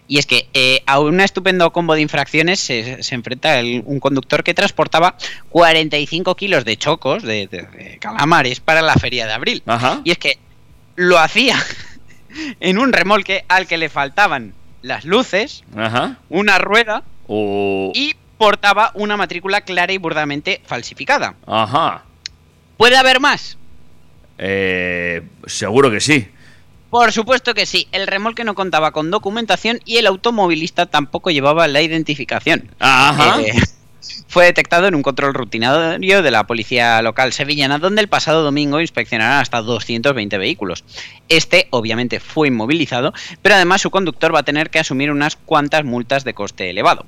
Y 0.09 0.19
es 0.19 0.27
que 0.27 0.49
eh, 0.53 0.83
a 0.87 1.01
un 1.01 1.21
estupendo 1.21 1.73
combo 1.73 1.95
de 1.95 2.03
infracciones 2.03 2.61
se, 2.61 3.01
enfrenta 3.15 3.61
un 3.85 3.99
conductor 4.01 4.45
que 4.45 4.53
transportaba 4.53 5.17
45 5.51 6.35
kilos 6.37 6.65
de 6.65 6.77
chocos, 6.77 7.23
de, 7.23 7.99
calamares, 8.01 8.61
para 8.61 8.83
la 8.83 8.95
feria 8.95 9.27
de 9.27 9.33
abril. 9.33 9.63
Y 10.05 10.11
es 10.11 10.19
que 10.19 10.39
lo 10.97 11.19
hacía 11.19 11.57
en 12.61 12.79
un 12.79 12.93
remolque 12.93 13.45
al 13.49 13.67
que 13.67 13.79
le 13.79 13.89
faltaban 13.89 14.53
las 14.83 15.05
luces, 15.05 15.65
una 16.29 16.59
rueda 16.59 17.05
y 17.29 18.15
portaba 18.37 18.91
una 18.95 19.17
matrícula 19.17 19.63
clara 19.63 19.93
y 19.93 19.99
burdamente 19.99 20.61
falsificada. 20.67 21.37
Ajá. 21.47 22.03
¿Puede 22.77 22.97
haber 22.97 23.21
más? 23.21 23.57
Eh, 24.39 25.23
seguro 25.47 25.91
que 25.91 26.01
sí. 26.01 26.29
Por 26.91 27.11
supuesto 27.13 27.55
que 27.55 27.65
sí, 27.65 27.89
el 27.93 28.07
remolque 28.07 28.45
no 28.45 28.55
contaba 28.55 28.91
con 28.91 29.11
documentación 29.11 29.81
y 29.87 29.97
el 29.97 30.07
automovilista 30.07 30.87
tampoco 30.87 31.31
llevaba 31.31 31.67
la 31.67 31.81
identificación. 31.81 32.71
Ajá. 32.79 33.41
Eh, 33.41 33.53
fue 34.27 34.47
detectado 34.47 34.89
en 34.89 34.95
un 34.95 35.03
control 35.03 35.35
rutinario 35.35 36.23
de 36.23 36.31
la 36.31 36.47
policía 36.47 37.01
local 37.03 37.33
sevillana, 37.33 37.79
donde 37.79 38.03
el 38.03 38.09
pasado 38.09 38.43
domingo 38.43 38.81
inspeccionaron 38.81 39.39
hasta 39.39 39.63
220 39.63 40.39
vehículos. 40.39 40.85
Este, 41.29 41.69
obviamente, 41.71 42.21
fue 42.21 42.49
inmovilizado, 42.49 43.13
pero 43.43 43.55
además 43.55 43.81
su 43.81 43.91
conductor 43.91 44.35
va 44.35 44.41
a 44.41 44.45
tener 44.45 44.71
que 44.71 44.79
asumir 44.79 45.11
unas 45.11 45.37
cuantas 45.37 45.85
multas 45.85 46.25
de 46.25 46.35
coste 46.35 46.71
elevado. 46.71 47.07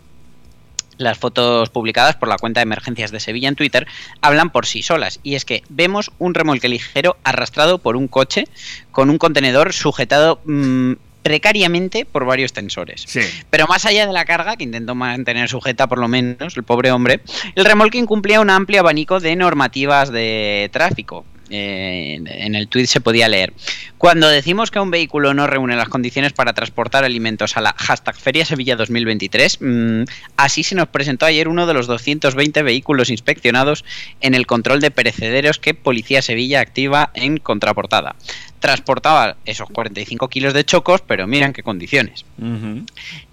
Las 0.96 1.18
fotos 1.18 1.70
publicadas 1.70 2.16
por 2.16 2.28
la 2.28 2.38
cuenta 2.38 2.61
de 2.61 2.64
emergencias 2.64 3.11
de 3.11 3.20
Sevilla 3.20 3.48
en 3.48 3.57
Twitter 3.57 3.87
hablan 4.20 4.50
por 4.50 4.66
sí 4.66 4.83
solas, 4.83 5.20
y 5.22 5.35
es 5.35 5.44
que 5.44 5.62
vemos 5.68 6.12
un 6.18 6.35
remolque 6.35 6.68
ligero 6.68 7.16
arrastrado 7.24 7.78
por 7.78 7.96
un 7.96 8.09
coche 8.09 8.46
con 8.90 9.11
un 9.11 9.18
contenedor 9.18 9.72
sujetado 9.72 10.40
mm, 10.44 10.92
precariamente 11.24 12.04
por 12.04 12.26
varios 12.26 12.52
tensores. 12.52 13.07
Pero 13.48 13.66
más 13.66 13.87
allá 13.87 14.07
de 14.07 14.12
la 14.12 14.26
carga, 14.26 14.57
que 14.57 14.64
intentó 14.64 14.94
mantener 14.94 15.48
sujeta 15.48 15.88
por 15.88 15.98
lo 15.98 16.07
menos 16.07 16.57
el 16.57 16.64
pobre 16.64 16.92
hombre, 16.92 17.22
el 17.54 17.64
remolque 17.64 17.96
incumplía 17.96 18.40
un 18.40 18.50
amplio 18.50 18.80
abanico 18.80 19.20
de 19.20 19.35
normativas 19.35 20.12
de 20.12 20.68
tráfico. 20.70 21.24
Eh, 21.50 22.20
en 22.24 22.54
el 22.54 22.68
tweet 22.68 22.87
se 22.87 23.00
podía 23.00 23.28
leer. 23.28 23.52
Cuando 23.98 24.28
decimos 24.28 24.70
que 24.70 24.80
un 24.80 24.90
vehículo 24.90 25.35
no 25.35 25.46
reúne 25.46 25.76
las 25.76 25.88
condiciones 25.88 26.33
para 26.33 26.52
transportar 26.52 27.04
alimentos 27.04 27.57
a 27.57 27.61
la 27.61 27.74
hashtag 27.76 28.16
Feria 28.16 28.44
Sevilla 28.44 28.76
2023, 28.76 29.59
mm, 29.61 30.02
así 30.37 30.62
se 30.62 30.74
nos 30.74 30.88
presentó 30.88 31.26
ayer 31.26 31.48
uno 31.48 31.66
de 31.66 31.74
los 31.74 31.87
220 31.87 32.62
vehículos 32.62 33.11
inspeccionados 33.11 33.85
en 34.20 34.35
el 34.35 34.46
control 34.46 34.80
de 34.80 34.90
perecederos 34.90 35.59
que 35.59 35.74
Policía 35.74 36.22
Sevilla 36.22 36.61
activa 36.61 37.11
en 37.14 37.38
contraportada. 37.38 38.16
Transportaba 38.61 39.37
esos 39.44 39.68
45 39.68 40.28
kilos 40.28 40.54
de 40.54 40.64
chocos, 40.64 41.02
pero 41.02 41.26
miren 41.26 41.52
qué 41.52 41.62
condiciones. 41.62 42.24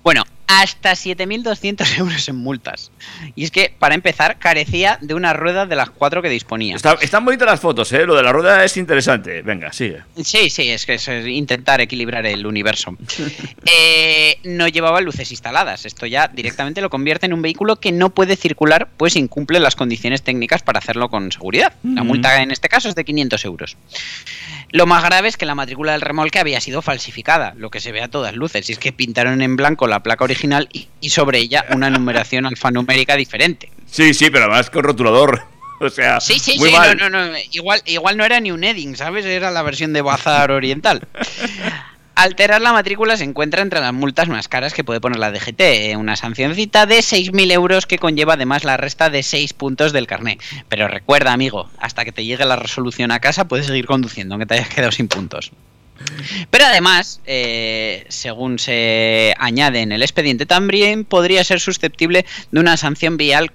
Bueno, 0.04 0.24
hasta 0.60 0.92
7.200 0.92 1.98
euros 2.00 2.28
en 2.28 2.36
multas. 2.36 2.92
Y 3.36 3.44
es 3.44 3.52
que, 3.52 3.74
para 3.78 3.96
empezar, 3.96 4.38
carecía 4.38 4.98
de 5.02 5.14
una 5.14 5.34
rueda 5.34 5.66
de 5.66 5.76
las 5.76 5.90
cuatro 5.90 6.22
que 6.22 6.30
disponía. 6.30 6.76
están 6.76 7.26
bonitas 7.26 7.48
las 7.48 7.60
fotos, 7.60 7.92
¿eh? 7.94 8.06
Lo 8.06 8.16
de 8.16 8.24
la 8.24 8.34
rueda 8.34 8.64
es 8.66 8.76
interesante. 8.78 9.42
Venga, 9.42 9.72
sigue. 9.72 10.02
Sí, 10.24 10.50
sí, 10.50 10.70
es 10.70 10.86
que 10.86 10.96
es 10.96 11.08
intentar 11.08 11.80
equilibrar 11.82 12.26
el 12.26 12.46
universo. 12.46 12.98
Eh, 13.74 14.38
no 14.44 14.68
llevaba 14.68 15.02
luces 15.02 15.32
instaladas. 15.32 15.86
Esto 15.86 16.06
ya 16.06 16.28
directamente 16.28 16.82
lo 16.82 16.90
convierte 16.90 17.28
en 17.28 17.34
un 17.34 17.42
vehículo 17.42 17.78
que 17.78 17.92
no 17.92 18.10
puede 18.10 18.36
circular, 18.36 18.90
pues 18.98 19.16
incumple 19.16 19.60
las 19.60 19.76
condiciones 19.76 20.24
técnicas 20.24 20.64
para 20.64 20.80
hacerlo 20.80 21.10
con 21.10 21.32
seguridad. 21.32 21.74
La 21.84 22.04
multa 22.04 22.42
en 22.42 22.52
este 22.52 22.70
caso 22.70 22.90
es 22.90 22.96
de 22.96 23.06
500 23.06 23.46
euros. 23.46 23.78
Lo 24.72 24.86
más 24.86 25.04
grave 25.04 25.28
es 25.28 25.38
que 25.38 25.46
la 25.46 25.56
matrícula 25.56 25.92
del 25.94 26.02
remolque 26.02 26.40
había 26.40 26.62
sido 26.62 26.82
falsificada, 26.82 27.54
lo 27.58 27.70
que 27.70 27.80
se 27.80 27.92
ve 27.92 28.02
a 28.02 28.08
todas 28.08 28.36
luces, 28.36 28.70
y 28.70 28.74
es 28.74 28.80
que 28.80 28.92
pintaron 28.94 29.42
en 29.42 29.56
blanco 29.56 29.88
la 29.88 30.02
placa 30.02 30.24
original 30.24 30.70
y, 30.72 30.88
y 31.02 31.10
sobre 31.10 31.40
ella 31.40 31.66
una 31.72 31.90
numeración 31.90 32.46
alfanumérica 32.46 33.16
diferente. 33.16 33.70
Sí, 33.86 34.14
sí, 34.14 34.30
pero 34.30 34.46
además 34.46 34.70
con 34.70 34.84
rotulador. 34.84 35.44
O 35.84 35.90
sea, 35.90 36.20
Sí, 36.22 36.38
sí, 36.38 36.60
muy 36.60 36.70
sí, 36.70 36.76
mal. 36.76 36.96
no, 36.96 37.10
no, 37.10 37.26
no, 37.26 37.34
igual, 37.54 37.82
igual 37.88 38.16
no 38.16 38.24
era 38.24 38.40
ni 38.40 38.52
un 38.52 38.64
Edding, 38.64 38.96
¿sabes? 38.96 39.26
Era 39.26 39.50
la 39.50 39.64
versión 39.64 39.94
de 39.94 40.04
Bazar 40.04 40.52
Oriental. 40.52 41.08
Alterar 42.15 42.62
la 42.62 42.74
matrícula 42.74 43.15
se 43.17 43.24
encuentra 43.24 43.62
entre 43.62 43.80
las 43.80 43.93
multas 43.93 44.28
más 44.28 44.47
caras 44.47 44.74
que 44.74 44.84
puede 44.84 45.00
poner 45.00 45.17
la 45.17 45.32
DGT, 45.32 45.62
eh, 45.62 45.95
una 45.95 46.15
sancioncita 46.15 46.86
de 46.86 47.00
6.000 47.00 47.52
euros 47.52 47.86
que 47.86 47.97
conlleva 47.97 48.34
además 48.34 48.63
la 48.63 48.78
resta 48.78 49.10
de 49.10 49.24
6 49.24 49.54
puntos 49.54 49.93
del 49.93 50.08
carné. 50.08 50.38
Pero 50.67 50.88
recuerda, 50.88 51.34
amigo, 51.34 51.69
hasta 51.80 52.06
que 52.06 52.12
te 52.12 52.26
llegue 52.26 52.45
la 52.45 52.58
resolución 52.58 53.12
a 53.12 53.19
casa 53.19 53.47
puedes 53.47 53.65
seguir 53.65 53.86
conduciendo, 53.86 54.36
aunque 54.36 54.45
te 54.45 54.56
hayas 54.56 54.69
quedado 54.69 54.91
sin 54.91 55.08
puntos. 55.08 55.52
Pero 56.50 56.65
además, 56.65 57.21
eh, 57.26 58.06
según 58.10 58.60
se 58.60 59.34
añade 59.38 59.82
en 59.82 59.91
el 59.91 60.01
expediente, 60.01 60.45
también 60.45 61.05
podría 61.05 61.43
ser 61.43 61.59
susceptible 61.59 62.26
de 62.51 62.59
una 62.59 62.78
sanción 62.78 63.18
vial 63.18 63.51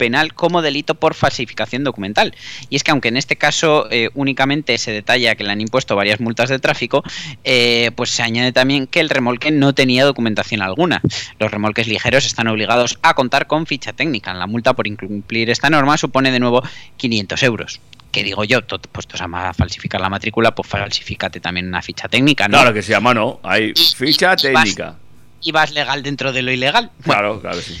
penal 0.00 0.32
como 0.32 0.62
delito 0.62 0.94
por 0.94 1.12
falsificación 1.14 1.84
documental. 1.84 2.34
Y 2.70 2.76
es 2.76 2.82
que 2.82 2.90
aunque 2.90 3.08
en 3.08 3.18
este 3.18 3.36
caso 3.36 3.86
eh, 3.90 4.08
únicamente 4.14 4.78
se 4.78 4.90
detalla 4.92 5.34
que 5.34 5.44
le 5.44 5.52
han 5.52 5.60
impuesto 5.60 5.94
varias 5.94 6.20
multas 6.20 6.48
de 6.48 6.58
tráfico, 6.58 7.04
eh, 7.44 7.90
pues 7.96 8.08
se 8.10 8.22
añade 8.22 8.50
también 8.52 8.86
que 8.86 9.00
el 9.00 9.10
remolque 9.10 9.50
no 9.50 9.74
tenía 9.74 10.04
documentación 10.06 10.62
alguna. 10.62 11.02
Los 11.38 11.50
remolques 11.50 11.86
ligeros 11.86 12.24
están 12.24 12.48
obligados 12.48 12.98
a 13.02 13.12
contar 13.12 13.46
con 13.46 13.66
ficha 13.66 13.92
técnica. 13.92 14.32
La 14.32 14.46
multa 14.46 14.72
por 14.72 14.86
incumplir 14.86 15.50
esta 15.50 15.68
norma 15.68 15.98
supone 15.98 16.30
de 16.32 16.40
nuevo 16.40 16.62
500 16.96 17.42
euros. 17.42 17.80
Que 18.10 18.24
digo 18.24 18.42
yo, 18.44 18.62
to- 18.62 18.80
puestos 18.80 19.20
a 19.20 19.52
falsificar 19.52 20.00
la 20.00 20.08
matrícula, 20.08 20.54
pues 20.54 20.66
falsifícate 20.66 21.40
también 21.40 21.68
una 21.68 21.82
ficha 21.82 22.08
técnica, 22.08 22.48
¿no? 22.48 22.56
Claro 22.56 22.72
que 22.72 22.82
se 22.82 22.90
llama, 22.90 23.12
¿no? 23.12 23.38
Hay 23.42 23.74
ficha 23.74 24.34
y- 24.42 24.48
y 24.48 24.52
vas- 24.52 24.64
técnica. 24.64 24.96
Y 25.42 25.52
vas 25.52 25.72
legal 25.72 26.02
dentro 26.02 26.32
de 26.32 26.42
lo 26.42 26.50
ilegal. 26.50 26.90
Claro, 27.04 27.40
claro 27.40 27.58
que 27.58 27.62
sí. 27.64 27.78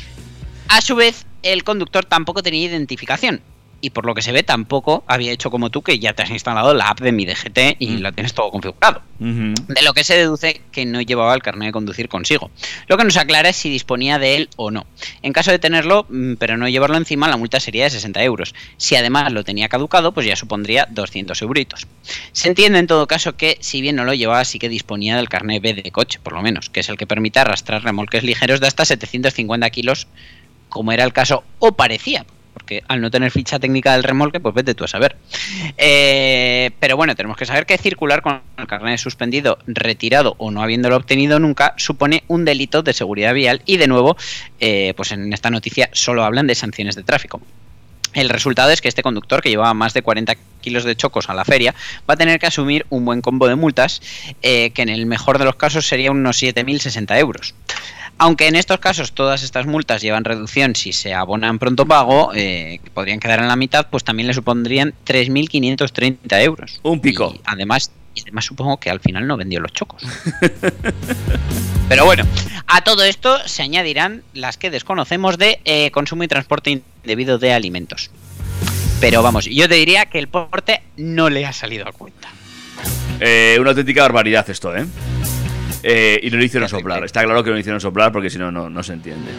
a 0.68 0.80
su 0.82 0.94
vez, 0.94 1.26
el 1.42 1.64
conductor 1.64 2.04
tampoco 2.04 2.42
tenía 2.42 2.66
identificación. 2.66 3.40
Y 3.82 3.88
por 3.88 4.04
lo 4.04 4.14
que 4.14 4.20
se 4.20 4.30
ve, 4.30 4.42
tampoco 4.42 5.04
había 5.06 5.32
hecho 5.32 5.50
como 5.50 5.70
tú, 5.70 5.80
que 5.80 5.98
ya 5.98 6.12
te 6.12 6.22
has 6.22 6.28
instalado 6.28 6.74
la 6.74 6.90
app 6.90 7.00
de 7.00 7.12
mi 7.12 7.24
DGT 7.24 7.76
y 7.78 7.86
Mm. 7.92 8.00
lo 8.00 8.12
tienes 8.12 8.34
todo 8.34 8.50
configurado. 8.50 9.00
De 9.18 9.80
lo 9.82 9.94
que 9.94 10.04
se 10.04 10.16
deduce 10.18 10.60
que 10.70 10.84
no 10.84 11.00
llevaba 11.00 11.34
el 11.34 11.40
carnet 11.42 11.68
de 11.68 11.72
conducir 11.72 12.10
consigo. 12.10 12.50
Lo 12.88 12.98
que 12.98 13.04
nos 13.04 13.16
aclara 13.16 13.48
es 13.48 13.56
si 13.56 13.70
disponía 13.70 14.18
de 14.18 14.34
él 14.36 14.48
o 14.56 14.70
no. 14.70 14.84
En 15.22 15.32
caso 15.32 15.50
de 15.50 15.58
tenerlo, 15.58 16.04
mm, 16.10 16.34
pero 16.34 16.58
no 16.58 16.68
llevarlo 16.68 16.98
encima, 16.98 17.26
la 17.28 17.38
multa 17.38 17.58
sería 17.58 17.84
de 17.84 17.90
60 17.90 18.22
euros. 18.22 18.54
Si 18.76 18.96
además 18.96 19.32
lo 19.32 19.44
tenía 19.44 19.70
caducado, 19.70 20.12
pues 20.12 20.26
ya 20.26 20.36
supondría 20.36 20.86
200 20.90 21.40
euritos. 21.40 21.86
Se 22.32 22.48
entiende 22.48 22.78
en 22.80 22.86
todo 22.86 23.06
caso 23.06 23.34
que, 23.38 23.56
si 23.60 23.80
bien 23.80 23.96
no 23.96 24.04
lo 24.04 24.12
llevaba, 24.12 24.44
sí 24.44 24.58
que 24.58 24.68
disponía 24.68 25.16
del 25.16 25.30
carnet 25.30 25.62
B 25.62 25.72
de 25.72 25.90
coche, 25.90 26.18
por 26.22 26.34
lo 26.34 26.42
menos, 26.42 26.68
que 26.68 26.80
es 26.80 26.88
el 26.90 26.98
que 26.98 27.06
permite 27.06 27.38
arrastrar 27.38 27.82
remolques 27.82 28.24
ligeros 28.24 28.60
de 28.60 28.66
hasta 28.66 28.84
750 28.84 29.70
kilos, 29.70 30.06
como 30.70 30.92
era 30.92 31.04
el 31.04 31.12
caso, 31.12 31.44
o 31.58 31.72
parecía. 31.72 32.24
Porque 32.54 32.82
al 32.88 33.00
no 33.00 33.10
tener 33.10 33.30
ficha 33.30 33.58
técnica 33.58 33.92
del 33.92 34.02
remolque, 34.02 34.40
pues 34.40 34.54
vete 34.54 34.74
tú 34.74 34.84
a 34.84 34.88
saber. 34.88 35.16
Eh, 35.76 36.70
pero 36.80 36.96
bueno, 36.96 37.14
tenemos 37.14 37.36
que 37.36 37.46
saber 37.46 37.64
que 37.64 37.78
circular 37.78 38.22
con 38.22 38.40
el 38.56 38.66
carnet 38.66 38.98
suspendido, 38.98 39.58
retirado 39.66 40.34
o 40.38 40.50
no 40.50 40.62
habiéndolo 40.62 40.96
obtenido 40.96 41.38
nunca 41.38 41.74
supone 41.76 42.24
un 42.26 42.44
delito 42.44 42.82
de 42.82 42.92
seguridad 42.92 43.34
vial 43.34 43.62
y 43.66 43.76
de 43.76 43.86
nuevo, 43.86 44.16
eh, 44.58 44.94
pues 44.96 45.12
en 45.12 45.32
esta 45.32 45.50
noticia 45.50 45.90
solo 45.92 46.24
hablan 46.24 46.48
de 46.48 46.56
sanciones 46.56 46.96
de 46.96 47.04
tráfico. 47.04 47.40
El 48.12 48.28
resultado 48.28 48.70
es 48.70 48.80
que 48.80 48.88
este 48.88 49.02
conductor, 49.02 49.40
que 49.40 49.50
llevaba 49.50 49.72
más 49.72 49.94
de 49.94 50.02
40 50.02 50.34
kilos 50.60 50.82
de 50.82 50.96
chocos 50.96 51.28
a 51.28 51.34
la 51.34 51.44
feria, 51.44 51.74
va 52.08 52.14
a 52.14 52.16
tener 52.16 52.40
que 52.40 52.46
asumir 52.46 52.84
un 52.90 53.04
buen 53.04 53.20
combo 53.20 53.46
de 53.46 53.54
multas, 53.54 54.02
eh, 54.42 54.70
que 54.70 54.82
en 54.82 54.88
el 54.88 55.06
mejor 55.06 55.38
de 55.38 55.44
los 55.44 55.54
casos 55.54 55.86
sería 55.86 56.10
unos 56.10 56.42
7.060 56.42 57.18
euros. 57.18 57.54
Aunque 58.22 58.48
en 58.48 58.54
estos 58.54 58.78
casos 58.80 59.12
todas 59.12 59.42
estas 59.42 59.64
multas 59.64 60.02
llevan 60.02 60.24
reducción 60.24 60.76
si 60.76 60.92
se 60.92 61.14
abonan 61.14 61.58
pronto 61.58 61.86
pago, 61.86 62.32
eh, 62.34 62.78
que 62.84 62.90
podrían 62.90 63.18
quedar 63.18 63.38
en 63.38 63.48
la 63.48 63.56
mitad, 63.56 63.86
pues 63.88 64.04
también 64.04 64.26
le 64.26 64.34
supondrían 64.34 64.92
3.530 65.06 66.42
euros. 66.42 66.80
Un 66.82 67.00
pico. 67.00 67.32
Y 67.34 67.40
además, 67.46 67.90
y 68.14 68.20
además 68.20 68.44
supongo 68.44 68.78
que 68.78 68.90
al 68.90 69.00
final 69.00 69.26
no 69.26 69.38
vendió 69.38 69.58
los 69.60 69.72
chocos. 69.72 70.02
Pero 71.88 72.04
bueno, 72.04 72.26
a 72.66 72.84
todo 72.84 73.04
esto 73.04 73.38
se 73.48 73.62
añadirán 73.62 74.22
las 74.34 74.58
que 74.58 74.68
desconocemos 74.68 75.38
de 75.38 75.62
eh, 75.64 75.90
consumo 75.90 76.22
y 76.22 76.28
transporte 76.28 76.82
indebido 77.02 77.38
de 77.38 77.54
alimentos. 77.54 78.10
Pero 79.00 79.22
vamos, 79.22 79.46
yo 79.46 79.66
te 79.66 79.76
diría 79.76 80.04
que 80.04 80.18
el 80.18 80.28
porte 80.28 80.82
no 80.98 81.30
le 81.30 81.46
ha 81.46 81.54
salido 81.54 81.88
a 81.88 81.92
cuenta. 81.92 82.28
Eh, 83.18 83.56
una 83.58 83.70
auténtica 83.70 84.02
barbaridad 84.02 84.50
esto, 84.50 84.76
¿eh? 84.76 84.84
Eh, 85.82 86.20
y 86.22 86.30
no 86.30 86.36
lo 86.38 86.44
hicieron 86.44 86.68
soplar. 86.68 87.04
Está 87.04 87.24
claro 87.24 87.42
que 87.42 87.50
no 87.50 87.54
lo 87.54 87.60
hicieron 87.60 87.80
soplar 87.80 88.12
porque 88.12 88.30
si 88.30 88.38
no, 88.38 88.50
no, 88.50 88.82
se 88.82 88.92
entiende. 88.92 89.30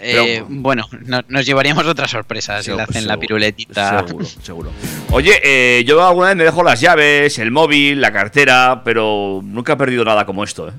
Pero- 0.00 0.24
Eh, 0.24 0.44
bueno, 0.46 0.86
no- 1.06 1.22
nos 1.28 1.46
llevaríamos 1.46 1.86
otra 1.86 2.06
sorpresa 2.06 2.62
si 2.62 2.70
le 2.72 2.82
hacen 2.82 3.06
la 3.06 3.16
piruletita. 3.18 4.06
Seguro, 4.06 4.24
seguro. 4.26 4.70
Oye, 5.10 5.40
eh, 5.42 5.84
yo 5.84 6.06
alguna 6.06 6.28
vez 6.28 6.36
me 6.36 6.44
dejo 6.44 6.62
las 6.62 6.80
llaves, 6.80 7.38
el 7.38 7.50
móvil, 7.50 8.00
la 8.02 8.12
cartera, 8.12 8.82
pero 8.84 9.40
nunca 9.42 9.72
he 9.72 9.76
perdido 9.76 10.04
nada 10.04 10.26
como 10.26 10.44
esto, 10.44 10.68
¿eh? 10.68 10.72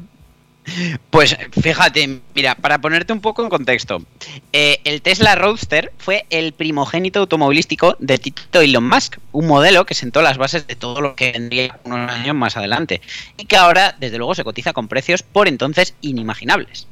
Pues 1.09 1.38
fíjate, 1.61 2.22
mira, 2.34 2.55
para 2.55 2.80
ponerte 2.80 3.13
un 3.13 3.22
poco 3.22 3.43
en 3.43 3.49
contexto, 3.49 4.03
eh, 4.51 4.80
el 4.84 5.01
Tesla 5.01 5.36
Roadster 5.36 5.91
fue 5.97 6.26
el 6.30 6.53
primogénito 6.53 7.20
automovilístico 7.20 7.95
de 7.99 8.18
Tito 8.18 8.61
Elon 8.61 8.88
Musk, 8.88 9.18
un 9.32 9.47
modelo 9.47 9.86
que 9.86 9.93
sentó 9.93 10.22
las 10.22 10.38
bases 10.38 10.68
de 10.68 10.76
todo 10.76 11.01
lo 11.01 11.16
que 11.16 11.32
vendría 11.32 11.80
unos 11.84 12.11
años 12.11 12.36
más 12.36 12.57
adelante 12.57 13.01
y 13.38 13.45
que 13.45 13.57
ahora, 13.57 13.95
desde 13.99 14.18
luego, 14.18 14.36
se 14.36 14.43
cotiza 14.43 14.74
con 14.74 14.88
precios 14.88 15.24
por 15.24 15.47
entonces 15.47 15.95
inimaginables. 16.01 16.88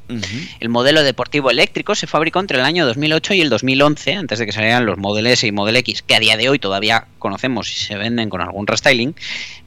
El 0.60 0.70
modelo 0.70 1.02
deportivo 1.02 1.50
eléctrico 1.50 1.96
se 1.96 2.06
fabricó 2.06 2.40
entre 2.40 2.60
el 2.60 2.66
año 2.66 2.86
2008 2.86 3.34
y 3.34 3.42
el 3.42 3.50
2011, 3.50 4.14
antes 4.14 4.38
de 4.38 4.46
que 4.46 4.52
salieran 4.52 4.86
los 4.86 4.98
Model 4.98 5.26
S 5.28 5.48
y 5.48 5.52
Model 5.52 5.78
X, 5.78 6.04
que 6.04 6.16
a 6.16 6.20
día 6.20 6.38
de 6.38 6.50
hoy 6.50 6.60
todavía 6.60 7.08
conocemos 7.18 7.72
y 7.72 7.76
se 7.76 7.96
venden 7.96 8.30
con 8.30 8.42
algún 8.42 8.68
restyling, 8.68 9.16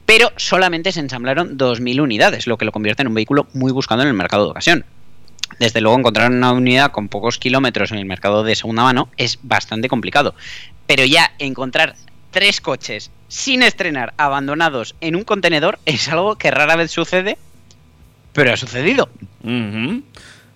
pero 0.07 0.31
solamente 0.37 0.93
se 0.93 1.01
ensamblaron 1.01 1.57
2.000 1.57 2.01
unidades, 2.01 2.47
lo 2.47 2.57
que 2.57 2.63
lo 2.63 2.71
convierte 2.71 3.01
en 3.03 3.09
un 3.09 3.13
vehículo 3.13 3.45
muy 3.53 3.73
buscado 3.73 4.01
en 4.01 4.07
el 4.07 4.13
mercado 4.13 4.45
de 4.45 4.51
ocasión. 4.51 4.85
Desde 5.59 5.81
luego, 5.81 5.99
encontrar 5.99 6.31
una 6.31 6.53
unidad 6.53 6.91
con 6.91 7.09
pocos 7.09 7.37
kilómetros 7.37 7.91
en 7.91 7.97
el 7.97 8.05
mercado 8.05 8.43
de 8.43 8.55
segunda 8.55 8.83
mano 8.83 9.09
es 9.17 9.37
bastante 9.43 9.89
complicado. 9.89 10.33
Pero 10.85 11.03
ya 11.03 11.33
encontrar 11.39 11.95
tres 12.31 12.61
coches 12.61 13.11
sin 13.27 13.63
estrenar, 13.63 14.13
abandonados 14.15 14.95
en 15.01 15.17
un 15.17 15.25
contenedor, 15.25 15.77
es 15.85 16.07
algo 16.07 16.37
que 16.37 16.51
rara 16.51 16.77
vez 16.77 16.89
sucede, 16.89 17.37
pero 18.31 18.53
ha 18.53 18.57
sucedido. 18.57 19.09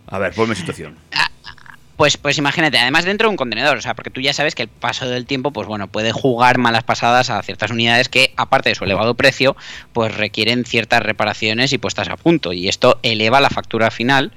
A 0.07 0.17
ver, 0.17 0.33
ponme 0.33 0.55
situación. 0.55 0.95
Pues, 2.01 2.17
pues 2.17 2.39
imagínate, 2.39 2.79
además 2.79 3.05
dentro 3.05 3.27
de 3.27 3.29
un 3.29 3.37
contenedor, 3.37 3.77
o 3.77 3.81
sea, 3.81 3.93
porque 3.93 4.09
tú 4.09 4.21
ya 4.21 4.33
sabes 4.33 4.55
que 4.55 4.63
el 4.63 4.69
paso 4.69 5.07
del 5.07 5.27
tiempo, 5.27 5.51
pues 5.51 5.67
bueno, 5.67 5.87
puede 5.87 6.11
jugar 6.11 6.57
malas 6.57 6.81
pasadas 6.81 7.29
a 7.29 7.43
ciertas 7.43 7.69
unidades 7.69 8.09
que, 8.09 8.33
aparte 8.37 8.69
de 8.69 8.75
su 8.75 8.85
elevado 8.85 9.13
precio, 9.13 9.55
pues 9.93 10.17
requieren 10.17 10.65
ciertas 10.65 11.03
reparaciones 11.03 11.73
y 11.73 11.77
puestas 11.77 12.09
a 12.09 12.17
punto. 12.17 12.53
Y 12.53 12.69
esto 12.69 12.97
eleva 13.03 13.39
la 13.39 13.51
factura 13.51 13.91
final 13.91 14.31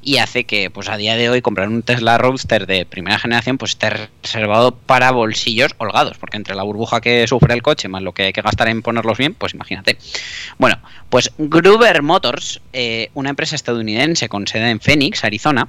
y 0.00 0.16
hace 0.16 0.44
que, 0.44 0.70
pues 0.70 0.88
a 0.88 0.96
día 0.96 1.14
de 1.14 1.28
hoy, 1.28 1.42
comprar 1.42 1.68
un 1.68 1.82
Tesla 1.82 2.16
Roadster 2.16 2.66
de 2.66 2.86
primera 2.86 3.18
generación, 3.18 3.58
pues 3.58 3.72
esté 3.72 3.90
reservado 4.22 4.74
para 4.74 5.10
bolsillos 5.10 5.74
holgados, 5.76 6.16
porque 6.16 6.38
entre 6.38 6.54
la 6.54 6.62
burbuja 6.62 7.02
que 7.02 7.26
sufre 7.26 7.52
el 7.52 7.60
coche 7.60 7.88
más 7.88 8.00
lo 8.00 8.14
que 8.14 8.22
hay 8.22 8.32
que 8.32 8.40
gastar 8.40 8.68
en 8.68 8.80
ponerlos 8.80 9.18
bien, 9.18 9.34
pues 9.34 9.52
imagínate. 9.52 9.98
Bueno, 10.56 10.78
pues 11.10 11.32
Gruber 11.36 12.00
Motors, 12.00 12.62
eh, 12.72 13.10
una 13.12 13.28
empresa 13.28 13.56
estadounidense 13.56 14.30
con 14.30 14.46
sede 14.46 14.70
en 14.70 14.80
Phoenix, 14.80 15.22
Arizona, 15.22 15.68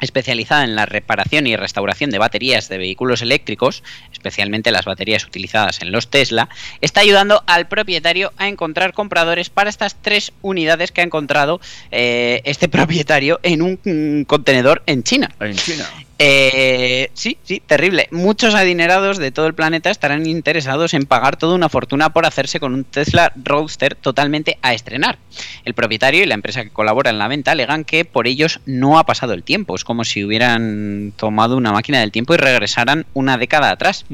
especializada 0.00 0.64
en 0.64 0.76
la 0.76 0.86
reparación 0.86 1.46
y 1.46 1.56
restauración 1.56 2.10
de 2.10 2.18
baterías 2.18 2.68
de 2.68 2.78
vehículos 2.78 3.22
eléctricos, 3.22 3.82
especialmente 4.12 4.70
las 4.70 4.84
baterías 4.84 5.24
utilizadas 5.24 5.82
en 5.82 5.92
los 5.92 6.08
Tesla, 6.08 6.48
está 6.80 7.00
ayudando 7.00 7.42
al 7.46 7.68
propietario 7.68 8.32
a 8.36 8.48
encontrar 8.48 8.92
compradores 8.92 9.50
para 9.50 9.70
estas 9.70 9.96
tres 10.00 10.32
unidades 10.42 10.92
que 10.92 11.00
ha 11.00 11.04
encontrado 11.04 11.60
eh, 11.90 12.42
este 12.44 12.68
propietario 12.70 13.40
en 13.42 13.62
un 13.62 13.78
mm, 13.84 14.24
contenedor 14.24 14.82
en 14.86 15.02
China. 15.02 15.30
En 15.40 15.56
China. 15.56 15.86
Eh, 16.22 17.10
sí, 17.14 17.38
sí, 17.44 17.62
terrible. 17.66 18.06
Muchos 18.10 18.54
adinerados 18.54 19.16
de 19.16 19.30
todo 19.30 19.46
el 19.46 19.54
planeta 19.54 19.90
estarán 19.90 20.26
interesados 20.26 20.92
en 20.92 21.06
pagar 21.06 21.38
toda 21.38 21.54
una 21.54 21.70
fortuna 21.70 22.12
por 22.12 22.26
hacerse 22.26 22.60
con 22.60 22.74
un 22.74 22.84
Tesla 22.84 23.32
Roadster 23.42 23.94
totalmente 23.94 24.58
a 24.60 24.74
estrenar. 24.74 25.18
El 25.64 25.72
propietario 25.72 26.22
y 26.22 26.26
la 26.26 26.34
empresa 26.34 26.62
que 26.62 26.68
colabora 26.68 27.08
en 27.08 27.16
la 27.16 27.26
venta 27.26 27.52
alegan 27.52 27.84
que 27.84 28.04
por 28.04 28.26
ellos 28.26 28.60
no 28.66 28.98
ha 28.98 29.06
pasado 29.06 29.32
el 29.32 29.42
tiempo. 29.42 29.74
Es 29.74 29.82
como 29.82 30.04
si 30.04 30.22
hubieran 30.22 31.14
tomado 31.16 31.56
una 31.56 31.72
máquina 31.72 32.00
del 32.00 32.12
tiempo 32.12 32.34
y 32.34 32.36
regresaran 32.36 33.06
una 33.14 33.38
década 33.38 33.70
atrás. 33.70 34.04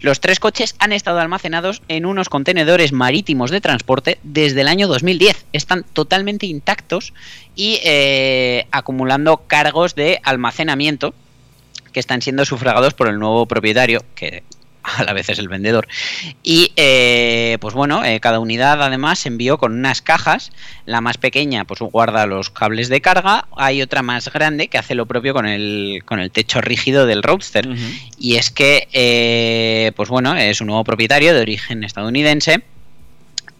Los 0.00 0.20
tres 0.20 0.40
coches 0.40 0.74
han 0.80 0.90
estado 0.92 1.20
almacenados 1.20 1.80
en 1.86 2.06
unos 2.06 2.28
contenedores 2.28 2.92
marítimos 2.92 3.52
de 3.52 3.60
transporte 3.60 4.18
desde 4.24 4.62
el 4.62 4.66
año 4.66 4.88
2010. 4.88 5.46
Están 5.52 5.84
totalmente 5.92 6.46
intactos 6.46 7.12
y 7.54 7.78
eh, 7.84 8.66
acumulando 8.72 9.44
cargos 9.46 9.94
de 9.94 10.18
almacenamiento 10.24 11.14
que 11.92 12.00
están 12.00 12.22
siendo 12.22 12.44
sufragados 12.44 12.94
por 12.94 13.08
el 13.08 13.18
nuevo 13.18 13.46
propietario, 13.46 14.04
que 14.14 14.42
a 14.82 15.04
la 15.04 15.12
vez 15.12 15.28
es 15.28 15.38
el 15.38 15.48
vendedor. 15.48 15.86
Y 16.42 16.72
eh, 16.76 17.58
pues 17.60 17.74
bueno, 17.74 18.04
eh, 18.04 18.20
cada 18.20 18.40
unidad 18.40 18.82
además 18.82 19.20
se 19.20 19.28
envió 19.28 19.58
con 19.58 19.72
unas 19.72 20.02
cajas. 20.02 20.50
La 20.86 21.00
más 21.00 21.18
pequeña 21.18 21.64
pues 21.64 21.80
guarda 21.80 22.26
los 22.26 22.50
cables 22.50 22.88
de 22.88 23.00
carga. 23.00 23.46
Hay 23.56 23.82
otra 23.82 24.02
más 24.02 24.32
grande 24.32 24.68
que 24.68 24.78
hace 24.78 24.94
lo 24.94 25.06
propio 25.06 25.34
con 25.34 25.46
el, 25.46 26.02
con 26.04 26.20
el 26.20 26.30
techo 26.30 26.60
rígido 26.60 27.06
del 27.06 27.22
Roadster. 27.22 27.68
Y 28.18 28.36
es 28.36 28.50
que, 28.50 28.88
eh, 28.92 29.92
pues 29.96 30.08
bueno, 30.08 30.36
es 30.36 30.60
un 30.60 30.68
nuevo 30.68 30.84
propietario 30.84 31.34
de 31.34 31.40
origen 31.40 31.84
estadounidense 31.84 32.62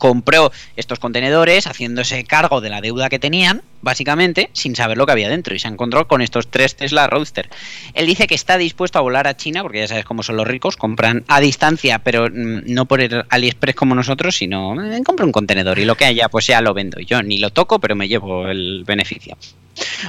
compró 0.03 0.51
estos 0.75 0.99
contenedores 0.99 1.69
haciéndose 1.69 2.25
cargo 2.25 2.61
de 2.61 2.71
la 2.71 2.81
deuda 2.81 3.09
que 3.09 3.21
tenían, 3.21 3.63
básicamente, 3.83 4.51
sin 4.53 4.75
saber 4.75 4.99
lo 4.99 5.07
que 5.07 5.13
había 5.13 5.29
dentro, 5.29 5.55
y 5.55 5.61
se 5.61 5.69
encontró 5.69 6.09
con 6.09 6.23
estos 6.23 6.49
tres 6.49 6.75
Tesla 6.75 7.07
Roadster. 7.07 7.49
Él 7.95 8.07
dice 8.07 8.27
que 8.27 8.35
está 8.35 8.59
dispuesto 8.59 8.99
a 8.99 9.03
volar 9.03 9.29
a 9.29 9.37
China, 9.37 9.63
porque 9.63 9.79
ya 9.79 9.87
sabes 9.87 10.05
cómo 10.05 10.25
son 10.25 10.39
los 10.39 10.49
ricos, 10.49 10.77
compran 10.77 11.23
a 11.29 11.39
distancia, 11.39 12.01
pero 12.01 12.29
mm, 12.29 12.63
no 12.67 12.87
por 12.87 13.01
el 13.01 13.23
AliExpress 13.29 13.77
como 13.77 13.95
nosotros, 13.95 14.35
sino 14.35 14.75
eh, 14.85 15.01
compra 15.05 15.25
un 15.25 15.31
contenedor 15.31 15.79
y 15.79 15.85
lo 15.85 15.95
que 15.95 16.07
haya, 16.07 16.29
pues 16.29 16.49
ya 16.49 16.61
lo 16.61 16.75
vendo. 16.75 16.99
Yo 16.99 17.23
ni 17.23 17.39
lo 17.39 17.51
toco, 17.51 17.79
pero 17.79 17.95
me 17.95 18.09
llevo 18.09 18.49
el 18.49 18.83
beneficio. 18.85 19.37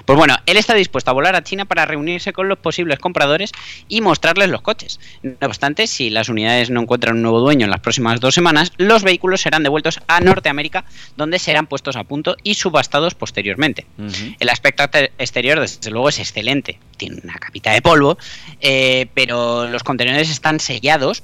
Pues 0.06 0.18
bueno, 0.18 0.36
él 0.46 0.58
está 0.58 0.74
dispuesto 0.74 1.12
a 1.12 1.14
volar 1.14 1.36
a 1.36 1.44
China 1.44 1.66
para 1.66 1.86
reunirse 1.86 2.34
con 2.34 2.50
los 2.50 2.58
posibles 2.58 3.00
compradores 3.00 3.52
y 3.88 4.02
mostrarles 4.02 4.50
los 4.50 4.62
coches. 4.62 5.00
No 5.22 5.48
obstante, 5.48 5.88
si 5.88 6.10
las 6.10 6.30
unidades 6.30 6.70
no 6.70 6.82
encuentran 6.82 7.16
un 7.16 7.22
nuevo 7.22 7.40
dueño 7.40 7.66
en 7.66 7.72
las 7.72 7.80
próximas 7.80 8.20
dos 8.20 8.36
semanas, 8.36 8.72
los 8.78 9.04
vehículos 9.04 9.42
serán 9.42 9.64
devueltos 9.64 10.00
a 10.08 10.20
Norteamérica, 10.20 10.86
donde 11.16 11.40
serán 11.40 11.68
puestos 11.68 11.96
a 11.96 12.04
punto 12.04 12.36
y 12.44 12.56
subastados 12.56 13.16
posteriormente. 13.16 13.86
El 14.40 14.50
aspecto 14.50 14.84
exterior, 15.18 15.60
desde 15.60 15.92
luego, 15.92 16.10
es 16.10 16.20
excelente. 16.20 16.80
Tiene 16.98 17.20
una 17.24 17.36
capita 17.36 17.72
de 17.72 17.82
polvo, 17.82 18.18
eh, 18.60 19.08
pero 19.14 19.68
los 19.68 19.84
contenedores 19.84 20.30
están 20.30 20.60
sellados 20.60 21.24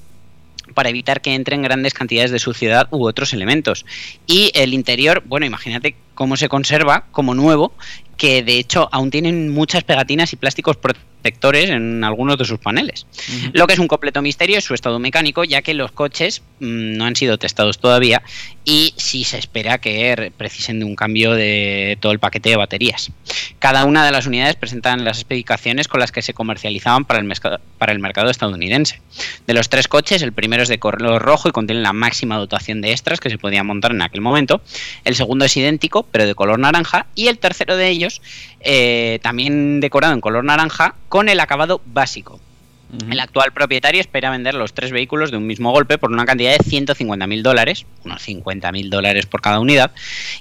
para 0.74 0.90
evitar 0.90 1.22
que 1.22 1.34
entren 1.34 1.62
grandes 1.62 1.94
cantidades 1.94 2.32
de 2.32 2.40
suciedad 2.40 2.88
u 2.92 3.06
otros 3.08 3.34
elementos. 3.34 3.86
Y 4.28 4.52
el 4.54 4.74
interior, 4.74 5.24
bueno, 5.26 5.46
imagínate 5.46 5.96
cómo 6.14 6.38
se 6.38 6.50
conserva 6.50 7.06
como 7.12 7.34
nuevo, 7.34 7.74
que 8.20 8.43
de 8.43 8.59
hecho 8.59 8.89
aún 8.91 9.09
tienen 9.09 9.49
muchas 9.49 9.84
pegatinas 9.84 10.34
y 10.34 10.36
plásticos 10.36 10.78
protectores 10.78 11.70
en 11.70 12.03
algunos 12.03 12.38
de 12.38 12.45
sus 12.45 12.59
paneles. 12.59 13.07
Lo 13.53 13.65
que 13.65 13.74
es 13.74 13.80
un 13.80 13.88
completo 13.88 14.22
misterio 14.22 14.57
es 14.57 14.63
su 14.63 14.74
estado 14.74 14.99
mecánico, 14.99 15.43
ya 15.43 15.61
que 15.61 15.74
los 15.74 15.91
coches 15.91 16.41
mm, 16.59 16.97
no 16.97 17.05
han 17.05 17.15
sido 17.15 17.38
testados 17.38 17.80
todavía 17.80 18.22
y 18.63 18.93
sí 18.97 19.24
se 19.24 19.38
espera 19.38 19.80
que 19.80 20.32
precisen 20.38 20.80
de 20.80 20.86
un 20.86 20.95
cambio 20.95 21.34
de 21.34 21.97
todo 22.01 22.11
el 22.11 22.20
paquete 22.20 22.49
de 22.49 22.55
baterías. 22.55 23.11
Cada 23.57 23.86
una 23.86 24.05
de 24.05 24.11
las 24.11 24.28
unidades 24.28 24.55
presentan 24.55 25.03
las 25.03 25.17
especificaciones 25.17 25.88
con 25.88 25.99
las 25.99 26.11
que 26.11 26.22
se 26.22 26.34
comercializaban 26.34 27.05
para 27.05 27.20
el, 27.20 27.34
para 27.78 27.91
el 27.91 27.99
mercado 27.99 28.30
estadounidense. 28.30 29.01
De 29.47 29.53
los 29.53 29.70
tres 29.70 29.88
coches, 29.88 30.22
el 30.22 30.34
primero 30.34 30.63
es 30.63 30.70
de 30.70 30.80
color 30.80 31.22
rojo 31.22 31.49
y 31.49 31.51
contiene 31.51 31.82
la 31.82 31.93
máxima 31.93 32.38
dotación 32.38 32.82
de 32.82 32.91
extras 32.91 33.20
que 33.20 33.30
se 33.30 33.38
podía 33.38 33.63
montar 33.63 33.91
en 33.91 34.01
aquel 34.01 34.22
momento. 34.22 34.61
El 35.03 35.15
segundo 35.15 35.45
es 35.45 35.57
idéntico, 35.57 36.03
pero 36.03 36.26
de 36.26 36.36
color 36.36 36.59
naranja. 36.59 37.07
Y 37.15 37.28
el 37.28 37.39
tercero 37.39 37.76
de 37.76 37.89
ellos, 37.89 38.09
eh, 38.60 39.20
también 39.22 39.80
decorado 39.80 40.14
en 40.14 40.22
color 40.22 40.43
naranja, 40.43 40.95
con 41.07 41.30
el 41.30 41.39
acabado 41.39 41.82
básico. 41.86 42.39
El 43.12 43.20
actual 43.20 43.53
propietario 43.53 44.01
espera 44.01 44.32
vender 44.32 44.55
los 44.55 44.74
tres 44.74 44.91
vehículos 44.91 45.30
de 45.30 45.38
un 45.38 45.45
mismo 45.45 45.72
golpe 45.72 45.99
por 45.99 46.12
una 46.12 46.26
cantidad 46.26 46.57
de 46.57 46.64
150 46.64 47.28
mil 47.28 47.43
dólares, 47.43 47.86
unos 48.03 48.24
50 48.24 48.72
mil 48.72 48.89
dólares 48.89 49.28
por 49.28 49.41
cada 49.41 49.60
unidad, 49.60 49.91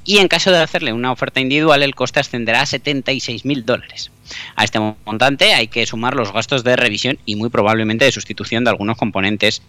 y 0.02 0.16
en 0.16 0.28
caso 0.28 0.50
de 0.50 0.58
hacerle 0.58 0.94
una 0.94 1.12
oferta 1.12 1.40
individual 1.40 1.82
el 1.82 1.94
coste 1.94 2.20
ascenderá 2.20 2.62
a 2.62 2.66
76 2.66 3.44
mil 3.44 3.66
dólares. 3.66 4.10
A 4.56 4.64
este 4.64 4.80
montante 4.80 5.52
hay 5.52 5.68
que 5.68 5.84
sumar 5.84 6.14
los 6.14 6.32
gastos 6.32 6.64
de 6.64 6.76
revisión 6.76 7.18
y 7.26 7.36
muy 7.36 7.50
probablemente 7.50 8.06
de 8.06 8.12
sustitución 8.12 8.64
de 8.64 8.70
algunos 8.70 8.96
componentes, 8.96 9.60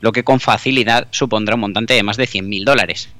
lo 0.00 0.12
que 0.12 0.24
con 0.24 0.40
facilidad 0.40 1.08
supondrá 1.10 1.56
un 1.56 1.60
montante 1.60 1.92
de 1.92 2.02
más 2.02 2.16
de 2.16 2.26
100 2.26 2.48
mil 2.48 2.64
dólares. 2.64 3.10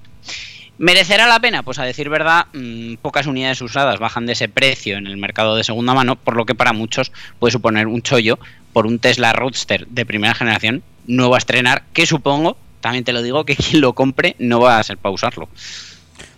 ¿Merecerá 0.83 1.29
la 1.29 1.39
pena? 1.39 1.63
Pues 1.63 1.79
a 1.79 1.85
decir 1.85 2.09
verdad, 2.09 2.47
mm, 2.55 2.95
pocas 2.97 3.29
unidades 3.29 3.61
usadas 3.61 4.01
bajan 4.01 4.27
de 4.27 4.33
ese 4.33 4.49
precio 4.49 4.97
en 4.97 5.07
el 5.07 5.17
mercado 5.17 5.55
de 5.55 5.63
segunda 5.63 5.95
mano, 5.95 6.17
por 6.17 6.35
lo 6.35 6.45
que 6.45 6.57
para 6.57 6.73
muchos 6.73 7.13
puede 7.39 7.53
suponer 7.53 7.87
un 7.87 8.03
chollo 8.03 8.41
por 8.73 8.87
un 8.87 8.99
Tesla 8.99 9.33
Roadster 9.33 9.87
de 9.87 10.05
primera 10.05 10.35
generación 10.35 10.83
nuevo 11.07 11.37
a 11.37 11.39
estrenar, 11.39 11.85
que 11.93 12.05
supongo, 12.05 12.57
también 12.81 13.05
te 13.05 13.13
lo 13.13 13.23
digo, 13.23 13.45
que 13.45 13.55
quien 13.55 13.81
lo 13.81 13.93
compre 13.93 14.35
no 14.41 14.59
va 14.59 14.81
a 14.81 14.83
ser 14.83 14.99
para 14.99 15.15
usarlo. 15.15 15.49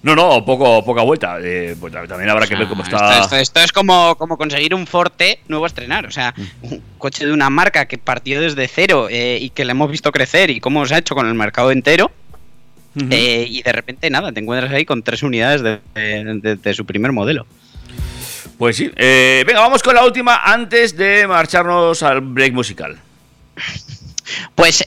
No, 0.03 0.15
no, 0.15 0.45
poco, 0.45 0.85
poca 0.85 1.01
vuelta. 1.01 1.39
Eh, 1.41 1.75
pues 1.81 1.95
también 1.95 2.29
habrá 2.29 2.47
que 2.47 2.55
ver 2.55 2.69
cómo 2.69 2.83
está. 2.83 3.21
Esto, 3.41 3.61
es 3.61 3.73
como, 3.73 4.15
como 4.17 4.37
conseguir 4.37 4.75
un 4.75 4.87
Forte 4.87 5.41
nuevo 5.49 5.65
a 5.65 5.69
estrenar. 5.69 6.05
O 6.05 6.11
sea, 6.11 6.35
mm. 6.37 6.67
un 6.67 6.83
coche 6.99 7.25
de 7.25 7.33
una 7.33 7.49
marca 7.49 7.87
que 7.87 7.97
partió 7.97 8.43
desde 8.43 8.69
cero 8.69 9.09
eh, 9.11 9.39
y 9.41 9.49
que 9.49 9.65
le 9.65 9.71
hemos 9.71 9.91
visto 9.91 10.13
crecer 10.13 10.51
y 10.51 10.61
cómo 10.61 10.85
se 10.85 10.97
ha 10.97 10.99
hecho 10.99 11.15
con 11.15 11.27
el 11.27 11.35
mercado 11.35 11.71
entero. 11.71 12.13
Eh, 13.11 13.47
y 13.49 13.63
de 13.63 13.73
repente, 13.73 14.09
nada, 14.11 14.33
te 14.33 14.41
encuentras 14.41 14.73
ahí 14.73 14.85
con 14.85 15.03
tres 15.03 15.23
unidades 15.23 15.63
de, 15.63 16.75
su 16.75 16.87
primer 16.87 17.13
modelo. 17.13 17.47
Pues 18.59 18.77
sí. 18.77 18.91
venga, 18.97 19.61
vamos 19.61 19.83
con 19.83 19.95
la 19.95 20.05
última 20.05 20.37
antes 20.37 20.97
de 20.97 21.27
marcharnos 21.27 22.03
al 22.03 22.21
break 22.21 22.53
musical. 22.53 22.97
Pues 24.55 24.85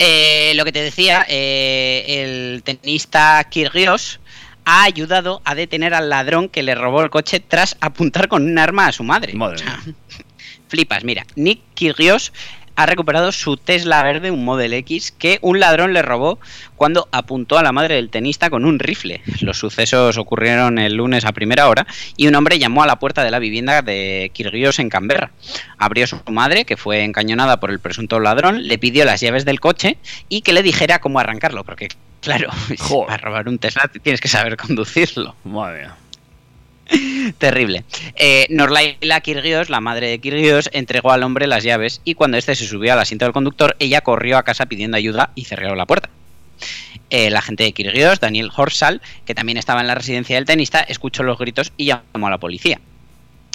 lo 0.55 0.65
que 0.65 0.71
te 0.71 0.81
decía, 0.81 1.25
el 1.27 2.63
tenista 2.63 3.43
Kyrgios 3.49 4.19
ha 4.67 4.83
ayudado 4.83 5.41
a 5.45 5.55
detener 5.55 5.93
al 5.93 6.09
ladrón 6.09 6.49
que 6.49 6.61
le 6.61 6.75
robó 6.75 7.01
el 7.01 7.09
coche 7.09 7.39
tras 7.39 7.77
apuntar 7.79 8.27
con 8.27 8.43
un 8.43 8.59
arma 8.59 8.87
a 8.87 8.91
su 8.91 9.03
madre. 9.03 9.33
Madre. 9.33 9.63
flipas, 10.67 11.05
mira, 11.05 11.25
Nick 11.35 11.61
Kyrgios 11.73 12.33
ha 12.77 12.85
recuperado 12.85 13.31
su 13.31 13.57
Tesla 13.57 14.03
verde, 14.03 14.29
un 14.29 14.45
Model 14.45 14.73
X, 14.73 15.11
que 15.11 15.39
un 15.41 15.59
ladrón 15.59 15.93
le 15.93 16.03
robó 16.03 16.39
cuando 16.75 17.09
apuntó 17.11 17.57
a 17.57 17.63
la 17.63 17.71
madre 17.71 17.95
del 17.95 18.11
tenista 18.11 18.51
con 18.51 18.65
un 18.65 18.77
rifle. 18.77 19.21
Los 19.41 19.57
sucesos 19.57 20.17
ocurrieron 20.17 20.77
el 20.77 20.93
lunes 20.93 21.25
a 21.25 21.31
primera 21.31 21.67
hora 21.69 21.87
y 22.15 22.27
un 22.27 22.35
hombre 22.35 22.59
llamó 22.59 22.83
a 22.83 22.87
la 22.87 22.99
puerta 22.99 23.23
de 23.23 23.31
la 23.31 23.39
vivienda 23.39 23.81
de 23.81 24.29
Kyrgios 24.31 24.77
en 24.77 24.89
Canberra. 24.89 25.31
Abrió 25.79 26.05
su 26.05 26.21
madre, 26.29 26.65
que 26.65 26.77
fue 26.77 27.03
encañonada 27.03 27.59
por 27.59 27.71
el 27.71 27.79
presunto 27.79 28.19
ladrón, 28.19 28.67
le 28.67 28.77
pidió 28.77 29.05
las 29.05 29.21
llaves 29.21 29.43
del 29.43 29.59
coche 29.59 29.97
y 30.29 30.41
que 30.41 30.53
le 30.53 30.61
dijera 30.61 30.99
cómo 30.99 31.19
arrancarlo, 31.19 31.63
porque 31.63 31.87
claro, 32.21 32.51
para 33.07 33.17
robar 33.17 33.49
un 33.49 33.57
Tesla 33.57 33.89
tienes 34.03 34.21
que 34.21 34.27
saber 34.27 34.55
conducirlo. 34.55 35.35
Madre 35.43 35.79
mía. 35.79 35.95
Terrible. 37.37 37.83
Eh, 38.15 38.47
Norlaila 38.49 39.21
Kirgios, 39.21 39.69
la 39.69 39.81
madre 39.81 40.07
de 40.07 40.19
Kirgios, 40.19 40.69
entregó 40.73 41.11
al 41.11 41.23
hombre 41.23 41.47
las 41.47 41.63
llaves 41.63 42.01
y 42.03 42.15
cuando 42.15 42.37
este 42.37 42.55
se 42.55 42.65
subió 42.65 42.93
al 42.93 42.99
asiento 42.99 43.25
del 43.25 43.33
conductor, 43.33 43.75
ella 43.79 44.01
corrió 44.01 44.37
a 44.37 44.43
casa 44.43 44.65
pidiendo 44.65 44.97
ayuda 44.97 45.31
y 45.35 45.45
cerró 45.45 45.75
la 45.75 45.85
puerta. 45.85 46.09
El 47.09 47.35
agente 47.35 47.63
de 47.63 47.73
Kirgios, 47.73 48.19
Daniel 48.19 48.51
Horsal, 48.55 49.01
que 49.25 49.35
también 49.35 49.57
estaba 49.57 49.81
en 49.81 49.87
la 49.87 49.95
residencia 49.95 50.35
del 50.35 50.45
tenista, 50.45 50.81
escuchó 50.81 51.23
los 51.23 51.37
gritos 51.37 51.71
y 51.77 51.85
llamó 51.85 52.27
a 52.27 52.31
la 52.31 52.37
policía. 52.37 52.79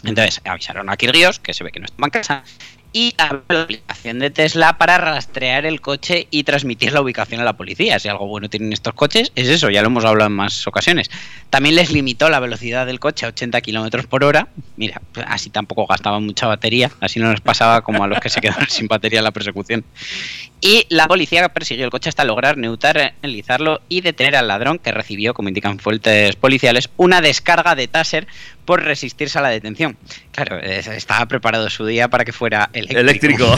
Entonces 0.05 0.41
avisaron 0.45 0.89
a 0.91 0.97
Kirgios, 0.97 1.39
que 1.39 1.55
se 1.55 1.63
ve 1.63 1.71
que 1.71 1.81
no 1.81 1.87
estaba 1.87 2.07
en 2.07 2.11
casa, 2.11 2.45
y 2.93 3.15
la 3.17 3.43
aplicación 3.63 4.19
de 4.19 4.31
Tesla 4.31 4.77
para 4.79 4.99
rastrear 4.99 5.65
el 5.65 5.81
coche 5.81 6.27
y 6.31 6.45
transmitir 6.45 6.93
la 6.93 7.01
ubicación 7.01 7.41
a 7.41 7.45
la 7.45 7.55
policía. 7.55 7.99
Si 7.99 8.09
algo 8.09 8.27
bueno 8.27 8.49
tienen 8.49 8.73
estos 8.73 8.95
coches, 8.95 9.33
es 9.35 9.49
eso, 9.49 9.71
ya 9.71 9.81
lo 9.81 9.89
hemos 9.89 10.05
hablado 10.05 10.29
en 10.29 10.37
más 10.37 10.67
ocasiones. 10.67 11.11
También 11.51 11.77
les 11.77 11.91
limitó 11.91 12.29
la 12.29 12.41
velocidad 12.41 12.87
del 12.87 13.01
coche 13.01 13.27
a 13.27 13.31
80 13.31 13.61
kilómetros 13.61 14.07
por 14.07 14.25
hora. 14.25 14.49
Mira, 14.77 15.01
así 15.27 15.51
tampoco 15.51 15.87
gastaban 15.87 16.25
mucha 16.25 16.47
batería, 16.47 16.91
así 17.01 17.21
no 17.21 17.31
les 17.31 17.41
pasaba 17.41 17.83
como 17.83 18.05
a 18.05 18.07
los 18.07 18.21
que 18.21 18.29
se 18.29 18.41
quedaron 18.41 18.67
sin 18.69 18.89
batería 18.89 19.21
en 19.21 19.25
la 19.25 19.31
persecución. 19.31 19.85
Y 20.61 20.87
la 20.91 21.09
policía 21.09 21.49
persiguió 21.49 21.85
el 21.85 21.91
coche 21.91 22.09
hasta 22.09 22.25
lograr 22.25 22.57
neutralizarlo 22.57 23.81
y 23.89 24.01
detener 24.01 24.37
al 24.37 24.49
ladrón, 24.49 24.79
que 24.79 24.93
recibió, 24.93 25.35
como 25.35 25.49
indican 25.49 25.79
fuentes 25.79 26.37
policiales, 26.37 26.89
una 26.97 27.21
descarga 27.21 27.75
de 27.75 27.89
taser 27.89 28.29
por 28.65 28.83
resistirse 28.83 29.39
a 29.39 29.43
la 29.43 29.49
detención. 29.49 29.97
Claro, 30.31 30.59
estaba 30.59 31.27
preparado 31.27 31.69
su 31.71 31.87
día 31.87 32.09
para 32.09 32.25
que 32.25 32.33
fuera 32.33 32.71
eléctrico. 32.73 33.45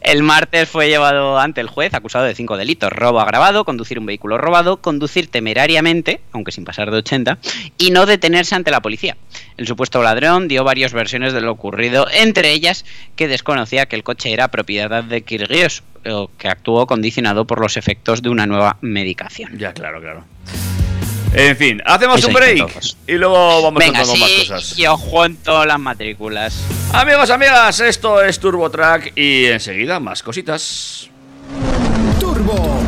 El 0.00 0.22
martes 0.22 0.68
fue 0.68 0.88
llevado 0.88 1.38
ante 1.38 1.60
el 1.60 1.68
juez 1.68 1.94
acusado 1.94 2.24
de 2.24 2.34
cinco 2.34 2.56
delitos: 2.56 2.90
robo 2.90 3.20
agravado, 3.20 3.64
conducir 3.64 3.98
un 3.98 4.06
vehículo 4.06 4.38
robado, 4.38 4.78
conducir 4.78 5.28
temerariamente, 5.28 6.20
aunque 6.32 6.52
sin 6.52 6.64
pasar 6.64 6.90
de 6.90 6.98
80, 6.98 7.38
y 7.78 7.90
no 7.90 8.06
detenerse 8.06 8.54
ante 8.54 8.70
la 8.70 8.80
policía. 8.80 9.16
El 9.56 9.66
supuesto 9.66 10.02
ladrón 10.02 10.48
dio 10.48 10.64
varias 10.64 10.92
versiones 10.92 11.32
de 11.32 11.40
lo 11.40 11.52
ocurrido, 11.52 12.06
entre 12.10 12.52
ellas 12.52 12.84
que 13.16 13.28
desconocía 13.28 13.86
que 13.86 13.96
el 13.96 14.04
coche 14.04 14.32
era 14.32 14.48
propiedad 14.48 15.04
de 15.04 15.22
Kirgios, 15.22 15.82
o 16.06 16.30
que 16.38 16.48
actuó 16.48 16.86
condicionado 16.86 17.46
por 17.46 17.60
los 17.60 17.76
efectos 17.76 18.22
de 18.22 18.30
una 18.30 18.46
nueva 18.46 18.78
medicación. 18.80 19.58
Ya, 19.58 19.72
claro, 19.72 20.00
claro. 20.00 20.24
En 21.36 21.56
fin, 21.56 21.82
hacemos 21.84 22.24
un 22.24 22.32
break 22.32 22.80
y 23.08 23.12
luego 23.14 23.60
vamos 23.60 23.84
Venga, 23.84 24.04
con 24.04 24.20
más 24.20 24.30
cosas. 24.30 24.76
Yo 24.76 24.96
junto 24.96 25.64
las 25.66 25.80
matrículas. 25.80 26.64
Amigos, 26.92 27.28
amigas, 27.30 27.80
esto 27.80 28.22
es 28.22 28.38
Turbo 28.38 28.70
Track 28.70 29.12
y 29.16 29.46
enseguida 29.46 29.98
más 29.98 30.22
cositas. 30.22 31.10
Turbo 32.20 32.80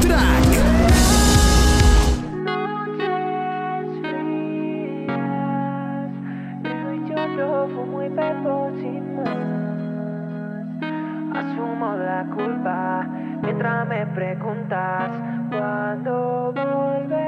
Track. 0.00 0.44
Asumo 11.34 11.96
la 11.96 12.26
culpa 12.34 13.06
mientras 13.42 13.86
me 13.86 14.06
preguntas. 14.06 15.33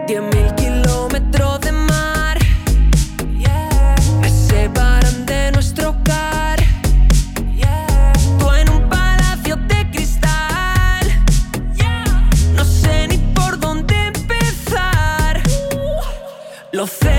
Diez 0.07 0.23
mil 0.23 0.55
kilómetros 0.55 1.61
de 1.63 1.73
mar 1.73 2.39
me 4.21 4.31
separan 4.31 5.27
de 5.27 5.51
nuestro 5.51 5.91
hogar. 5.91 6.61
Tú 8.39 8.53
en 8.53 8.71
un 8.71 8.89
palacio 8.89 9.57
de 9.57 9.91
cristal. 9.91 11.07
No 12.55 12.65
sé 12.65 13.09
ni 13.09 13.19
por 13.35 13.59
dónde 13.59 13.97
empezar. 14.15 15.43
Los 16.71 16.91
celos, 16.91 17.16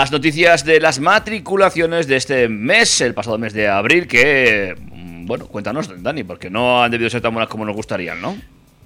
las 0.00 0.12
noticias 0.12 0.62
de 0.66 0.78
las 0.78 1.00
matriculaciones 1.00 2.06
de 2.06 2.16
este 2.16 2.50
mes, 2.50 3.00
el 3.00 3.14
pasado 3.14 3.38
mes 3.38 3.54
de 3.54 3.66
abril, 3.66 4.06
que, 4.06 4.74
mm, 4.92 5.24
bueno, 5.24 5.46
cuéntanos, 5.46 5.88
Dani, 6.02 6.22
porque 6.22 6.50
no 6.50 6.82
han 6.82 6.90
debido 6.90 7.08
ser 7.08 7.22
tan 7.22 7.32
buenas 7.32 7.48
como 7.48 7.64
nos 7.64 7.74
gustarían, 7.74 8.20
¿no? 8.20 8.36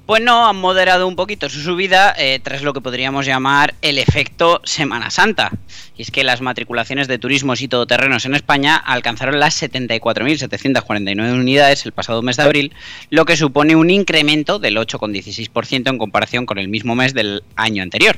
Pues 0.06 0.22
no, 0.22 0.46
han 0.48 0.56
moderado 0.56 1.08
un 1.08 1.16
poquito 1.16 1.48
su 1.48 1.62
subida 1.62 2.14
eh, 2.16 2.38
tras 2.40 2.62
lo 2.62 2.72
que 2.72 2.80
podríamos 2.80 3.26
llamar 3.26 3.74
el 3.82 3.98
efecto 3.98 4.60
Semana 4.62 5.10
Santa. 5.10 5.50
Y 5.96 6.02
es 6.02 6.12
que 6.12 6.22
las 6.22 6.42
matriculaciones 6.42 7.08
de 7.08 7.18
turismos 7.18 7.60
y 7.60 7.66
todoterrenos 7.66 8.24
en 8.24 8.36
España 8.36 8.76
alcanzaron 8.76 9.40
las 9.40 9.60
74.749 9.60 11.32
unidades 11.32 11.86
el 11.86 11.92
pasado 11.92 12.22
mes 12.22 12.36
de 12.36 12.42
abril, 12.44 12.72
lo 13.10 13.24
que 13.24 13.36
supone 13.36 13.74
un 13.74 13.90
incremento 13.90 14.60
del 14.60 14.76
8,16% 14.76 15.90
en 15.90 15.98
comparación 15.98 16.46
con 16.46 16.58
el 16.58 16.68
mismo 16.68 16.94
mes 16.94 17.14
del 17.14 17.42
año 17.56 17.82
anterior. 17.82 18.16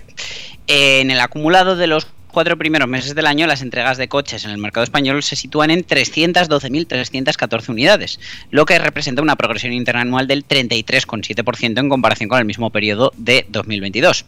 En 0.66 1.10
el 1.10 1.20
acumulado 1.20 1.74
de 1.74 1.86
los 1.86 2.06
cuatro 2.32 2.58
primeros 2.58 2.88
meses 2.88 3.14
del 3.14 3.26
año, 3.26 3.46
las 3.46 3.62
entregas 3.62 3.98
de 3.98 4.08
coches 4.08 4.44
en 4.44 4.50
el 4.50 4.58
mercado 4.58 4.82
español 4.82 5.22
se 5.22 5.36
sitúan 5.36 5.70
en 5.70 5.86
312.314 5.86 7.68
unidades, 7.68 8.18
lo 8.50 8.66
que 8.66 8.78
representa 8.78 9.22
una 9.22 9.36
progresión 9.36 9.72
interanual 9.72 10.26
del 10.26 10.46
33,7% 10.46 11.78
en 11.78 11.88
comparación 11.88 12.28
con 12.28 12.38
el 12.38 12.44
mismo 12.44 12.70
periodo 12.70 13.12
de 13.16 13.46
2022. 13.50 14.24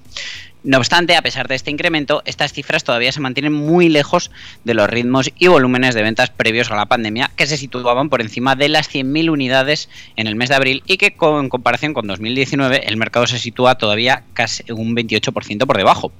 No 0.64 0.78
obstante, 0.78 1.14
a 1.14 1.20
pesar 1.20 1.46
de 1.46 1.56
este 1.56 1.70
incremento, 1.70 2.22
estas 2.24 2.54
cifras 2.54 2.84
todavía 2.84 3.12
se 3.12 3.20
mantienen 3.20 3.52
muy 3.52 3.90
lejos 3.90 4.30
de 4.64 4.72
los 4.72 4.88
ritmos 4.88 5.30
y 5.38 5.46
volúmenes 5.46 5.94
de 5.94 6.02
ventas 6.02 6.30
previos 6.30 6.70
a 6.70 6.76
la 6.76 6.86
pandemia, 6.86 7.30
que 7.36 7.46
se 7.46 7.58
situaban 7.58 8.08
por 8.08 8.22
encima 8.22 8.56
de 8.56 8.70
las 8.70 8.90
100.000 8.90 9.30
unidades 9.30 9.90
en 10.16 10.26
el 10.26 10.36
mes 10.36 10.48
de 10.48 10.54
abril 10.54 10.82
y 10.86 10.96
que 10.96 11.14
en 11.20 11.48
comparación 11.50 11.92
con 11.92 12.06
2019 12.06 12.86
el 12.86 12.96
mercado 12.96 13.26
se 13.26 13.38
sitúa 13.38 13.74
todavía 13.74 14.24
casi 14.32 14.64
un 14.72 14.96
28% 14.96 15.66
por 15.66 15.76
debajo. 15.76 16.12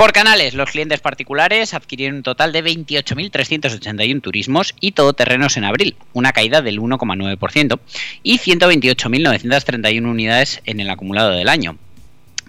Por 0.00 0.14
canales, 0.14 0.54
los 0.54 0.70
clientes 0.70 0.98
particulares 1.00 1.74
adquirieron 1.74 2.16
un 2.16 2.22
total 2.22 2.52
de 2.52 2.64
28.381 2.64 4.22
turismos 4.22 4.74
y 4.80 4.92
todoterrenos 4.92 5.58
en 5.58 5.64
abril, 5.64 5.94
una 6.14 6.32
caída 6.32 6.62
del 6.62 6.80
1,9%, 6.80 7.78
y 8.22 8.38
128.931 8.38 10.10
unidades 10.10 10.62
en 10.64 10.80
el 10.80 10.88
acumulado 10.88 11.32
del 11.32 11.50
año 11.50 11.76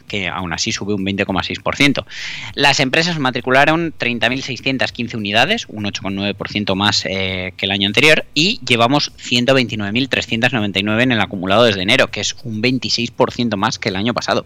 que 0.07 0.27
aún 0.29 0.51
así 0.53 0.71
sube 0.73 0.93
un 0.93 1.05
20,6%. 1.05 2.05
Las 2.55 2.79
empresas 2.81 3.19
matricularon 3.19 3.93
30.615 3.97 5.15
unidades, 5.15 5.65
un 5.67 5.85
8,9% 5.85 6.75
más 6.75 7.05
eh, 7.05 7.53
que 7.55 7.65
el 7.65 7.71
año 7.71 7.87
anterior, 7.87 8.25
y 8.33 8.61
llevamos 8.65 9.13
129.399 9.17 11.01
en 11.01 11.11
el 11.13 11.19
acumulado 11.21 11.63
desde 11.63 11.81
enero, 11.81 12.11
que 12.11 12.21
es 12.21 12.35
un 12.43 12.61
26% 12.61 13.55
más 13.55 13.77
que 13.79 13.89
el 13.89 13.97
año 13.97 14.13
pasado. 14.13 14.45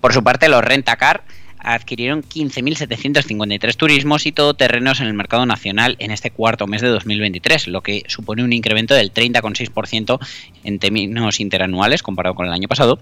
Por 0.00 0.12
su 0.12 0.22
parte, 0.22 0.48
los 0.48 0.64
rentacar 0.64 1.24
adquirieron 1.58 2.22
15.753 2.22 3.76
turismos 3.76 4.26
y 4.26 4.32
todoterrenos 4.32 5.00
en 5.00 5.06
el 5.06 5.14
mercado 5.14 5.46
nacional 5.46 5.96
en 5.98 6.10
este 6.10 6.30
cuarto 6.30 6.66
mes 6.66 6.82
de 6.82 6.88
2023, 6.88 7.68
lo 7.68 7.82
que 7.82 8.04
supone 8.08 8.44
un 8.44 8.52
incremento 8.52 8.94
del 8.94 9.12
30,6% 9.12 10.18
en 10.64 10.78
términos 10.78 11.40
interanuales 11.40 12.02
comparado 12.02 12.34
con 12.34 12.46
el 12.46 12.52
año 12.52 12.68
pasado 12.68 12.98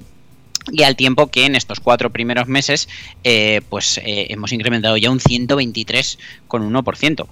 y 0.73 0.83
al 0.83 0.97
tiempo 0.97 1.29
que 1.29 1.47
en 1.47 1.55
estos 1.57 1.81
cuatro 1.81 2.11
primeros 2.11 2.47
meses 2.49 2.89
eh, 3.23 3.61
pues 3.69 3.99
eh, 3.99 4.27
hemos 4.31 4.53
incrementado 4.53 4.97
ya 4.97 5.11
un 5.11 5.21
123,1%. 5.21 7.27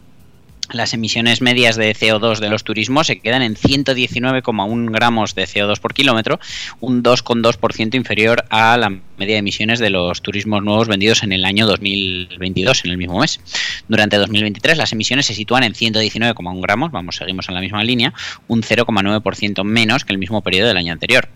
Las 0.73 0.95
emisiones 0.95 1.43
medias 1.43 1.77
de 1.77 1.95
CO2 1.95 2.39
de 2.39 2.49
los 2.49 2.65
turismos 2.65 3.07
se 3.07 3.21
quedan 3.21 3.43
en 3.43 3.57
119,1 3.57 4.91
gramos 4.91 5.35
de 5.35 5.45
CO2 5.45 5.79
por 5.79 5.93
kilómetro, 5.93 6.41
un 6.81 7.03
2,2% 7.03 7.95
inferior 7.95 8.45
a 8.49 8.79
la 8.79 8.89
media 8.89 9.35
de 9.35 9.41
emisiones 9.41 9.81
de 9.81 9.91
los 9.91 10.23
turismos 10.23 10.63
nuevos 10.63 10.89
vendidos 10.89 11.23
en 11.25 11.33
el 11.33 11.45
año 11.45 11.67
2022, 11.67 12.87
en 12.87 12.91
el 12.91 12.97
mismo 12.97 13.21
mes. 13.21 13.39
Durante 13.87 14.17
2023 14.17 14.79
las 14.79 14.93
emisiones 14.95 15.27
se 15.27 15.35
sitúan 15.35 15.63
en 15.63 15.75
119,1 15.75 16.63
gramos, 16.63 16.91
vamos, 16.91 17.17
seguimos 17.17 17.49
en 17.49 17.55
la 17.55 17.61
misma 17.61 17.85
línea, 17.85 18.15
un 18.49 18.63
0,9% 18.63 19.65
menos 19.65 20.07
que 20.07 20.15
el 20.15 20.19
mismo 20.19 20.41
periodo 20.41 20.69
del 20.69 20.79
año 20.79 20.95
anterior. 20.95 21.29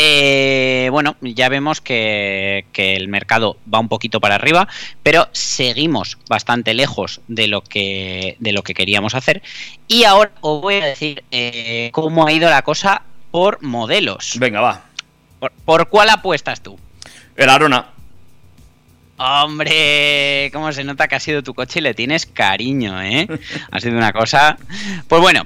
Eh, 0.00 0.88
bueno, 0.92 1.16
ya 1.20 1.48
vemos 1.48 1.80
que, 1.80 2.66
que, 2.72 2.94
el 2.94 3.08
mercado 3.08 3.56
va 3.72 3.80
un 3.80 3.88
poquito 3.88 4.20
para 4.20 4.36
arriba, 4.36 4.68
pero 5.02 5.28
seguimos 5.32 6.18
bastante 6.28 6.72
lejos 6.72 7.20
de 7.26 7.48
lo 7.48 7.62
que, 7.62 8.36
de 8.38 8.52
lo 8.52 8.62
que 8.62 8.74
queríamos 8.74 9.16
hacer. 9.16 9.42
Y 9.88 10.04
ahora 10.04 10.30
os 10.40 10.62
voy 10.62 10.76
a 10.76 10.86
decir 10.86 11.24
eh, 11.32 11.90
cómo 11.92 12.26
ha 12.26 12.32
ido 12.32 12.48
la 12.48 12.62
cosa 12.62 13.02
por 13.32 13.60
modelos. 13.60 14.36
Venga, 14.38 14.60
va. 14.60 14.84
¿Por, 15.40 15.52
por 15.64 15.88
cuál 15.88 16.10
apuestas 16.10 16.62
tú? 16.62 16.78
El 17.36 17.50
Arona. 17.50 17.90
Hombre, 19.16 20.48
cómo 20.52 20.70
se 20.70 20.84
nota 20.84 21.08
que 21.08 21.16
ha 21.16 21.20
sido 21.20 21.42
tu 21.42 21.52
coche 21.52 21.80
y 21.80 21.82
le 21.82 21.92
tienes 21.92 22.24
cariño, 22.24 23.02
¿eh? 23.02 23.26
ha 23.72 23.80
sido 23.80 23.96
una 23.96 24.12
cosa. 24.12 24.56
Pues 25.08 25.20
bueno, 25.20 25.44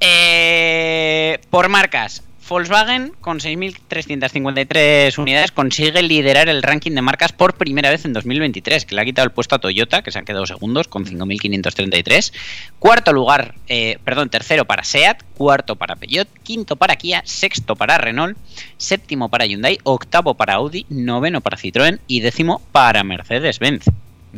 eh, 0.00 1.38
por 1.48 1.70
marcas, 1.70 2.22
Volkswagen, 2.48 3.12
con 3.20 3.40
6.353 3.40 5.18
unidades, 5.18 5.52
consigue 5.52 6.02
liderar 6.02 6.48
el 6.48 6.62
ranking 6.62 6.92
de 6.92 7.02
marcas 7.02 7.32
por 7.32 7.54
primera 7.54 7.90
vez 7.90 8.04
en 8.04 8.12
2023, 8.12 8.84
que 8.84 8.94
le 8.94 9.00
ha 9.00 9.04
quitado 9.04 9.26
el 9.26 9.32
puesto 9.32 9.54
a 9.54 9.58
Toyota, 9.58 10.02
que 10.02 10.10
se 10.12 10.18
han 10.18 10.24
quedado 10.24 10.46
segundos, 10.46 10.88
con 10.88 11.04
5.533. 11.04 12.32
Cuarto 12.78 13.12
lugar, 13.12 13.54
eh, 13.68 13.98
perdón, 14.04 14.30
tercero 14.30 14.64
para 14.64 14.84
SEAT, 14.84 15.22
cuarto 15.34 15.76
para 15.76 15.96
Peugeot, 15.96 16.28
quinto 16.42 16.76
para 16.76 16.96
Kia, 16.96 17.22
sexto 17.24 17.76
para 17.76 17.98
Renault, 17.98 18.38
séptimo 18.76 19.28
para 19.28 19.46
Hyundai, 19.46 19.78
octavo 19.82 20.34
para 20.34 20.54
Audi, 20.54 20.86
noveno 20.88 21.40
para 21.40 21.58
Citroën 21.58 22.00
y 22.06 22.20
décimo 22.20 22.62
para 22.72 23.02
Mercedes-Benz. 23.04 23.84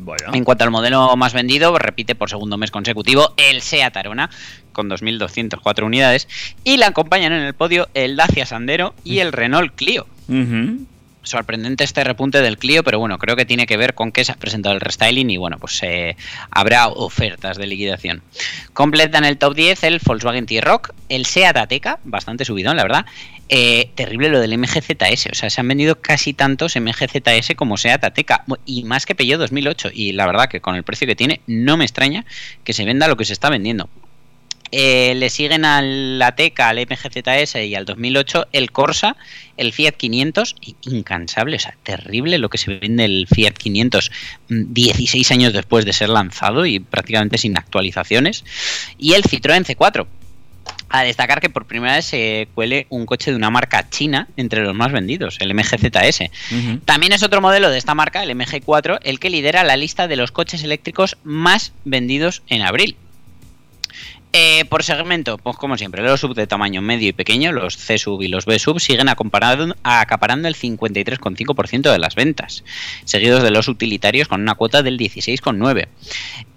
Bueno. 0.01 0.33
En 0.33 0.45
cuanto 0.45 0.65
al 0.65 0.71
modelo 0.71 1.17
más 1.17 1.33
vendido, 1.33 1.77
repite 1.79 2.15
por 2.15 2.31
segundo 2.31 2.57
mes 2.57 2.71
consecutivo 2.71 3.35
el 3.37 3.63
Seat 3.63 3.97
Arona 3.97 4.31
con 4.73 4.89
2.204 4.89 5.85
unidades 5.85 6.29
y 6.65 6.77
le 6.77 6.85
acompañan 6.85 7.33
en 7.33 7.43
el 7.43 7.55
podio 7.55 7.89
el 7.95 8.17
Dacia 8.17 8.47
Sandero 8.47 8.95
y 9.05 9.19
el 9.19 9.33
Renault 9.33 9.75
Clio. 9.75 10.07
Uh 10.29 10.33
-huh. 10.33 10.87
Sorprendente 11.29 11.85
este 11.85 12.05
repunte 12.05 12.41
del 12.41 12.57
Clio, 12.57 12.83
pero 12.83 12.99
bueno, 12.99 13.19
creo 13.19 13.37
que 13.37 13.45
tiene 13.45 13.67
que 13.67 13.77
ver 13.77 13.93
con 13.93 14.13
que 14.13 14.25
se 14.25 14.33
ha 14.33 14.37
presentado 14.37 14.75
el 14.75 14.81
restyling 14.81 15.29
y 15.29 15.37
bueno, 15.37 15.59
pues 15.59 15.79
eh, 15.83 16.17
habrá 16.51 16.89
ofertas 16.89 17.59
de 17.59 17.67
liquidación. 17.67 18.23
Completan 18.73 19.27
el 19.27 19.37
top 19.37 19.55
10 19.55 19.85
el 19.85 20.01
Volkswagen 20.03 20.47
T-Rock, 20.47 20.95
el 21.11 21.27
Seat 21.27 21.55
Ateca, 21.59 21.99
bastante 22.05 22.47
subidón, 22.47 22.79
la 22.79 22.83
verdad. 22.83 23.05
Eh, 23.51 23.91
terrible 23.95 24.31
lo 24.31 24.41
del 24.41 24.57
MGZS, 24.57 25.27
o 25.33 25.35
sea, 25.35 25.51
se 25.51 25.61
han 25.61 25.69
vendido 25.69 26.01
casi 26.01 26.33
tantos 26.33 26.77
MGZS 26.77 27.55
como 27.57 27.77
Seat 27.77 28.05
Ateca 28.05 28.45
y 28.65 28.85
más 28.85 29.05
que 29.05 29.15
Peugeot 29.15 29.39
2008 29.39 29.91
y 29.93 30.13
la 30.13 30.25
verdad 30.25 30.49
que 30.49 30.63
con 30.63 30.77
el 30.77 30.83
precio 30.83 31.07
que 31.07 31.15
tiene 31.15 31.43
no 31.47 31.77
me 31.77 31.85
extraña 31.85 32.25
que 32.65 32.73
se 32.73 32.87
venda 32.87 33.07
lo 33.07 33.19
que 33.19 33.27
se 33.27 33.35
está 33.35 33.51
vendiendo. 33.51 33.91
Eh, 34.71 35.15
le 35.17 35.31
siguen 35.31 35.65
al 35.65 36.21
Ateca, 36.21 36.69
al 36.69 36.79
MGZS 36.79 37.57
y 37.57 37.75
al 37.75 37.85
2008 37.85 38.49
el 38.53 38.71
Corsa, 38.71 39.17
el 39.57 39.73
Fiat 39.73 39.93
500, 39.93 40.57
incansable, 40.83 41.57
o 41.57 41.61
sea, 41.61 41.75
terrible 41.83 42.39
lo 42.39 42.49
que 42.49 42.59
se 42.59 42.75
vende 42.75 43.05
el 43.05 43.27
Fiat 43.29 43.55
500 43.55 44.11
16 44.49 45.31
años 45.33 45.53
después 45.53 45.85
de 45.85 45.93
ser 45.93 46.09
lanzado 46.09 46.67
y 46.67 46.81
prácticamente 46.81 47.39
sin 47.39 47.57
actualizaciones, 47.57 48.45
y 48.99 49.15
el 49.15 49.23
Citroën 49.23 49.65
C4. 49.65 50.07
A 50.91 51.03
destacar 51.03 51.41
que 51.41 51.51
por 51.51 51.67
primera 51.67 51.97
vez 51.97 52.07
se 52.07 52.49
cuele 52.55 52.87
un 52.89 53.05
coche 53.05 53.31
de 53.31 53.37
una 53.37 53.51
marca 53.51 53.91
china 53.91 54.29
entre 54.37 54.63
los 54.63 54.75
más 54.75 54.91
vendidos, 54.91 55.37
el 55.41 55.55
MGZS. 55.55 56.21
Uh 56.21 56.55
-huh. 56.55 56.81
También 56.85 57.13
es 57.13 57.23
otro 57.23 57.43
modelo 57.43 57.69
de 57.69 57.77
esta 57.77 57.95
marca, 57.95 58.23
el 58.23 58.31
MG4, 58.31 58.99
el 59.03 59.19
que 59.19 59.29
lidera 59.29 59.65
la 59.65 59.77
lista 59.77 60.09
de 60.09 60.17
los 60.17 60.33
coches 60.33 60.63
eléctricos 60.65 61.19
más 61.25 61.73
vendidos 61.85 62.43
en 62.49 62.63
abril. 62.63 62.97
Eh, 64.35 64.67
por 64.67 64.83
segmento, 64.83 65.39
pues 65.39 65.57
como 65.57 65.79
siempre, 65.79 66.03
los 66.03 66.21
sub 66.21 66.35
de 66.35 66.47
tamaño 66.47 66.83
medio 66.83 67.09
y 67.09 67.13
pequeño, 67.13 67.51
los 67.51 67.79
C 67.79 67.97
sub 67.97 68.21
y 68.21 68.29
los 68.29 68.45
B 68.45 68.59
sub, 68.59 68.79
siguen 68.79 69.09
acaparando 69.09 70.49
el 70.49 70.55
53,5% 70.55 71.91
de 71.91 71.99
las 71.99 72.15
ventas, 72.15 72.63
seguidos 73.05 73.43
de 73.43 73.51
los 73.51 73.69
utilitarios 73.69 74.29
con 74.29 74.43
una 74.43 74.55
cuota 74.55 74.83
del 74.83 74.99
16,9%. 74.99 75.89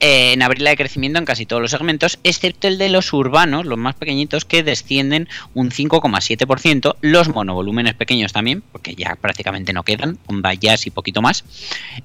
Eh, 0.01 0.34
en 0.34 0.41
abril 0.41 0.67
hay 0.67 0.76
crecimiento 0.76 1.19
en 1.19 1.26
casi 1.26 1.45
todos 1.45 1.61
los 1.61 1.72
segmentos, 1.72 2.19
excepto 2.26 2.67
el 2.67 2.78
de 2.78 2.89
los 2.89 3.13
urbanos, 3.13 3.65
los 3.65 3.78
más 3.78 3.95
pequeñitos, 3.95 4.43
que 4.43 4.63
descienden 4.63 5.30
un 5.53 5.72
5,7%, 5.72 6.97
los 6.99 7.30
monovolúmenes 7.30 7.93
pequeños 7.93 8.34
también, 8.34 8.63
porque 8.72 8.95
ya 8.95 9.15
prácticamente 9.15 9.72
no 9.72 9.84
quedan, 9.84 10.17
Honda 10.28 10.53
Jazz 10.55 10.88
y 10.88 10.89
poquito 10.89 11.22
más, 11.22 11.45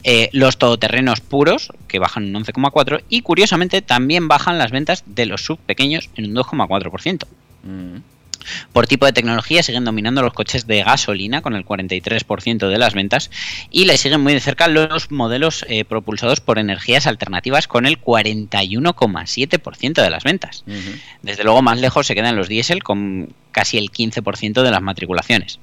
eh, 0.05 0.29
los 0.33 0.59
todoterrenos 0.59 1.21
puros, 1.21 1.73
que 1.89 1.99
bajan 1.99 2.25
un 2.25 2.45
11,4%, 2.45 3.03
y 3.09 3.23
curiosamente 3.23 3.83
también 3.83 4.29
bajan 4.29 4.59
las 4.59 4.71
ventas 4.71 5.03
de 5.07 5.27
los 5.27 5.45
sub 5.45 5.56
pequeños 5.57 6.11
en 6.17 6.27
un 6.27 6.35
2,4%. 6.35 7.25
Mm. 7.63 7.99
Por 8.73 8.87
tipo 8.87 9.07
de 9.07 9.13
tecnología 9.13 9.63
siguen 9.63 9.85
dominando 9.85 10.23
los 10.23 10.33
coches 10.33 10.67
de 10.67 10.83
gasolina 10.83 11.43
con 11.43 11.55
el 11.55 11.65
43% 11.65 12.69
de 12.69 12.79
las 12.79 12.95
ventas 12.95 13.31
y 13.71 13.85
le 13.87 13.97
siguen 13.97 14.21
muy 14.21 14.35
de 14.35 14.41
cerca 14.41 14.69
los 14.69 15.11
modelos 15.11 15.67
eh, 15.69 15.85
propulsados 15.85 16.41
por 16.41 16.61
energías 16.61 17.09
alternativas 17.09 17.67
con 17.67 17.87
el 17.87 18.01
41,7% 18.01 20.03
de 20.03 20.11
las 20.11 20.23
ventas. 20.25 20.65
Uh 20.67 20.73
-huh. 20.73 21.01
Desde 21.23 21.45
luego 21.45 21.63
más 21.63 21.81
lejos 21.81 22.07
se 22.07 22.15
quedan 22.15 22.37
los 22.37 22.49
diésel 22.49 22.83
con 22.83 23.33
casi 23.53 23.79
el 23.79 23.91
15% 23.91 24.63
de 24.63 24.71
las 24.71 24.83
matriculaciones 24.83 25.59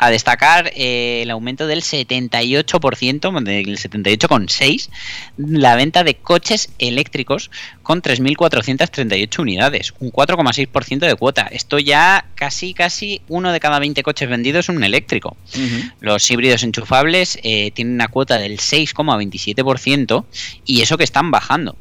a 0.00 0.08
destacar 0.10 0.72
eh, 0.74 1.20
el 1.22 1.30
aumento 1.30 1.66
del 1.66 1.82
78%, 1.82 3.42
del 3.44 3.76
78,6%, 3.76 4.88
la 5.36 5.76
venta 5.76 6.04
de 6.04 6.14
coches 6.14 6.70
eléctricos 6.78 7.50
con 7.82 8.00
3.438 8.00 9.38
unidades, 9.38 9.92
un 10.00 10.10
4,6% 10.10 11.00
de 11.00 11.14
cuota. 11.16 11.42
Esto 11.52 11.78
ya 11.78 12.24
casi, 12.34 12.72
casi 12.72 13.20
uno 13.28 13.52
de 13.52 13.60
cada 13.60 13.78
20 13.78 14.02
coches 14.02 14.28
vendidos 14.28 14.70
es 14.70 14.74
un 14.74 14.82
eléctrico. 14.82 15.36
Uh 15.54 15.58
-huh. 15.58 15.92
Los 16.00 16.30
híbridos 16.30 16.62
enchufables 16.62 17.38
eh, 17.42 17.70
tienen 17.72 17.92
una 17.94 18.08
cuota 18.08 18.38
del 18.38 18.56
6,27% 18.58 20.24
y 20.64 20.80
eso 20.80 20.96
que 20.96 21.04
están 21.04 21.30
bajando. 21.30 21.76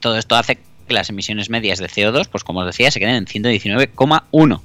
Todo 0.00 0.18
esto 0.18 0.34
hace 0.34 0.56
que 0.56 0.94
las 0.94 1.10
emisiones 1.10 1.48
medias 1.48 1.78
de 1.78 1.86
CO2, 1.86 2.26
pues 2.28 2.42
como 2.42 2.60
os 2.60 2.66
decía, 2.66 2.90
se 2.90 2.98
queden 2.98 3.14
en 3.14 3.26
119,1%. 3.26 4.62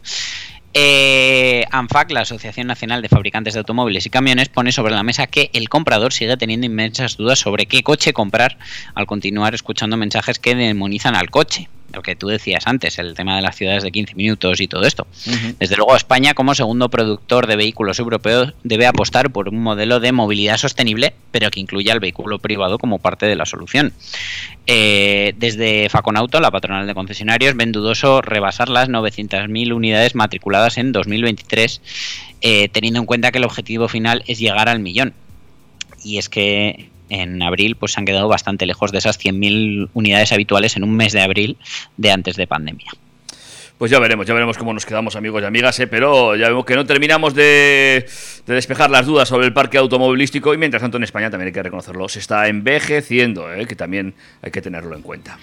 Eh, 0.73 1.65
ANFAC, 1.69 2.11
la 2.11 2.21
Asociación 2.21 2.67
Nacional 2.67 3.01
de 3.01 3.09
Fabricantes 3.09 3.53
de 3.53 3.59
Automóviles 3.59 4.05
y 4.05 4.09
Camiones, 4.09 4.49
pone 4.49 4.71
sobre 4.71 4.93
la 4.93 5.03
mesa 5.03 5.27
que 5.27 5.49
el 5.53 5.67
comprador 5.67 6.13
sigue 6.13 6.37
teniendo 6.37 6.65
inmensas 6.65 7.17
dudas 7.17 7.39
sobre 7.39 7.65
qué 7.65 7.83
coche 7.83 8.13
comprar 8.13 8.57
al 8.95 9.05
continuar 9.05 9.53
escuchando 9.53 9.97
mensajes 9.97 10.39
que 10.39 10.55
demonizan 10.55 11.15
al 11.15 11.29
coche. 11.29 11.67
Lo 11.93 12.01
que 12.01 12.15
tú 12.15 12.27
decías 12.27 12.67
antes, 12.67 12.99
el 12.99 13.13
tema 13.13 13.35
de 13.35 13.41
las 13.41 13.55
ciudades 13.55 13.83
de 13.83 13.91
15 13.91 14.15
minutos 14.15 14.61
y 14.61 14.67
todo 14.67 14.83
esto. 14.83 15.07
Uh 15.25 15.31
-huh. 15.31 15.55
Desde 15.59 15.75
luego, 15.75 15.95
España, 15.95 16.33
como 16.33 16.55
segundo 16.55 16.89
productor 16.89 17.47
de 17.47 17.55
vehículos 17.55 17.99
europeos, 17.99 18.53
debe 18.63 18.87
apostar 18.87 19.31
por 19.31 19.49
un 19.49 19.61
modelo 19.61 19.99
de 19.99 20.11
movilidad 20.11 20.57
sostenible, 20.57 21.13
pero 21.31 21.49
que 21.51 21.59
incluya 21.59 21.93
el 21.93 21.99
vehículo 21.99 22.39
privado 22.39 22.77
como 22.77 22.99
parte 22.99 23.25
de 23.25 23.35
la 23.35 23.45
solución. 23.45 23.93
Eh, 24.67 25.33
desde 25.37 25.89
Faconauto, 25.89 26.39
la 26.39 26.51
patronal 26.51 26.87
de 26.87 26.93
concesionarios, 26.93 27.55
ven 27.55 27.71
dudoso 27.71 28.21
rebasar 28.21 28.69
las 28.69 28.89
900.000 28.89 29.73
unidades 29.73 30.15
matriculadas 30.15 30.77
en 30.77 30.91
2023, 30.91 31.81
eh, 32.41 32.69
teniendo 32.69 32.99
en 32.99 33.05
cuenta 33.05 33.31
que 33.31 33.39
el 33.39 33.43
objetivo 33.43 33.87
final 33.87 34.23
es 34.27 34.39
llegar 34.39 34.69
al 34.69 34.79
millón. 34.79 35.13
Y 36.03 36.17
es 36.17 36.29
que 36.29 36.89
en 37.11 37.43
abril 37.43 37.75
pues 37.75 37.91
se 37.91 37.99
han 37.99 38.05
quedado 38.05 38.27
bastante 38.27 38.65
lejos 38.65 38.91
de 38.91 38.99
esas 38.99 39.19
100.000 39.19 39.89
unidades 39.93 40.31
habituales 40.31 40.75
en 40.77 40.83
un 40.83 40.95
mes 40.95 41.11
de 41.13 41.21
abril 41.21 41.57
de 41.97 42.11
antes 42.11 42.37
de 42.37 42.47
pandemia. 42.47 42.91
Pues 43.77 43.89
ya 43.89 43.99
veremos, 43.99 44.27
ya 44.27 44.33
veremos 44.33 44.57
cómo 44.57 44.73
nos 44.73 44.85
quedamos 44.85 45.15
amigos 45.15 45.41
y 45.41 45.45
amigas, 45.45 45.79
¿eh? 45.79 45.87
pero 45.87 46.35
ya 46.35 46.47
vemos 46.49 46.65
que 46.65 46.75
no 46.75 46.85
terminamos 46.85 47.33
de, 47.33 48.05
de, 48.45 48.53
despejar 48.53 48.91
las 48.91 49.07
dudas 49.07 49.27
sobre 49.27 49.47
el 49.47 49.53
parque 49.53 49.79
automovilístico 49.79 50.53
y 50.53 50.57
mientras 50.57 50.81
tanto 50.81 50.97
en 50.97 51.03
España 51.03 51.31
también 51.31 51.47
hay 51.47 51.53
que 51.53 51.63
reconocerlo, 51.63 52.07
se 52.07 52.19
está 52.19 52.47
envejeciendo, 52.47 53.51
¿eh? 53.51 53.65
que 53.65 53.75
también 53.75 54.13
hay 54.43 54.51
que 54.51 54.61
tenerlo 54.61 54.95
en 54.95 55.01
cuenta. 55.01 55.39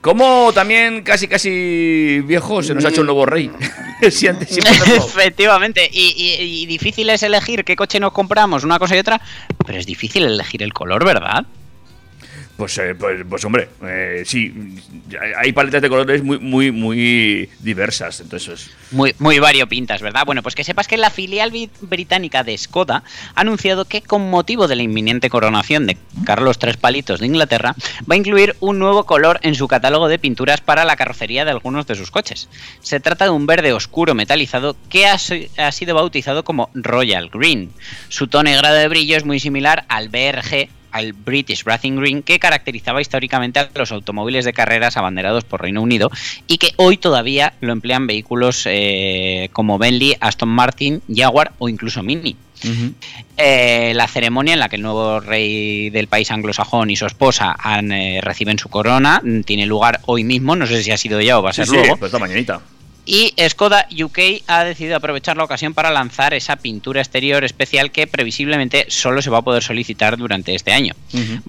Como 0.00 0.52
también 0.54 1.02
casi 1.02 1.26
casi 1.26 2.20
viejo 2.24 2.62
se 2.62 2.74
nos 2.74 2.84
ha 2.84 2.88
hecho 2.90 3.00
un 3.00 3.06
nuevo 3.08 3.26
rey. 3.26 3.50
si 4.10 4.28
antes. 4.28 4.56
Efectivamente, 4.96 5.88
y, 5.92 6.14
y- 6.16 6.62
y 6.62 6.66
difícil 6.66 7.10
es 7.10 7.22
elegir 7.24 7.64
qué 7.64 7.74
coche 7.74 7.98
nos 7.98 8.12
compramos, 8.12 8.62
una 8.64 8.78
cosa 8.78 8.94
y 8.96 9.00
otra, 9.00 9.20
pero 9.66 9.78
es 9.78 9.86
difícil 9.86 10.24
elegir 10.24 10.62
el 10.62 10.72
color, 10.72 11.04
¿verdad? 11.04 11.44
Pues, 12.58 12.76
eh, 12.78 12.96
pues, 12.96 13.20
pues, 13.30 13.44
hombre, 13.44 13.68
eh, 13.84 14.24
sí, 14.26 14.52
hay 15.38 15.52
paletas 15.52 15.80
de 15.80 15.88
colores 15.88 16.24
muy, 16.24 16.40
muy, 16.40 16.72
muy 16.72 17.48
diversas. 17.60 18.18
Entonces, 18.20 18.68
Muy, 18.90 19.14
muy 19.20 19.38
variopintas, 19.38 20.02
¿verdad? 20.02 20.24
Bueno, 20.26 20.42
pues 20.42 20.56
que 20.56 20.64
sepas 20.64 20.88
que 20.88 20.96
la 20.96 21.10
filial 21.10 21.52
bri- 21.52 21.70
británica 21.82 22.42
de 22.42 22.58
Skoda 22.58 23.04
ha 23.36 23.40
anunciado 23.40 23.84
que 23.84 24.02
con 24.02 24.28
motivo 24.28 24.66
de 24.66 24.74
la 24.74 24.82
inminente 24.82 25.30
coronación 25.30 25.86
de 25.86 25.96
Carlos 26.24 26.58
Tres 26.58 26.76
Palitos 26.76 27.20
de 27.20 27.26
Inglaterra, 27.26 27.76
va 28.10 28.14
a 28.14 28.18
incluir 28.18 28.56
un 28.58 28.80
nuevo 28.80 29.06
color 29.06 29.38
en 29.44 29.54
su 29.54 29.68
catálogo 29.68 30.08
de 30.08 30.18
pinturas 30.18 30.60
para 30.60 30.84
la 30.84 30.96
carrocería 30.96 31.44
de 31.44 31.52
algunos 31.52 31.86
de 31.86 31.94
sus 31.94 32.10
coches. 32.10 32.48
Se 32.80 32.98
trata 32.98 33.26
de 33.26 33.30
un 33.30 33.46
verde 33.46 33.72
oscuro 33.72 34.16
metalizado 34.16 34.74
que 34.90 35.06
ha, 35.06 35.16
ha 35.58 35.72
sido 35.72 35.94
bautizado 35.94 36.42
como 36.42 36.70
Royal 36.74 37.30
Green. 37.32 37.70
Su 38.08 38.26
tono 38.26 38.50
y 38.50 38.54
grado 38.54 38.74
de 38.74 38.88
brillo 38.88 39.16
es 39.16 39.24
muy 39.24 39.38
similar 39.38 39.84
al 39.88 40.08
BRG 40.08 40.70
al 40.92 41.12
British 41.12 41.64
Racing 41.64 41.96
Green 41.96 42.22
que 42.22 42.38
caracterizaba 42.38 43.00
históricamente 43.00 43.60
a 43.60 43.68
los 43.74 43.92
automóviles 43.92 44.44
de 44.44 44.52
carreras 44.52 44.96
abanderados 44.96 45.44
por 45.44 45.62
Reino 45.62 45.82
Unido 45.82 46.10
y 46.46 46.58
que 46.58 46.72
hoy 46.76 46.96
todavía 46.96 47.54
lo 47.60 47.72
emplean 47.72 48.06
vehículos 48.06 48.62
eh, 48.66 49.50
como 49.52 49.78
Bentley, 49.78 50.16
Aston 50.20 50.48
Martin, 50.48 51.02
Jaguar 51.08 51.52
o 51.58 51.68
incluso 51.68 52.02
Mini. 52.02 52.36
Eh, 53.36 53.92
la 53.94 54.08
ceremonia 54.08 54.54
en 54.54 54.60
la 54.60 54.68
que 54.68 54.76
el 54.76 54.82
nuevo 54.82 55.20
rey 55.20 55.90
del 55.90 56.08
país 56.08 56.30
anglosajón 56.30 56.90
y 56.90 56.96
su 56.96 57.06
esposa 57.06 57.54
han, 57.56 57.92
eh, 57.92 58.20
reciben 58.20 58.58
su 58.58 58.68
corona 58.68 59.20
mm, 59.22 59.42
tiene 59.42 59.64
lugar 59.64 60.00
hoy 60.06 60.24
mismo, 60.24 60.56
no 60.56 60.66
sé 60.66 60.82
si 60.82 60.90
ha 60.90 60.96
sido 60.96 61.20
ya 61.20 61.38
o 61.38 61.42
va 61.42 61.50
a 61.50 61.52
sí, 61.52 61.62
ser 61.62 61.68
sí, 61.68 61.76
luego. 61.76 61.96
pues 61.96 62.08
esta 62.08 62.18
mañanita. 62.18 62.60
Y 63.10 63.32
Skoda 63.48 63.88
UK 63.90 64.42
ha 64.48 64.64
decidido 64.64 64.94
aprovechar 64.94 65.38
la 65.38 65.44
ocasión 65.44 65.72
para 65.72 65.90
lanzar 65.90 66.34
esa 66.34 66.56
pintura 66.56 67.00
exterior 67.00 67.42
especial 67.42 67.90
que 67.90 68.06
previsiblemente 68.06 68.84
solo 68.88 69.22
se 69.22 69.30
va 69.30 69.38
a 69.38 69.42
poder 69.42 69.62
solicitar 69.62 70.18
durante 70.18 70.54
este 70.54 70.72
año. 70.72 70.92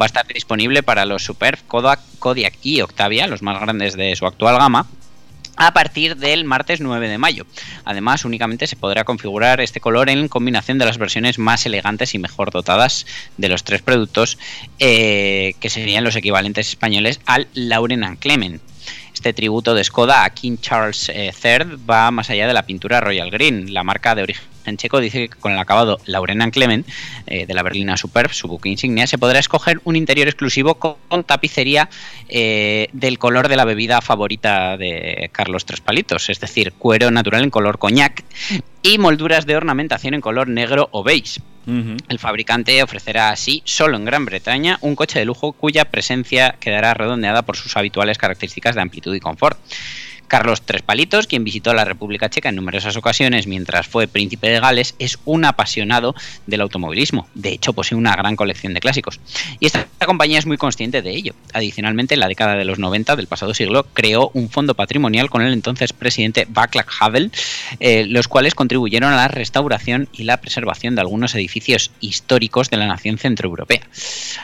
Va 0.01 0.05
a 0.05 0.07
estar 0.07 0.25
disponible 0.25 0.83
para 0.83 1.05
los 1.05 1.21
Superb, 1.21 1.59
Kodak, 1.67 1.99
Kodiak 2.19 2.53
y 2.63 2.79
Octavia, 2.79 3.27
los 3.27 3.41
más 3.41 3.59
grandes 3.59 3.97
de 3.97 4.15
su 4.15 4.25
actual 4.25 4.57
gama, 4.57 4.87
a 5.57 5.73
partir 5.73 6.15
del 6.15 6.45
martes 6.45 6.79
9 6.79 7.09
de 7.09 7.17
mayo. 7.17 7.45
Además, 7.83 8.23
únicamente 8.23 8.65
se 8.65 8.77
podrá 8.77 9.03
configurar 9.03 9.59
este 9.59 9.81
color 9.81 10.09
en 10.09 10.29
combinación 10.29 10.77
de 10.77 10.85
las 10.85 10.97
versiones 10.97 11.39
más 11.39 11.65
elegantes 11.65 12.15
y 12.15 12.19
mejor 12.19 12.51
dotadas 12.51 13.05
de 13.35 13.49
los 13.49 13.65
tres 13.65 13.81
productos, 13.81 14.37
eh, 14.79 15.55
que 15.59 15.69
serían 15.69 16.05
los 16.05 16.15
equivalentes 16.15 16.69
españoles 16.69 17.19
al 17.25 17.49
Lauren 17.53 18.05
and 18.05 18.19
Clement. 18.19 18.61
Este 19.13 19.33
tributo 19.33 19.73
de 19.73 19.83
Skoda 19.83 20.23
a 20.23 20.29
King 20.29 20.57
Charles 20.61 21.09
eh, 21.09 21.31
III 21.43 21.77
va 21.89 22.09
más 22.11 22.29
allá 22.29 22.47
de 22.47 22.53
la 22.53 22.65
pintura 22.65 23.01
Royal 23.01 23.29
Green. 23.29 23.73
La 23.73 23.83
marca 23.83 24.15
de 24.15 24.23
origen 24.23 24.77
checo 24.77 24.99
dice 24.99 25.29
que 25.29 25.37
con 25.39 25.51
el 25.51 25.59
acabado 25.59 25.99
Lauren 26.05 26.41
and 26.41 26.53
Clement 26.53 26.87
eh, 27.27 27.45
de 27.45 27.53
la 27.53 27.63
berlina 27.63 27.97
Superb, 27.97 28.31
su 28.31 28.47
buque 28.47 28.69
insignia, 28.69 29.07
se 29.07 29.17
podrá 29.17 29.39
escoger 29.39 29.81
un 29.83 29.95
interior 29.95 30.27
exclusivo 30.27 30.75
con, 30.75 30.95
con 31.07 31.23
tapicería 31.23 31.89
eh, 32.27 32.87
del 32.93 33.19
color 33.19 33.47
de 33.47 33.55
la 33.55 33.65
bebida 33.65 34.01
favorita 34.01 34.77
de 34.77 35.29
Carlos 35.31 35.65
Tres 35.65 35.81
Palitos, 35.81 36.29
es 36.29 36.39
decir, 36.39 36.73
cuero 36.73 37.11
natural 37.11 37.43
en 37.43 37.49
color 37.49 37.79
coñac 37.79 38.23
y 38.81 38.97
molduras 38.97 39.45
de 39.45 39.55
ornamentación 39.55 40.13
en 40.13 40.21
color 40.21 40.47
negro 40.47 40.89
o 40.91 41.03
beige. 41.03 41.41
El 42.07 42.19
fabricante 42.19 42.81
ofrecerá 42.83 43.29
así, 43.29 43.61
solo 43.65 43.97
en 43.97 44.05
Gran 44.05 44.25
Bretaña, 44.25 44.77
un 44.81 44.95
coche 44.95 45.19
de 45.19 45.25
lujo 45.25 45.53
cuya 45.53 45.85
presencia 45.85 46.55
quedará 46.59 46.93
redondeada 46.93 47.43
por 47.43 47.57
sus 47.57 47.77
habituales 47.77 48.17
características 48.17 48.75
de 48.75 48.81
amplitud 48.81 49.15
y 49.15 49.19
confort. 49.19 49.59
Carlos 50.29 50.61
Tres 50.61 50.81
Palitos, 50.81 51.27
quien 51.27 51.43
visitó 51.43 51.73
la 51.73 51.83
República 51.83 52.29
Checa 52.29 52.47
en 52.47 52.55
numerosas 52.55 52.95
ocasiones 52.95 53.47
mientras 53.47 53.87
fue 53.87 54.07
príncipe 54.07 54.49
de 54.49 54.61
Gales, 54.61 54.95
es 54.99 55.19
un 55.25 55.43
apasionado 55.43 56.15
del 56.47 56.61
automovilismo. 56.61 57.27
De 57.35 57.49
hecho, 57.49 57.73
posee 57.73 57.97
una 57.97 58.15
gran 58.15 58.37
colección 58.37 58.73
de 58.73 58.79
clásicos. 58.79 59.19
Y 59.59 59.65
esta 59.65 59.85
compañía 60.05 60.39
es 60.39 60.45
muy 60.45 60.57
consciente 60.57 61.01
de 61.01 61.11
ello. 61.11 61.33
Adicionalmente, 61.53 62.13
en 62.13 62.21
la 62.21 62.27
década 62.27 62.55
de 62.55 62.63
los 62.63 62.79
90 62.79 63.15
del 63.15 63.27
pasado 63.27 63.53
siglo, 63.53 63.87
creó 63.93 64.31
un 64.33 64.49
fondo 64.49 64.75
patrimonial 64.75 65.29
con 65.29 65.41
el 65.41 65.51
entonces 65.51 65.91
presidente 65.91 66.45
Václav 66.47 66.85
Havel, 66.99 67.31
eh, 67.79 68.05
los 68.05 68.27
cuales 68.27 68.55
contribuyeron 68.55 69.11
a 69.11 69.15
la 69.15 69.27
restauración 69.27 70.07
y 70.13 70.23
la 70.23 70.37
preservación 70.37 70.95
de 70.95 71.01
algunos 71.01 71.33
edificios 71.35 71.91
históricos 71.99 72.69
de 72.69 72.77
la 72.77 72.85
nación 72.85 73.17
centroeuropea. 73.17 73.81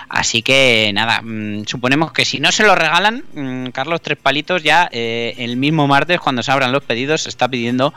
Así 0.10 0.42
que 0.42 0.92
nada, 0.94 1.22
mmm, 1.22 1.66
suponemos 1.66 2.12
que 2.12 2.26
si 2.26 2.40
no 2.40 2.52
se 2.52 2.64
lo 2.64 2.76
regalan, 2.76 3.24
mmm, 3.34 3.68
Carlos 3.68 4.02
Tres 4.02 4.18
Palitos 4.18 4.64
ya 4.64 4.90
eh, 4.92 5.36
el 5.38 5.58
mismo 5.58 5.75
martes, 5.88 6.20
cuando 6.20 6.44
se 6.44 6.52
abran 6.52 6.72
los 6.72 6.84
pedidos, 6.84 7.28
está 7.28 7.48
pidiendo 7.48 7.94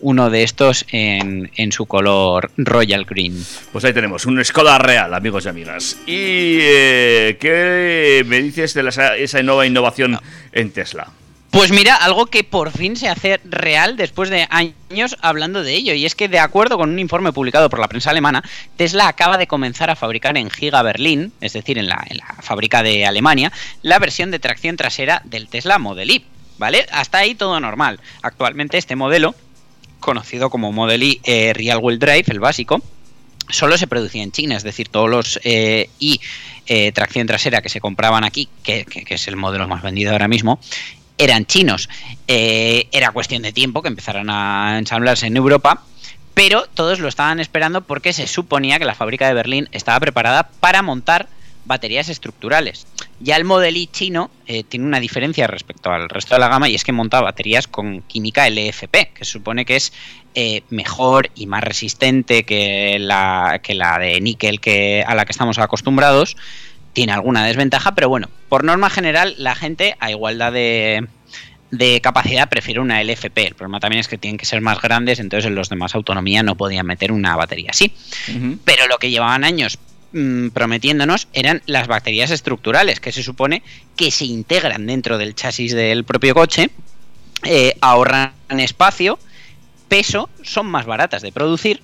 uno 0.00 0.30
de 0.30 0.42
estos 0.42 0.84
en, 0.90 1.50
en, 1.56 1.72
su 1.72 1.86
color 1.86 2.50
Royal 2.56 3.04
Green. 3.04 3.44
Pues 3.72 3.84
ahí 3.84 3.92
tenemos, 3.92 4.26
un 4.26 4.44
Skoda 4.44 4.78
real, 4.78 5.14
amigos 5.14 5.46
y 5.46 5.48
amigas. 5.48 5.96
¿Y 6.06 6.58
eh, 6.60 7.36
qué 7.40 8.24
me 8.26 8.42
dices 8.42 8.74
de 8.74 8.82
la, 8.82 9.16
esa 9.16 9.42
nueva 9.42 9.66
innovación 9.66 10.12
no. 10.12 10.20
en 10.52 10.70
Tesla? 10.72 11.08
Pues 11.52 11.70
mira, 11.70 11.96
algo 11.96 12.26
que 12.26 12.44
por 12.44 12.70
fin 12.70 12.96
se 12.96 13.10
hace 13.10 13.38
real 13.44 13.98
después 13.98 14.30
de 14.30 14.48
años 14.48 15.18
hablando 15.20 15.62
de 15.62 15.74
ello, 15.74 15.92
y 15.92 16.06
es 16.06 16.14
que 16.14 16.26
de 16.26 16.38
acuerdo 16.38 16.78
con 16.78 16.88
un 16.88 16.98
informe 16.98 17.30
publicado 17.30 17.68
por 17.68 17.78
la 17.78 17.88
prensa 17.88 18.08
alemana, 18.08 18.42
Tesla 18.76 19.06
acaba 19.06 19.36
de 19.36 19.46
comenzar 19.46 19.90
a 19.90 19.94
fabricar 19.94 20.38
en 20.38 20.48
Giga 20.48 20.80
Berlín, 20.80 21.30
es 21.42 21.52
decir, 21.52 21.76
en 21.76 21.88
la, 21.88 22.02
en 22.08 22.16
la 22.16 22.36
fábrica 22.40 22.82
de 22.82 23.04
Alemania, 23.04 23.52
la 23.82 23.98
versión 23.98 24.30
de 24.30 24.38
tracción 24.38 24.78
trasera 24.78 25.20
del 25.26 25.46
Tesla 25.46 25.78
Model 25.78 26.10
Y. 26.10 26.24
¿Vale? 26.62 26.86
Hasta 26.92 27.18
ahí 27.18 27.34
todo 27.34 27.58
normal. 27.58 27.98
Actualmente 28.22 28.78
este 28.78 28.94
modelo, 28.94 29.34
conocido 29.98 30.48
como 30.48 30.70
Model 30.70 31.02
Y 31.02 31.20
eh, 31.24 31.52
Real 31.52 31.80
Wheel 31.82 31.98
Drive, 31.98 32.26
el 32.28 32.38
básico, 32.38 32.80
solo 33.50 33.76
se 33.76 33.88
producía 33.88 34.22
en 34.22 34.30
China, 34.30 34.56
es 34.56 34.62
decir, 34.62 34.88
todos 34.88 35.10
los 35.10 35.40
eh, 35.42 35.90
y 35.98 36.20
eh, 36.66 36.92
tracción 36.92 37.26
trasera 37.26 37.62
que 37.62 37.68
se 37.68 37.80
compraban 37.80 38.22
aquí, 38.22 38.48
que, 38.62 38.84
que, 38.84 39.12
es 39.12 39.26
el 39.26 39.34
modelo 39.34 39.66
más 39.66 39.82
vendido 39.82 40.12
ahora 40.12 40.28
mismo, 40.28 40.60
eran 41.18 41.46
chinos. 41.46 41.88
Era 42.28 43.10
cuestión 43.10 43.42
de 43.42 43.52
tiempo 43.52 43.82
que 43.82 43.88
empezaran 43.88 44.30
a 44.30 44.78
ensamblarse 44.78 45.26
en 45.26 45.36
Europa, 45.36 45.82
pero 46.32 46.68
todos 46.74 47.00
lo 47.00 47.08
estaban 47.08 47.40
esperando 47.40 47.80
porque 47.80 48.12
se 48.12 48.28
suponía 48.28 48.78
que 48.78 48.84
la 48.84 48.94
fábrica 48.94 49.26
de 49.26 49.34
Berlín 49.34 49.68
estaba 49.72 49.98
preparada 49.98 50.48
para 50.60 50.80
montar 50.82 51.28
baterías 51.64 52.08
estructurales. 52.08 52.86
Ya 53.20 53.36
el 53.36 53.44
Model 53.44 53.76
Y 53.76 53.86
chino 53.86 54.30
eh, 54.46 54.64
tiene 54.64 54.86
una 54.86 55.00
diferencia 55.00 55.46
respecto 55.46 55.90
al 55.90 56.08
resto 56.08 56.34
de 56.34 56.40
la 56.40 56.48
gama 56.48 56.68
y 56.68 56.74
es 56.74 56.84
que 56.84 56.92
monta 56.92 57.20
baterías 57.20 57.68
con 57.68 58.02
química 58.02 58.48
LFP, 58.48 58.92
que 59.14 59.24
se 59.24 59.32
supone 59.32 59.64
que 59.64 59.76
es 59.76 59.92
eh, 60.34 60.62
mejor 60.70 61.30
y 61.34 61.46
más 61.46 61.62
resistente 61.62 62.44
que 62.44 62.98
la, 62.98 63.60
que 63.62 63.74
la 63.74 63.98
de 63.98 64.20
níquel 64.20 64.60
que, 64.60 65.04
a 65.06 65.14
la 65.14 65.24
que 65.24 65.32
estamos 65.32 65.58
acostumbrados. 65.58 66.36
Tiene 66.92 67.12
alguna 67.12 67.46
desventaja, 67.46 67.94
pero 67.94 68.10
bueno, 68.10 68.28
por 68.50 68.64
norma 68.64 68.90
general 68.90 69.34
la 69.38 69.54
gente 69.54 69.96
a 69.98 70.10
igualdad 70.10 70.52
de, 70.52 71.06
de 71.70 72.00
capacidad 72.02 72.50
prefiere 72.50 72.80
una 72.80 73.02
LFP. 73.02 73.38
El 73.38 73.54
problema 73.54 73.80
también 73.80 74.00
es 74.00 74.08
que 74.08 74.18
tienen 74.18 74.36
que 74.36 74.44
ser 74.44 74.60
más 74.60 74.80
grandes, 74.82 75.18
entonces 75.18 75.46
en 75.46 75.54
los 75.54 75.70
de 75.70 75.76
más 75.76 75.94
autonomía 75.94 76.42
no 76.42 76.54
podían 76.54 76.86
meter 76.86 77.10
una 77.10 77.34
batería 77.34 77.70
así. 77.70 77.94
Uh 78.28 78.32
-huh. 78.32 78.58
Pero 78.64 78.86
lo 78.88 78.98
que 78.98 79.10
llevaban 79.10 79.42
años 79.42 79.78
mmm, 80.12 80.48
prometiéndonos 80.48 81.28
eran 81.32 81.62
las 81.66 81.88
baterías 81.88 82.30
estructurales, 82.30 83.00
que 83.00 83.12
se 83.12 83.22
supone 83.22 83.62
que 83.96 84.10
se 84.10 84.24
integran 84.24 84.86
dentro 84.86 85.18
del 85.18 85.34
chasis 85.34 85.74
del 85.74 86.04
propio 86.04 86.34
coche, 86.34 86.70
eh, 87.44 87.74
ahorran 87.80 88.32
espacio, 88.48 89.18
peso, 89.88 90.30
son 90.42 90.66
más 90.66 90.86
baratas 90.86 91.22
de 91.22 91.32
producir 91.32 91.82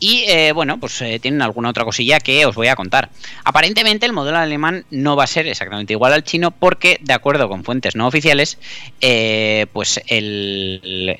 y 0.00 0.24
eh, 0.28 0.52
bueno, 0.52 0.78
pues 0.78 1.00
eh, 1.02 1.18
tienen 1.20 1.42
alguna 1.42 1.70
otra 1.70 1.84
cosilla 1.84 2.20
que 2.20 2.46
os 2.46 2.54
voy 2.54 2.68
a 2.68 2.76
contar. 2.76 3.10
Aparentemente 3.44 4.06
el 4.06 4.12
modelo 4.12 4.38
alemán 4.38 4.84
no 4.90 5.16
va 5.16 5.24
a 5.24 5.26
ser 5.26 5.46
exactamente 5.46 5.92
igual 5.92 6.12
al 6.12 6.24
chino 6.24 6.50
porque, 6.50 6.98
de 7.02 7.14
acuerdo 7.14 7.48
con 7.48 7.64
fuentes 7.64 7.96
no 7.96 8.06
oficiales, 8.06 8.58
eh, 9.00 9.66
pues 9.72 10.00
el, 10.08 11.16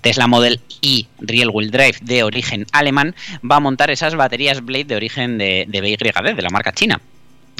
Tesla 0.00 0.26
Model 0.26 0.60
Y 0.80 1.08
Real 1.18 1.50
Wheel 1.52 1.70
Drive 1.70 1.98
de 2.02 2.22
origen 2.22 2.66
alemán 2.72 3.14
va 3.48 3.56
a 3.56 3.60
montar 3.60 3.90
esas 3.90 4.14
baterías 4.14 4.64
Blade 4.64 4.84
de 4.84 4.96
origen 4.96 5.38
de, 5.38 5.64
de 5.68 5.80
BYD, 5.80 6.34
de 6.34 6.42
la 6.42 6.50
marca 6.50 6.72
china. 6.72 7.00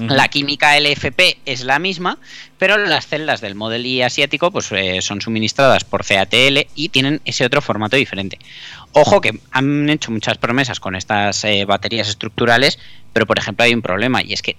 La 0.09 0.29
química 0.29 0.79
LFP 0.79 1.39
es 1.47 1.65
la 1.65 1.79
misma, 1.79 2.19
pero 2.59 2.77
las 2.77 3.07
celdas 3.07 3.41
del 3.41 3.55
Model 3.55 3.87
Y 3.87 4.03
asiático 4.03 4.51
pues, 4.51 4.71
eh, 4.73 5.01
son 5.03 5.21
suministradas 5.21 5.85
por 5.85 6.05
CATL 6.05 6.67
y 6.75 6.89
tienen 6.89 7.21
ese 7.25 7.45
otro 7.45 7.61
formato 7.61 7.97
diferente. 7.97 8.39
Ojo 8.93 9.21
que 9.21 9.39
han 9.53 9.89
hecho 9.89 10.11
muchas 10.11 10.39
promesas 10.39 10.81
con 10.81 10.97
estas 10.97 11.45
eh, 11.45 11.65
baterías 11.65 12.09
estructurales, 12.09 12.79
pero 13.13 13.27
por 13.27 13.39
ejemplo 13.39 13.65
hay 13.65 13.75
un 13.75 13.83
problema 13.83 14.23
y 14.23 14.33
es 14.33 14.43
que 14.43 14.57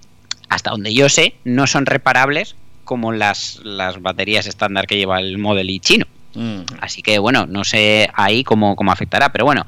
hasta 0.48 0.70
donde 0.70 0.94
yo 0.94 1.08
sé 1.08 1.34
no 1.44 1.66
son 1.66 1.86
reparables 1.86 2.56
como 2.84 3.12
las, 3.12 3.60
las 3.64 4.00
baterías 4.00 4.46
estándar 4.46 4.86
que 4.86 4.96
lleva 4.96 5.20
el 5.20 5.38
Model 5.38 5.70
Y 5.70 5.80
chino. 5.80 6.06
Mm. 6.34 6.62
Así 6.80 7.02
que 7.02 7.18
bueno, 7.18 7.46
no 7.46 7.64
sé 7.64 8.10
ahí 8.14 8.44
cómo, 8.44 8.76
cómo 8.76 8.92
afectará, 8.92 9.32
pero 9.32 9.44
bueno, 9.44 9.66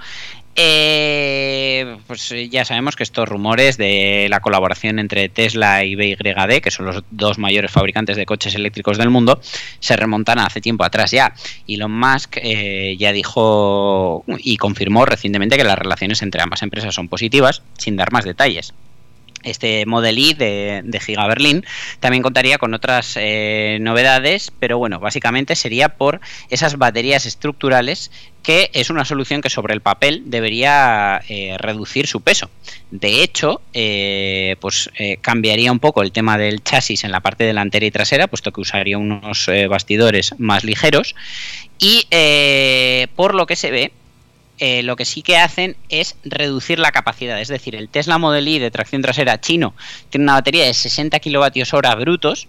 Eh, 0.57 1.97
pues 2.07 2.33
ya 2.51 2.65
sabemos 2.65 2.95
que 2.95 3.03
estos 3.03 3.29
rumores 3.29 3.77
de 3.77 4.29
la 4.31 4.41
colaboración 4.41 4.99
entre 4.99 5.29
Tesla 5.29 5.85
y 5.85 5.97
BYD, 5.97 6.61
que 6.63 6.71
son 6.71 6.87
los 6.87 7.03
dos 7.11 7.39
mayores 7.39 7.73
fabricantes 7.73 8.17
de 8.17 8.27
coches 8.27 8.55
eléctricos 8.55 8.97
del 8.97 9.11
mundo, 9.11 9.41
se 9.81 9.97
remontan 9.97 10.39
hace 10.39 10.61
tiempo 10.61 10.85
atrás 10.85 11.11
ya. 11.11 11.35
Elon 11.67 11.93
Musk 11.93 12.37
eh, 12.37 12.97
ya 12.99 13.13
dijo 13.13 14.25
y 14.39 14.57
confirmó 14.57 15.07
recientemente 15.07 15.57
que 15.57 15.65
las 15.65 15.79
relaciones 15.79 16.23
entre 16.23 16.43
ambas 16.43 16.63
empresas 16.63 16.95
son 16.95 17.09
positivas, 17.09 17.63
sin 17.77 17.97
dar 17.97 18.13
más 18.13 18.25
detalles 18.25 18.75
este 19.45 19.85
Model 19.87 20.19
I 20.19 20.35
de, 20.35 20.83
de 20.85 21.01
Giga 21.01 21.27
Berlín. 21.27 21.65
También 22.01 22.23
contaría 22.23 22.59
con 22.59 22.75
otras 22.75 23.17
eh, 23.17 23.79
novedades, 23.81 24.53
pero 24.59 24.79
bueno, 24.79 24.99
básicamente 25.01 25.55
sería 25.55 25.91
por 25.91 26.21
esas 26.51 26.77
baterías 26.79 27.27
estructurales 27.27 28.11
que 28.45 28.71
es 28.75 28.91
una 28.91 29.07
solución 29.07 29.41
que 29.41 29.49
sobre 29.49 29.73
el 29.73 29.81
papel 29.81 30.23
debería 30.27 31.23
eh, 31.29 31.57
reducir 31.59 32.07
su 32.07 32.21
peso. 32.21 32.51
De 32.91 33.23
hecho, 33.23 33.63
eh, 33.73 34.57
pues 34.61 34.91
eh, 34.99 35.17
cambiaría 35.23 35.73
un 35.73 35.81
poco 35.81 36.03
el 36.03 36.13
tema 36.13 36.37
del 36.37 36.63
chasis 36.63 37.05
en 37.05 37.11
la 37.11 37.21
parte 37.21 37.45
delantera 37.45 37.87
y 37.87 37.91
trasera, 37.91 38.27
puesto 38.27 38.53
que 38.53 38.61
usaría 38.61 38.99
unos 38.99 39.51
bastidores 39.69 40.35
más 40.39 40.63
ligeros. 40.63 41.17
Y 41.79 42.07
por 43.17 43.35
lo 43.35 43.47
que 43.47 43.57
se 43.57 43.71
ve, 43.71 43.93
lo 44.83 44.97
que 44.97 45.07
sí 45.07 45.23
que 45.23 45.39
hacen 45.39 45.77
es 45.89 46.17
reducir 46.25 46.79
la 46.79 46.93
capacidad. 46.93 47.41
Es 47.41 47.49
decir, 47.49 47.75
el 47.75 47.89
Tesla 47.89 48.19
Model 48.19 48.47
I 48.47 48.59
de 48.59 48.71
tracción 48.71 49.01
trasera 49.01 49.41
chino 49.41 49.75
tiene 50.11 50.25
una 50.25 50.35
batería 50.35 50.67
de 50.67 50.75
60 50.75 51.19
kilovatios 51.19 51.73
hora 51.73 51.95
brutos 51.95 52.47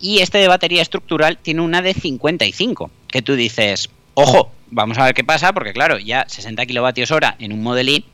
y 0.00 0.20
este 0.20 0.38
de 0.38 0.48
batería 0.48 0.82
estructural 0.82 1.36
tiene 1.38 1.62
una 1.62 1.82
de 1.82 1.94
55. 1.94 2.90
Que 3.08 3.22
tú 3.22 3.34
dices, 3.34 3.90
ojo, 4.14 4.52
vamos 4.72 4.98
a 4.98 5.04
ver 5.04 5.14
qué 5.14 5.22
pasa, 5.22 5.52
porque 5.52 5.72
claro, 5.72 5.98
ya 5.98 6.24
60 6.26 6.66
kilovatios 6.66 7.10
hora 7.10 7.36
en 7.38 7.52
un 7.52 7.62
Model 7.62 7.88
I 7.88 8.04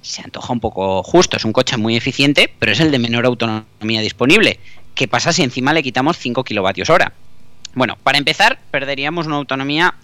se 0.00 0.22
antoja 0.22 0.52
un 0.52 0.60
poco 0.60 1.02
justo. 1.02 1.36
Es 1.36 1.44
un 1.44 1.52
coche 1.52 1.76
muy 1.76 1.96
eficiente, 1.96 2.52
pero 2.58 2.72
es 2.72 2.80
el 2.80 2.90
de 2.92 2.98
menor 2.98 3.26
autonomía 3.26 4.00
disponible. 4.00 4.60
¿Qué 4.94 5.08
pasa 5.08 5.32
si 5.32 5.42
encima 5.42 5.72
le 5.72 5.82
quitamos 5.82 6.16
5 6.18 6.44
kilovatios 6.44 6.88
hora? 6.90 7.12
Bueno, 7.74 7.96
para 8.02 8.18
empezar, 8.18 8.58
perderíamos 8.70 9.26
una 9.26 9.36
autonomía 9.36 9.94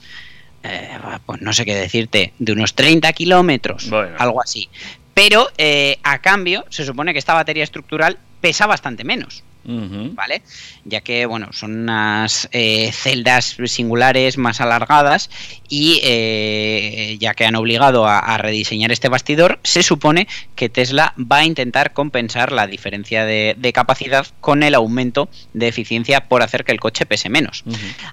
eh, 0.63 0.99
pues 1.27 1.41
no 1.43 1.53
sé 1.53 1.65
qué 1.65 1.75
decirte, 1.75 2.33
de 2.39 2.53
unos 2.53 2.75
30 2.75 3.13
kilómetros, 3.13 3.91
Bueno. 3.91 4.17
algo 4.19 4.43
así. 4.43 4.69
Pero 5.13 5.49
eh, 5.59 5.99
a 6.03 6.19
cambio, 6.21 6.65
se 6.71 6.85
supone 6.85 7.13
que 7.13 7.19
esta 7.19 7.35
batería 7.35 7.63
estructural 7.63 8.19
pesa 8.41 8.67
bastante 8.67 9.05
menos, 9.05 9.45
¿vale? 9.65 10.43
Ya 10.85 11.01
que, 11.01 11.27
bueno, 11.27 11.53
son 11.53 11.83
unas 11.83 12.49
eh, 12.53 12.91
celdas 12.93 13.57
singulares 13.67 14.39
más 14.39 14.61
alargadas 14.61 15.31
y 15.69 16.01
eh, 16.03 17.17
ya 17.21 17.35
que 17.35 17.45
han 17.45 17.57
obligado 17.57 18.07
a, 18.07 18.19
a 18.19 18.39
rediseñar 18.39 18.93
este 18.93 19.09
bastidor, 19.09 19.59
se 19.63 19.83
supone 19.83 20.29
que 20.55 20.69
Tesla 20.69 21.15
va 21.19 21.39
a 21.39 21.45
intentar 21.45 21.93
compensar 21.93 22.53
la 22.53 22.67
diferencia 22.67 23.25
de, 23.25 23.55
de 23.59 23.73
capacidad 23.73 24.27
con 24.41 24.63
el 24.63 24.75
aumento 24.75 25.29
de 25.53 25.69
eficiencia 25.69 26.29
por 26.29 26.43
hacer 26.43 26.65
que 26.65 26.73
el 26.73 26.81
coche 26.81 27.07
pese 27.07 27.29
menos. 27.29 27.65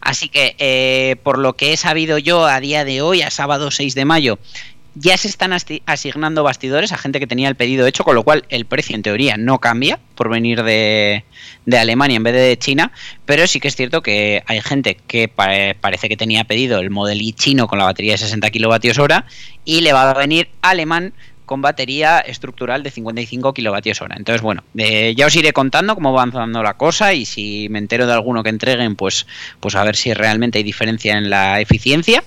Así 0.02 0.30
que, 0.30 0.56
eh, 0.58 1.16
por 1.24 1.38
lo 1.38 1.54
que 1.54 1.74
he 1.74 1.78
sabido 1.78 2.18
yo 2.18 2.46
a 2.46 2.60
día 2.60 2.86
de 2.86 3.02
hoy, 3.02 3.22
a 3.22 3.30
sábado 3.30 3.72
6 3.72 3.96
de 3.96 4.06
mayo, 4.06 4.40
ya 4.96 5.18
se 5.18 5.30
están 5.30 5.54
asignando 5.86 6.44
bastidores 6.44 6.92
a 6.92 6.98
gente 6.98 7.20
que 7.20 7.28
tenía 7.28 7.48
el 7.48 7.56
pedido 7.56 7.88
hecho, 7.88 8.04
con 8.04 8.16
lo 8.16 8.24
cual 8.24 8.44
el 8.50 8.66
precio 8.66 8.96
en 8.96 9.04
teoría 9.04 9.38
no 9.38 9.60
cambia 9.60 10.00
por 10.16 10.30
venir 10.30 10.64
de, 10.64 11.24
Alemania 11.72 12.18
en 12.18 12.24
vez 12.24 12.34
de 12.34 12.58
China, 12.58 12.92
pero 13.26 13.48
sí 13.48 13.60
que 13.60 13.70
es 13.70 13.76
cierto 13.76 14.02
que 14.02 14.44
hay 14.48 14.62
gente 14.62 14.98
que 15.08 15.28
pa- 15.30 15.76
parece 15.80 16.10
que 16.10 16.18
tenía 16.18 16.44
pedido 16.44 16.80
el 16.80 16.90
Model 16.90 17.22
chino 17.36 17.68
con 17.68 17.80
la 17.80 17.86
batería 17.86 18.14
de 18.14 18.18
60 18.18 18.50
kilovatios 18.52 19.00
hora 19.00 19.26
y 19.64 19.82
le 19.82 19.94
va 19.94 20.10
a 20.10 20.14
venir 20.14 20.50
alemán 20.62 21.14
con 21.46 21.62
batería 21.62 22.20
estructural 22.20 22.82
de 22.82 22.92
55 22.92 23.54
kilovatios 23.54 24.02
hora. 24.02 24.16
Entonces, 24.18 24.42
bueno, 24.42 24.64
eh, 24.78 25.14
ya 25.18 25.26
os 25.26 25.36
iré 25.36 25.52
contando 25.52 25.96
cómo 25.96 26.14
va 26.14 26.22
avanzando 26.22 26.64
la 26.64 26.76
cosa 26.76 27.14
y 27.14 27.26
si 27.26 27.68
me 27.70 27.80
entero 27.80 28.08
de 28.08 28.14
alguno 28.14 28.42
que 28.42 28.50
entreguen, 28.50 28.96
pues, 28.96 29.28
pues 29.60 29.76
a 29.76 29.84
ver 29.84 29.96
si 29.96 30.14
realmente 30.14 30.60
hay 30.60 30.64
diferencia 30.64 31.18
en 31.18 31.30
la 31.30 31.60
eficiencia 31.60 32.24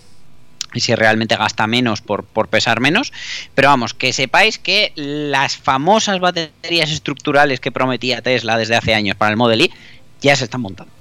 y 0.75 0.81
si 0.81 0.95
realmente 0.95 1.37
gasta 1.37 1.67
menos 1.67 2.01
por, 2.01 2.25
por 2.25 2.49
pesar 2.49 2.81
menos. 2.81 3.13
Pero 3.55 3.69
vamos, 3.69 3.95
que 3.95 4.13
sepáis 4.13 4.59
que 4.59 4.93
las 4.97 5.57
famosas 5.57 6.21
baterías 6.21 6.91
estructurales 6.91 7.61
que 7.61 7.73
prometía 7.73 8.21
Tesla 8.23 8.59
desde 8.59 8.77
hace 8.77 8.95
años 8.95 9.17
para 9.17 9.31
el 9.31 9.37
Model 9.37 9.61
I 9.63 9.73
ya 10.21 10.37
se 10.37 10.45
están 10.45 10.61
montando. 10.61 10.93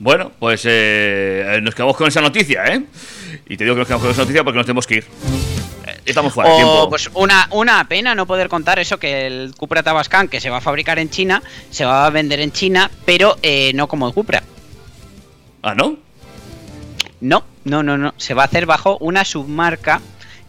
Bueno, 0.00 0.30
pues 0.38 0.62
eh, 0.64 1.58
nos 1.60 1.74
quedamos 1.74 1.96
con 1.96 2.06
esa 2.06 2.20
noticia, 2.20 2.64
¿eh? 2.66 2.84
Y 3.48 3.56
te 3.56 3.64
digo 3.64 3.74
que 3.74 3.80
nos 3.80 3.88
quedamos 3.88 4.02
con 4.04 4.12
esa 4.12 4.22
noticia 4.22 4.44
porque 4.44 4.56
nos 4.58 4.66
tenemos 4.66 4.86
que 4.86 4.94
ir. 4.96 5.04
Eh, 5.88 6.00
Estamos 6.06 6.32
fuera 6.32 6.50
O 6.52 6.56
tiempo. 6.56 6.88
pues 6.88 7.10
una, 7.14 7.48
una 7.50 7.88
pena 7.88 8.14
no 8.14 8.24
poder 8.24 8.48
contar 8.48 8.78
eso 8.78 8.98
que 8.98 9.26
el 9.26 9.54
Cupra 9.56 9.82
Tabascan 9.82 10.28
que 10.28 10.40
se 10.40 10.50
va 10.50 10.58
a 10.58 10.60
fabricar 10.60 11.00
en 11.00 11.10
China, 11.10 11.42
se 11.70 11.84
va 11.84 12.06
a 12.06 12.10
vender 12.10 12.38
en 12.38 12.52
China, 12.52 12.88
pero 13.04 13.38
eh, 13.42 13.72
no 13.74 13.88
como 13.88 14.06
el 14.06 14.14
Cupra. 14.14 14.42
Ah, 15.62 15.74
¿no? 15.74 15.96
No, 17.20 17.44
no, 17.64 17.82
no, 17.82 17.96
no. 17.98 18.14
Se 18.16 18.34
va 18.34 18.42
a 18.42 18.46
hacer 18.46 18.66
bajo 18.66 18.96
una 19.00 19.24
submarca 19.24 20.00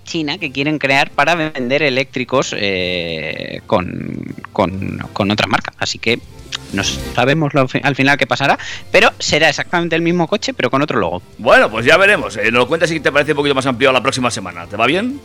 china 0.03 0.37
que 0.37 0.51
quieren 0.51 0.79
crear 0.79 1.11
para 1.11 1.35
vender 1.35 1.83
eléctricos 1.83 2.55
eh, 2.57 3.61
con, 3.67 4.35
con, 4.53 4.97
con 5.13 5.29
otra 5.31 5.47
marca. 5.47 5.73
Así 5.77 5.99
que 5.99 6.19
no 6.73 6.83
sabemos 6.83 7.53
lo- 7.53 7.67
al 7.83 7.95
final 7.95 8.17
qué 8.17 8.25
pasará, 8.27 8.57
pero 8.91 9.11
será 9.19 9.49
exactamente 9.49 9.95
el 9.95 10.01
mismo 10.01 10.27
coche, 10.27 10.53
pero 10.53 10.69
con 10.71 10.81
otro 10.81 10.99
logo. 10.99 11.21
Bueno, 11.37 11.69
pues 11.69 11.85
ya 11.85 11.97
veremos. 11.97 12.37
Eh, 12.37 12.45
nos 12.45 12.61
lo 12.61 12.67
cuentas 12.67 12.89
si 12.89 12.99
te 12.99 13.11
parece 13.11 13.31
un 13.33 13.37
poquito 13.37 13.55
más 13.55 13.65
amplio 13.67 13.91
la 13.91 14.01
próxima 14.01 14.31
semana. 14.31 14.65
¿Te 14.67 14.77
va 14.77 14.87
bien? 14.87 15.19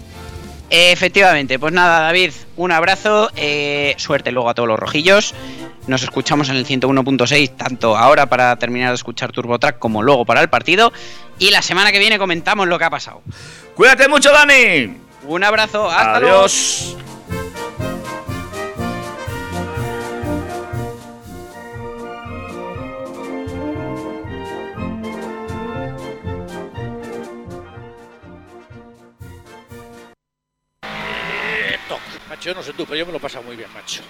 Efectivamente, 0.71 1.59
pues 1.59 1.73
nada, 1.73 2.01
David, 2.01 2.33
un 2.57 2.73
abrazo, 2.73 3.31
eh, 3.37 3.95
suerte 3.99 4.33
luego 4.33 4.49
a 4.49 4.55
todos 4.55 4.69
los 4.69 4.79
rojillos. 4.79 5.35
Nos 5.87 6.03
escuchamos 6.03 6.49
en 6.49 6.57
el 6.57 6.67
101.6, 6.67 7.57
tanto 7.57 7.97
ahora 7.97 8.27
para 8.27 8.57
terminar 8.57 8.89
de 8.89 8.95
escuchar 8.95 9.33
TurboTrack 9.33 9.79
como 9.79 10.03
luego 10.03 10.25
para 10.25 10.41
el 10.41 10.49
partido. 10.49 10.93
Y 11.39 11.51
la 11.51 11.63
semana 11.63 11.93
que 11.93 11.99
viene 11.99 12.19
comentamos 12.19 12.67
lo 12.67 12.79
que 12.79 12.85
ha 12.85 12.91
pasado. 12.91 13.23
Cuídate 13.75 14.09
mucho, 14.09 14.33
Dani. 14.33 14.97
Un 15.25 15.45
abrazo, 15.45 15.91
hasta 15.91 16.21
luego. 16.21 16.39
Adiós. 16.39 16.97
Macho, 32.29 32.51
yo 32.51 32.55
no 32.55 32.63
sé 32.63 32.73
tú, 32.73 32.85
pero 32.85 32.97
yo 32.97 33.07
me 33.07 33.13
lo 33.13 33.19
he 33.19 33.21
pasado 33.21 33.45
muy 33.45 33.55
bien, 33.55 33.69
macho. 33.75 34.03